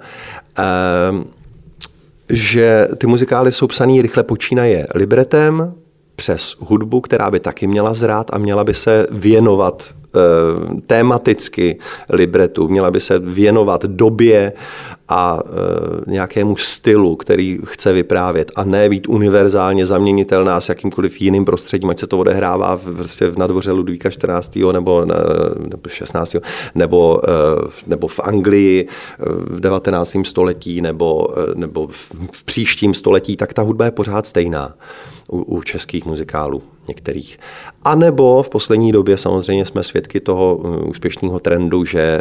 Že 2.31 2.89
ty 2.99 3.07
muzikály 3.07 3.53
jsou 3.53 3.67
psané 3.67 4.03
rychle 4.03 4.23
počínaje 4.23 4.87
libretem, 4.95 5.75
přes 6.17 6.57
hudbu, 6.59 7.01
která 7.01 7.31
by 7.31 7.41
taky 7.41 7.67
měla 7.67 7.95
zrát 7.95 8.31
a 8.33 8.39
měla 8.39 8.65
by 8.65 8.75
se 8.75 9.07
věnovat 9.11 9.95
tématicky 10.87 11.79
libretu, 12.11 12.69
měla 12.69 12.91
by 12.91 13.01
se 13.01 13.19
věnovat 13.19 13.85
době 13.85 14.53
a 15.09 15.41
e, 15.41 16.11
nějakému 16.11 16.57
stylu, 16.57 17.17
který 17.17 17.59
chce 17.65 17.93
vyprávět 17.93 18.53
a 18.57 18.65
ne 18.65 18.89
být 18.89 19.09
univerzálně 19.09 19.87
zaměnitelná 19.87 20.61
s 20.61 20.69
jakýmkoliv 20.69 21.21
jiným 21.21 21.45
prostředím, 21.45 21.91
ať 21.91 21.99
se 21.99 22.07
to 22.07 22.19
odehrává 22.19 22.77
v, 22.77 22.97
prostě 22.97 23.33
na 23.37 23.47
dvoře 23.47 23.73
Ludvíka 23.73 24.11
14. 24.11 24.57
nebo, 24.73 25.05
nebo 25.59 25.89
16. 25.89 26.37
nebo, 26.75 27.21
nebo 27.87 28.09
v 28.09 28.21
Anglii 28.21 28.89
v 29.51 29.61
19. 29.61 30.17
století 30.25 30.81
nebo, 30.81 31.29
nebo 31.55 31.87
v, 31.87 32.13
v 32.33 32.45
příštím 32.45 32.95
století, 32.95 33.37
tak 33.37 33.53
ta 33.53 33.63
hudba 33.63 33.85
je 33.85 33.91
pořád 33.91 34.27
stejná 34.27 34.75
u, 35.31 35.43
u 35.43 35.63
českých 35.63 36.05
muzikálů 36.05 36.63
některých. 36.89 37.39
A 37.83 37.95
nebo 37.95 38.43
v 38.43 38.49
poslední 38.49 38.93
době 38.93 39.19
samozřejmě 39.19 39.65
jsme 39.65 39.83
svědky 39.83 40.21
toho 40.21 40.57
um, 40.57 40.89
úspěšného 40.89 41.39
trendu, 41.41 41.85
že 41.85 42.21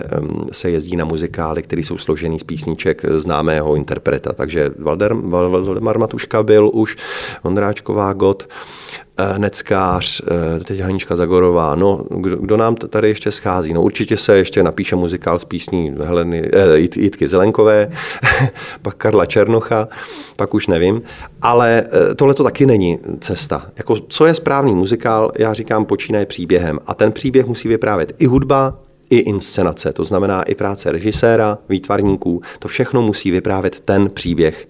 se 0.52 0.70
jezdí 0.70 0.96
na 0.96 1.06
muzikály, 1.06 1.64
které 1.64 1.84
jsou 1.84 1.98
složený 1.98 2.40
z 2.40 2.44
písniček 2.44 3.06
známého 3.06 3.76
interpreta. 3.76 4.34
Takže 4.34 4.70
Valdemar 4.80 5.98
Matuška 5.98 6.44
byl 6.44 6.72
už, 6.74 6.98
Ondráčková 7.44 8.14
God, 8.14 8.48
Eh, 8.48 9.07
Neckář, 9.38 10.22
eh, 10.22 10.64
teď 10.64 10.80
Hanička 10.80 11.16
Zagorová, 11.16 11.76
no, 11.76 12.06
kdo, 12.10 12.36
kdo 12.36 12.58
nám 12.58 12.76
tady 12.76 13.08
ještě 13.08 13.32
schází? 13.32 13.74
No 13.74 13.82
určitě 13.82 14.18
se 14.18 14.38
ještě 14.38 14.64
napíše 14.64 14.96
muzikál 14.96 15.40
z 15.40 15.46
písní 15.46 15.96
Heleny, 16.04 16.50
eh, 16.54 16.78
Jitky 16.78 17.28
Zelenkové, 17.28 17.92
pak 18.82 18.96
Karla 18.96 19.26
Černocha, 19.26 19.88
pak 20.36 20.54
už 20.54 20.68
nevím, 20.68 21.02
ale 21.42 21.84
eh, 22.12 22.16
tohle 22.16 22.34
to 22.34 22.44
taky 22.44 22.66
není 22.66 23.00
cesta. 23.20 23.66
Jako, 23.78 23.96
co 24.08 24.26
je 24.26 24.36
správný 24.36 24.76
muzikál, 24.76 25.32
já 25.40 25.54
říkám, 25.54 25.86
počínaje 25.86 26.26
příběhem 26.26 26.80
a 26.86 26.94
ten 26.94 27.12
příběh 27.12 27.46
musí 27.46 27.68
vyprávět 27.68 28.14
i 28.20 28.26
hudba, 28.26 28.80
i 29.10 29.18
inscenace, 29.18 29.94
to 29.94 30.04
znamená 30.04 30.44
i 30.44 30.56
práce 30.56 30.92
režiséra, 30.92 31.58
výtvarníků, 31.70 32.42
to 32.60 32.68
všechno 32.68 33.02
musí 33.02 33.32
vyprávět 33.32 33.80
ten 33.80 34.10
příběh. 34.10 34.68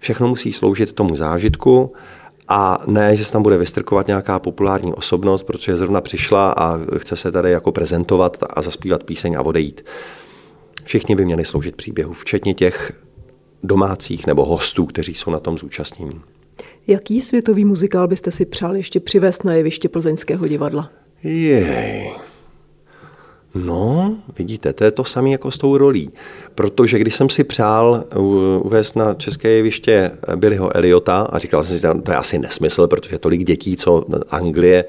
Všechno 0.00 0.28
musí 0.28 0.52
sloužit 0.52 0.92
tomu 0.92 1.16
zážitku, 1.16 1.92
a 2.48 2.82
ne, 2.86 3.16
že 3.16 3.24
se 3.24 3.32
tam 3.32 3.42
bude 3.42 3.58
vystrkovat 3.58 4.06
nějaká 4.06 4.38
populární 4.38 4.94
osobnost, 4.94 5.42
protože 5.42 5.76
zrovna 5.76 6.00
přišla 6.00 6.50
a 6.52 6.78
chce 6.98 7.16
se 7.16 7.32
tady 7.32 7.50
jako 7.50 7.72
prezentovat 7.72 8.38
a 8.50 8.62
zaspívat 8.62 9.04
píseň 9.04 9.34
a 9.34 9.42
odejít. 9.42 9.84
Všichni 10.84 11.16
by 11.16 11.24
měli 11.24 11.44
sloužit 11.44 11.76
příběhu, 11.76 12.12
včetně 12.12 12.54
těch 12.54 12.92
domácích 13.62 14.26
nebo 14.26 14.44
hostů, 14.44 14.86
kteří 14.86 15.14
jsou 15.14 15.30
na 15.30 15.40
tom 15.40 15.58
zúčastnění. 15.58 16.20
Jaký 16.86 17.20
světový 17.20 17.64
muzikál 17.64 18.08
byste 18.08 18.30
si 18.30 18.46
přál 18.46 18.76
ještě 18.76 19.00
přivést 19.00 19.44
na 19.44 19.54
jeviště 19.54 19.88
Plzeňského 19.88 20.48
divadla? 20.48 20.90
Jej. 21.22 22.12
No, 23.54 24.16
vidíte, 24.38 24.72
to 24.72 24.84
je 24.84 24.90
to 24.90 25.04
samé 25.04 25.30
jako 25.30 25.50
s 25.50 25.58
tou 25.58 25.76
rolí. 25.76 26.10
Protože 26.54 26.98
když 26.98 27.14
jsem 27.14 27.28
si 27.28 27.44
přál 27.44 28.04
uvést 28.62 28.96
na 28.96 29.14
české 29.14 29.48
jeviště 29.48 30.10
Billyho 30.36 30.76
Eliota 30.76 31.20
a 31.20 31.38
říkal 31.38 31.62
jsem 31.62 31.76
si, 31.76 31.82
to 32.02 32.10
je 32.10 32.16
asi 32.16 32.38
nesmysl, 32.38 32.86
protože 32.86 33.18
tolik 33.18 33.44
dětí, 33.44 33.76
co 33.76 34.04
Anglie, 34.30 34.84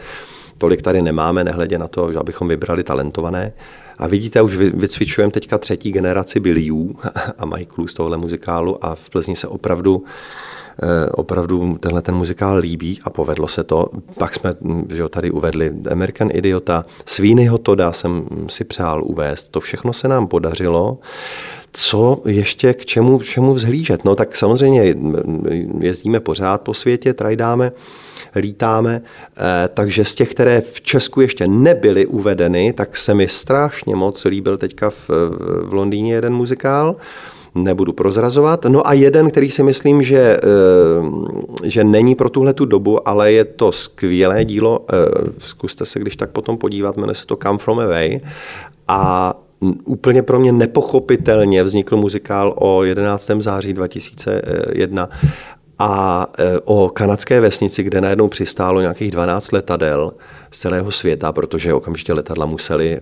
tolik 0.58 0.82
tady 0.82 1.02
nemáme, 1.02 1.44
nehledě 1.44 1.78
na 1.78 1.88
to, 1.88 2.12
že 2.12 2.20
abychom 2.20 2.48
vybrali 2.48 2.84
talentované. 2.84 3.54
A 3.98 4.08
vidíte, 4.08 4.42
už 4.42 4.56
vycvičujeme 4.56 5.32
teďka 5.32 5.58
třetí 5.58 5.92
generaci 5.92 6.40
Billyů 6.40 6.96
a 7.38 7.46
Michaelů 7.46 7.88
z 7.88 7.94
tohohle 7.94 8.18
muzikálu 8.18 8.86
a 8.86 8.96
v 8.96 9.10
Plzni 9.10 9.36
se 9.36 9.48
opravdu 9.48 10.04
opravdu 11.12 11.78
tenhle 11.78 12.02
ten 12.02 12.16
muzikál 12.16 12.58
líbí 12.58 13.00
a 13.04 13.10
povedlo 13.10 13.48
se 13.48 13.64
to. 13.64 13.86
Pak 14.18 14.36
jsme 14.36 14.56
že 14.90 15.02
jo, 15.02 15.10
tady 15.10 15.32
uvedli 15.32 15.74
American 15.92 16.30
Idiota, 16.34 16.86
Svýnyho 17.06 17.58
Toda 17.58 17.94
jsem 17.94 18.26
si 18.48 18.64
přál 18.64 19.04
uvést. 19.04 19.50
To 19.50 19.60
všechno 19.60 19.94
se 19.94 20.08
nám 20.08 20.28
podařilo. 20.28 20.98
Co 21.74 22.22
ještě 22.26 22.74
k 22.74 22.86
čemu, 22.86 23.20
čemu 23.20 23.54
vzhlížet? 23.54 24.06
No 24.06 24.16
tak 24.16 24.36
samozřejmě 24.36 24.96
jezdíme 25.80 26.20
pořád 26.20 26.62
po 26.62 26.74
světě, 26.74 27.14
trajdáme, 27.14 27.72
lítáme, 28.36 29.02
eh, 29.38 29.70
takže 29.74 30.06
z 30.06 30.16
těch, 30.16 30.32
které 30.32 30.62
v 30.62 30.82
Česku 30.82 31.22
ještě 31.22 31.48
nebyly 31.48 32.06
uvedeny, 32.06 32.74
tak 32.74 32.98
se 32.98 33.14
mi 33.14 33.28
strašně 33.28 33.96
moc 33.96 34.26
líbil 34.26 34.58
teďka 34.58 34.90
v, 34.90 35.10
v 35.64 35.74
Londýně 35.74 36.14
jeden 36.14 36.34
muzikál, 36.34 36.96
nebudu 37.56 37.94
prozrazovat. 37.94 38.66
No 38.66 38.88
a 38.88 38.94
jeden, 38.94 39.32
který 39.32 39.52
si 39.52 39.64
myslím, 39.64 40.04
že, 40.04 40.38
eh, 40.44 41.70
že 41.70 41.84
není 41.84 42.16
pro 42.16 42.30
tuhle 42.30 42.54
tu 42.54 42.66
dobu, 42.66 43.08
ale 43.08 43.32
je 43.32 43.46
to 43.46 43.72
skvělé 43.72 44.46
dílo, 44.46 44.80
eh, 44.80 44.96
zkuste 45.38 45.86
se 45.86 46.00
když 46.00 46.16
tak 46.16 46.30
potom 46.30 46.58
podívat, 46.58 46.98
jmenuje 46.98 47.16
se 47.16 47.26
to 47.26 47.38
Come 47.44 47.60
From 47.60 47.80
Away 47.80 48.20
a 48.88 49.34
úplně 49.86 50.24
pro 50.24 50.40
mě 50.40 50.52
nepochopitelně 50.52 51.64
vznikl 51.64 51.98
muzikál 51.98 52.56
o 52.58 52.84
11. 52.84 53.42
září 53.42 53.74
2001 53.74 55.10
a 55.80 56.28
e, 56.40 56.60
o 56.60 56.90
kanadské 56.90 57.42
vesnici, 57.42 57.84
kde 57.84 58.02
najednou 58.02 58.28
přistálo 58.28 58.82
nějakých 58.82 59.12
12 59.12 59.52
letadel 59.52 60.14
z 60.52 60.60
celého 60.60 60.92
světa, 60.92 61.32
protože 61.32 61.74
okamžitě 61.74 62.14
letadla 62.14 62.46
museli 62.46 62.94
e, 62.94 63.02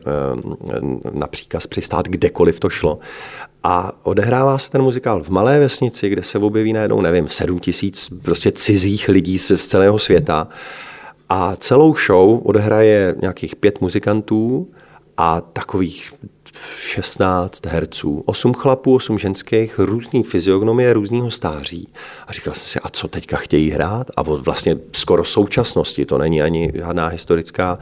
na 1.12 1.28
příkaz 1.28 1.68
přistát 1.68 2.08
kdekoliv 2.08 2.60
to 2.60 2.70
šlo. 2.70 3.00
A 3.64 3.92
odehrává 4.04 4.58
se 4.58 4.72
ten 4.72 4.82
muzikál 4.82 5.24
v 5.24 5.30
malé 5.30 5.60
vesnici, 5.60 6.10
kde 6.10 6.24
se 6.24 6.40
objeví 6.40 6.74
najednou, 6.74 7.02
nevím, 7.02 7.28
7 7.28 7.60
tisíc 7.60 8.10
prostě 8.22 8.52
cizích 8.52 9.10
lidí 9.10 9.38
z, 9.38 9.58
z 9.58 9.68
celého 9.68 10.00
světa. 10.00 10.48
A 11.30 11.56
celou 11.56 11.96
show 11.96 12.42
odehraje 12.44 13.16
nějakých 13.22 13.56
pět 13.56 13.82
muzikantů 13.82 14.68
a 15.18 15.42
takových 15.42 16.14
16 16.78 17.66
herců, 17.66 18.24
8 18.26 18.54
chlapů, 18.54 18.96
8 18.96 19.20
ženských, 19.20 19.80
různý 19.80 20.24
fyziognomie, 20.24 20.94
různého 20.94 21.32
stáří. 21.32 21.88
A 22.28 22.34
říkal 22.34 22.54
jsem 22.54 22.66
si, 22.66 22.80
a 22.80 22.90
co 22.90 23.08
teďka 23.08 23.38
chtějí 23.38 23.70
hrát? 23.70 24.08
A 24.18 24.22
vlastně 24.22 24.78
skoro 24.94 25.26
současnosti, 25.26 26.06
to 26.06 26.18
není 26.18 26.42
ani 26.42 26.72
žádná 26.76 27.08
historická 27.08 27.80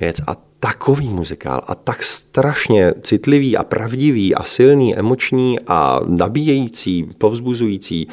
věc. 0.00 0.16
A 0.26 0.36
takový 0.60 1.08
muzikál 1.08 1.60
a 1.66 1.74
tak 1.74 2.02
strašně 2.02 2.94
citlivý 3.00 3.56
a 3.56 3.64
pravdivý 3.64 4.34
a 4.34 4.42
silný, 4.42 4.96
emoční 4.96 5.58
a 5.66 6.00
nabíjející, 6.06 7.08
povzbuzující, 7.18 8.08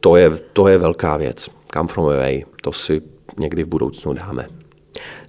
to 0.00 0.16
je, 0.16 0.30
to 0.52 0.68
je 0.68 0.78
velká 0.78 1.16
věc. 1.16 1.48
Come 1.72 1.88
from 1.88 2.04
away, 2.04 2.44
to 2.62 2.72
si 2.72 3.02
někdy 3.38 3.64
v 3.64 3.68
budoucnu 3.68 4.12
dáme. 4.12 4.61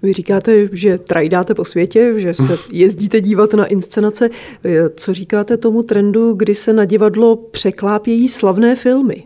Vy 0.04 0.14
říkáte, 0.14 0.70
že 0.72 0.98
trajdáte 0.98 1.54
po 1.54 1.66
světě, 1.66 2.14
že 2.18 2.34
se 2.34 2.58
jezdíte 2.72 3.22
dívat 3.22 3.54
na 3.54 3.66
inscenace. 3.66 4.30
Co 4.96 5.14
říkáte 5.14 5.58
tomu 5.58 5.84
trendu, 5.84 6.34
kdy 6.34 6.56
se 6.56 6.74
na 6.74 6.86
divadlo 6.86 7.36
překlápějí 7.36 8.30
slavné 8.30 8.76
filmy? 8.76 9.24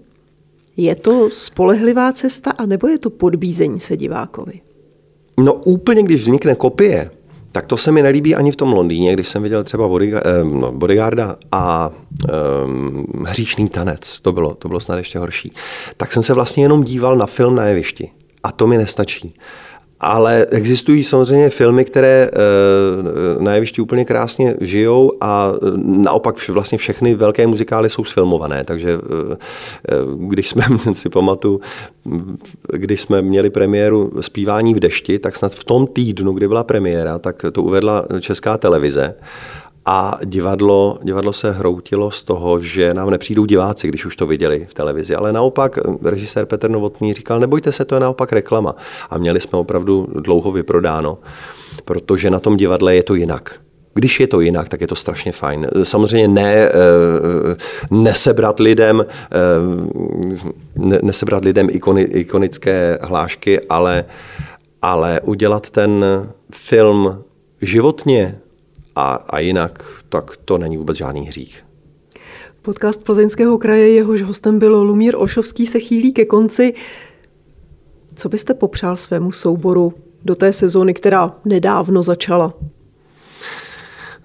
Je 0.78 0.96
to 0.96 1.30
spolehlivá 1.34 2.14
cesta, 2.14 2.52
anebo 2.52 2.88
je 2.88 2.98
to 2.98 3.10
podbízení 3.10 3.80
se 3.80 3.98
divákovi? 3.98 4.62
No 5.38 5.54
úplně, 5.54 6.04
když 6.04 6.22
vznikne 6.22 6.56
kopie, 6.56 7.10
tak 7.52 7.66
to 7.66 7.78
se 7.78 7.92
mi 7.92 8.02
nelíbí 8.02 8.36
ani 8.36 8.52
v 8.52 8.56
tom 8.56 8.74
Londýně, 8.74 9.14
když 9.14 9.28
jsem 9.28 9.44
viděl 9.44 9.64
třeba 9.64 9.90
eh, 10.02 10.22
no, 10.44 10.72
Bodyguarda 10.72 11.36
a 11.52 11.92
um, 12.66 13.06
Hříšný 13.26 13.70
tanec, 13.70 14.22
to 14.22 14.32
bylo, 14.32 14.54
to 14.54 14.68
bylo 14.68 14.80
snad 14.80 14.98
ještě 14.98 15.20
horší, 15.20 15.52
tak 15.98 16.14
jsem 16.14 16.24
se 16.24 16.34
vlastně 16.34 16.64
jenom 16.64 16.84
díval 16.84 17.18
na 17.18 17.26
film 17.26 17.56
na 17.56 17.66
jevišti. 17.66 18.12
A 18.44 18.52
to 18.52 18.68
mi 18.68 18.78
nestačí. 18.78 19.36
Ale 20.00 20.46
existují 20.52 21.04
samozřejmě 21.04 21.50
filmy, 21.50 21.86
které 21.86 22.30
eh, 22.34 23.44
na 23.44 23.54
jevišti 23.54 23.82
úplně 23.82 24.06
krásně 24.06 24.56
žijou 24.62 25.12
a 25.22 25.52
eh, 25.56 25.72
naopak 25.78 26.50
vlastně 26.50 26.78
všechny 26.78 27.16
velké 27.16 27.48
muzikály 27.48 27.90
jsou 27.90 28.04
sfilmované. 28.04 28.64
Takže 28.64 29.00
eh, 29.32 29.36
když 30.16 30.50
jsme, 30.50 30.66
si 30.94 31.10
pamatuju, 31.10 31.62
když 32.74 33.02
jsme 33.02 33.22
měli 33.22 33.50
premiéru 33.50 34.12
Spívání 34.22 34.74
v 34.74 34.80
dešti, 34.80 35.20
tak 35.20 35.36
snad 35.36 35.56
v 35.56 35.64
tom 35.64 35.88
týdnu, 35.88 36.32
kdy 36.32 36.48
byla 36.48 36.64
premiéra, 36.64 37.20
tak 37.20 37.46
to 37.52 37.64
uvedla 37.64 38.06
česká 38.20 38.58
televize 38.58 39.16
a 39.90 40.20
divadlo, 40.26 41.00
divadlo 41.04 41.34
se 41.34 41.52
hroutilo 41.52 42.12
z 42.12 42.24
toho, 42.24 42.62
že 42.62 42.94
nám 42.94 43.10
nepřijdou 43.10 43.46
diváci, 43.46 43.88
když 43.88 44.06
už 44.06 44.16
to 44.16 44.28
viděli 44.28 44.68
v 44.70 44.74
televizi. 44.74 45.16
Ale 45.16 45.34
naopak 45.34 45.80
režisér 46.04 46.46
Petr 46.46 46.70
Novotný 46.70 47.14
říkal, 47.14 47.40
nebojte 47.40 47.72
se, 47.72 47.86
to 47.86 47.96
je 47.96 48.02
naopak 48.02 48.34
reklama. 48.34 48.76
A 49.10 49.18
měli 49.18 49.42
jsme 49.42 49.60
opravdu 49.60 50.08
dlouho 50.14 50.52
vyprodáno, 50.52 51.18
protože 51.86 52.30
na 52.30 52.40
tom 52.40 52.58
divadle 52.58 52.96
je 52.96 53.04
to 53.04 53.16
jinak. 53.16 53.56
Když 53.94 54.20
je 54.20 54.28
to 54.28 54.42
jinak, 54.42 54.70
tak 54.70 54.82
je 54.82 54.88
to 54.88 54.96
strašně 54.96 55.32
fajn. 55.32 55.68
Samozřejmě 55.84 56.28
ne, 56.28 56.54
eh, 56.56 56.72
nesebrat 57.92 58.60
lidem, 58.60 59.06
eh, 59.32 61.00
nesebrat 61.02 61.46
lidem 61.46 61.68
ikonické 62.10 63.00
hlášky, 63.02 63.60
ale, 63.62 64.06
ale 64.82 65.22
udělat 65.22 65.70
ten 65.70 66.06
film 66.52 67.24
životně 67.62 68.40
a, 68.98 69.14
a 69.14 69.40
jinak, 69.40 69.86
tak 70.10 70.38
to 70.38 70.58
není 70.58 70.78
vůbec 70.78 70.98
žádný 70.98 71.28
hřích. 71.28 71.64
Podcast 72.62 73.04
Plzeňského 73.04 73.58
kraje, 73.58 73.90
jehož 73.90 74.22
hostem 74.22 74.60
bylo 74.60 74.84
Lumír 74.84 75.16
Ošovský, 75.18 75.68
se 75.68 75.80
chýlí 75.80 76.14
ke 76.14 76.26
konci. 76.26 76.74
Co 78.16 78.30
byste 78.30 78.54
popřál 78.54 78.98
svému 78.98 79.32
souboru 79.32 79.94
do 80.26 80.36
té 80.36 80.54
sezóny, 80.54 80.94
která 80.94 81.36
nedávno 81.46 82.04
začala? 82.04 82.54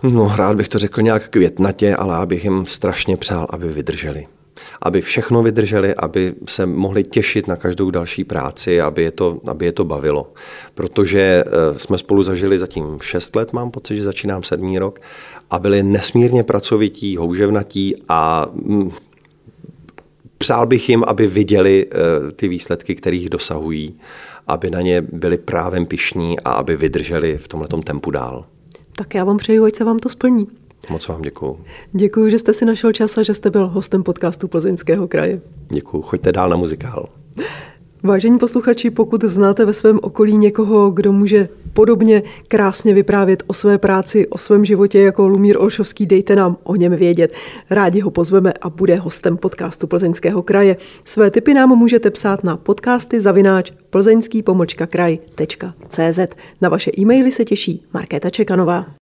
No, 0.03 0.33
rád 0.37 0.57
bych 0.57 0.68
to 0.68 0.79
řekl 0.79 1.03
nějak 1.03 1.29
květnatě, 1.29 1.97
ale 1.97 2.16
abych 2.16 2.45
jim 2.45 2.66
strašně 2.66 3.16
přál, 3.16 3.47
aby 3.51 3.68
vydrželi 3.68 4.27
aby 4.83 5.01
všechno 5.01 5.43
vydrželi, 5.43 5.95
aby 5.95 6.35
se 6.47 6.67
mohli 6.67 7.05
těšit 7.05 7.49
na 7.49 7.57
každou 7.57 7.91
další 7.91 8.25
práci, 8.25 8.81
aby 8.81 9.03
je 9.03 9.11
to, 9.11 9.41
aby 9.47 9.67
je 9.67 9.73
to 9.73 9.85
bavilo. 9.85 10.33
Protože 10.75 11.45
eh, 11.47 11.79
jsme 11.79 11.99
spolu 11.99 12.23
zažili 12.23 12.59
zatím 12.59 12.99
6 13.03 13.37
let, 13.37 13.53
mám 13.53 13.71
pocit, 13.71 13.97
že 13.97 14.05
začínám 14.05 14.43
sedmý 14.43 14.79
rok, 14.79 15.01
a 15.51 15.59
byli 15.59 15.83
nesmírně 15.83 16.43
pracovití, 16.43 17.17
houževnatí 17.17 17.97
a 18.09 18.47
mm, 18.53 18.91
přál 20.39 20.67
bych 20.67 20.89
jim, 20.89 21.05
aby 21.07 21.27
viděli 21.27 21.87
eh, 21.87 22.33
ty 22.33 22.49
výsledky, 22.49 22.95
kterých 22.95 23.31
dosahují, 23.31 23.99
aby 24.47 24.71
na 24.71 24.81
ně 24.81 25.03
byli 25.03 25.39
právem 25.39 25.87
pišní 25.87 26.41
a 26.41 26.53
aby 26.53 26.77
vydrželi 26.77 27.39
v 27.39 27.49
tomhle 27.49 27.69
tempu 27.85 28.11
dál. 28.11 28.45
Tak 28.97 29.15
já 29.15 29.25
vám 29.25 29.37
přeju, 29.37 29.65
ať 29.65 29.75
se 29.75 29.85
vám 29.85 29.99
to 29.99 30.09
splní. 30.09 30.47
Moc 30.91 31.09
vám 31.09 31.22
děkuju. 31.22 31.61
Děkuji, 31.93 32.30
že 32.30 32.39
jste 32.39 32.55
si 32.55 32.64
našel 32.64 32.93
čas 32.93 33.18
a 33.18 33.22
že 33.22 33.35
jste 33.35 33.51
byl 33.51 33.66
hostem 33.66 34.03
podcastu 34.03 34.49
Plzeňského 34.49 35.09
kraje. 35.09 35.41
Děkuji. 35.68 36.03
Choďte 36.03 36.33
dál 36.33 36.49
na 36.49 36.57
muzikál. 36.57 37.09
Vážení 38.05 38.39
posluchači, 38.39 38.91
pokud 38.91 39.24
znáte 39.24 39.64
ve 39.64 39.72
svém 39.72 39.99
okolí 40.03 40.37
někoho, 40.37 40.91
kdo 40.91 41.12
může 41.12 41.49
podobně 41.72 42.22
krásně 42.49 42.95
vyprávět 42.95 43.43
o 43.47 43.55
své 43.55 43.78
práci, 43.78 44.28
o 44.28 44.39
svém 44.39 44.64
životě 44.64 45.01
jako 45.01 45.28
Lumír 45.28 45.59
Olšovský, 45.59 46.07
dejte 46.07 46.37
nám 46.37 46.57
o 46.64 46.76
něm 46.76 46.97
vědět. 46.97 47.35
Rádi 47.70 48.01
ho 48.01 48.11
pozveme 48.11 48.53
a 48.61 48.70
bude 48.70 48.95
hostem 48.97 49.37
podcastu 49.37 49.87
Plzeňského 49.87 50.43
kraje. 50.43 50.76
Své 51.05 51.30
tipy 51.30 51.55
nám 51.55 51.68
můžete 51.68 52.11
psát 52.11 52.45
na 52.45 52.57
podcasty 52.57 53.20
zavináč 53.20 53.72
plzeňský 53.91 54.45
kraj.cz. 54.89 56.18
Na 56.61 56.68
vaše 56.68 56.91
e-maily 56.99 57.33
se 57.33 57.45
těší 57.45 57.83
Markéta 57.93 58.30
Čekanová. 58.30 59.02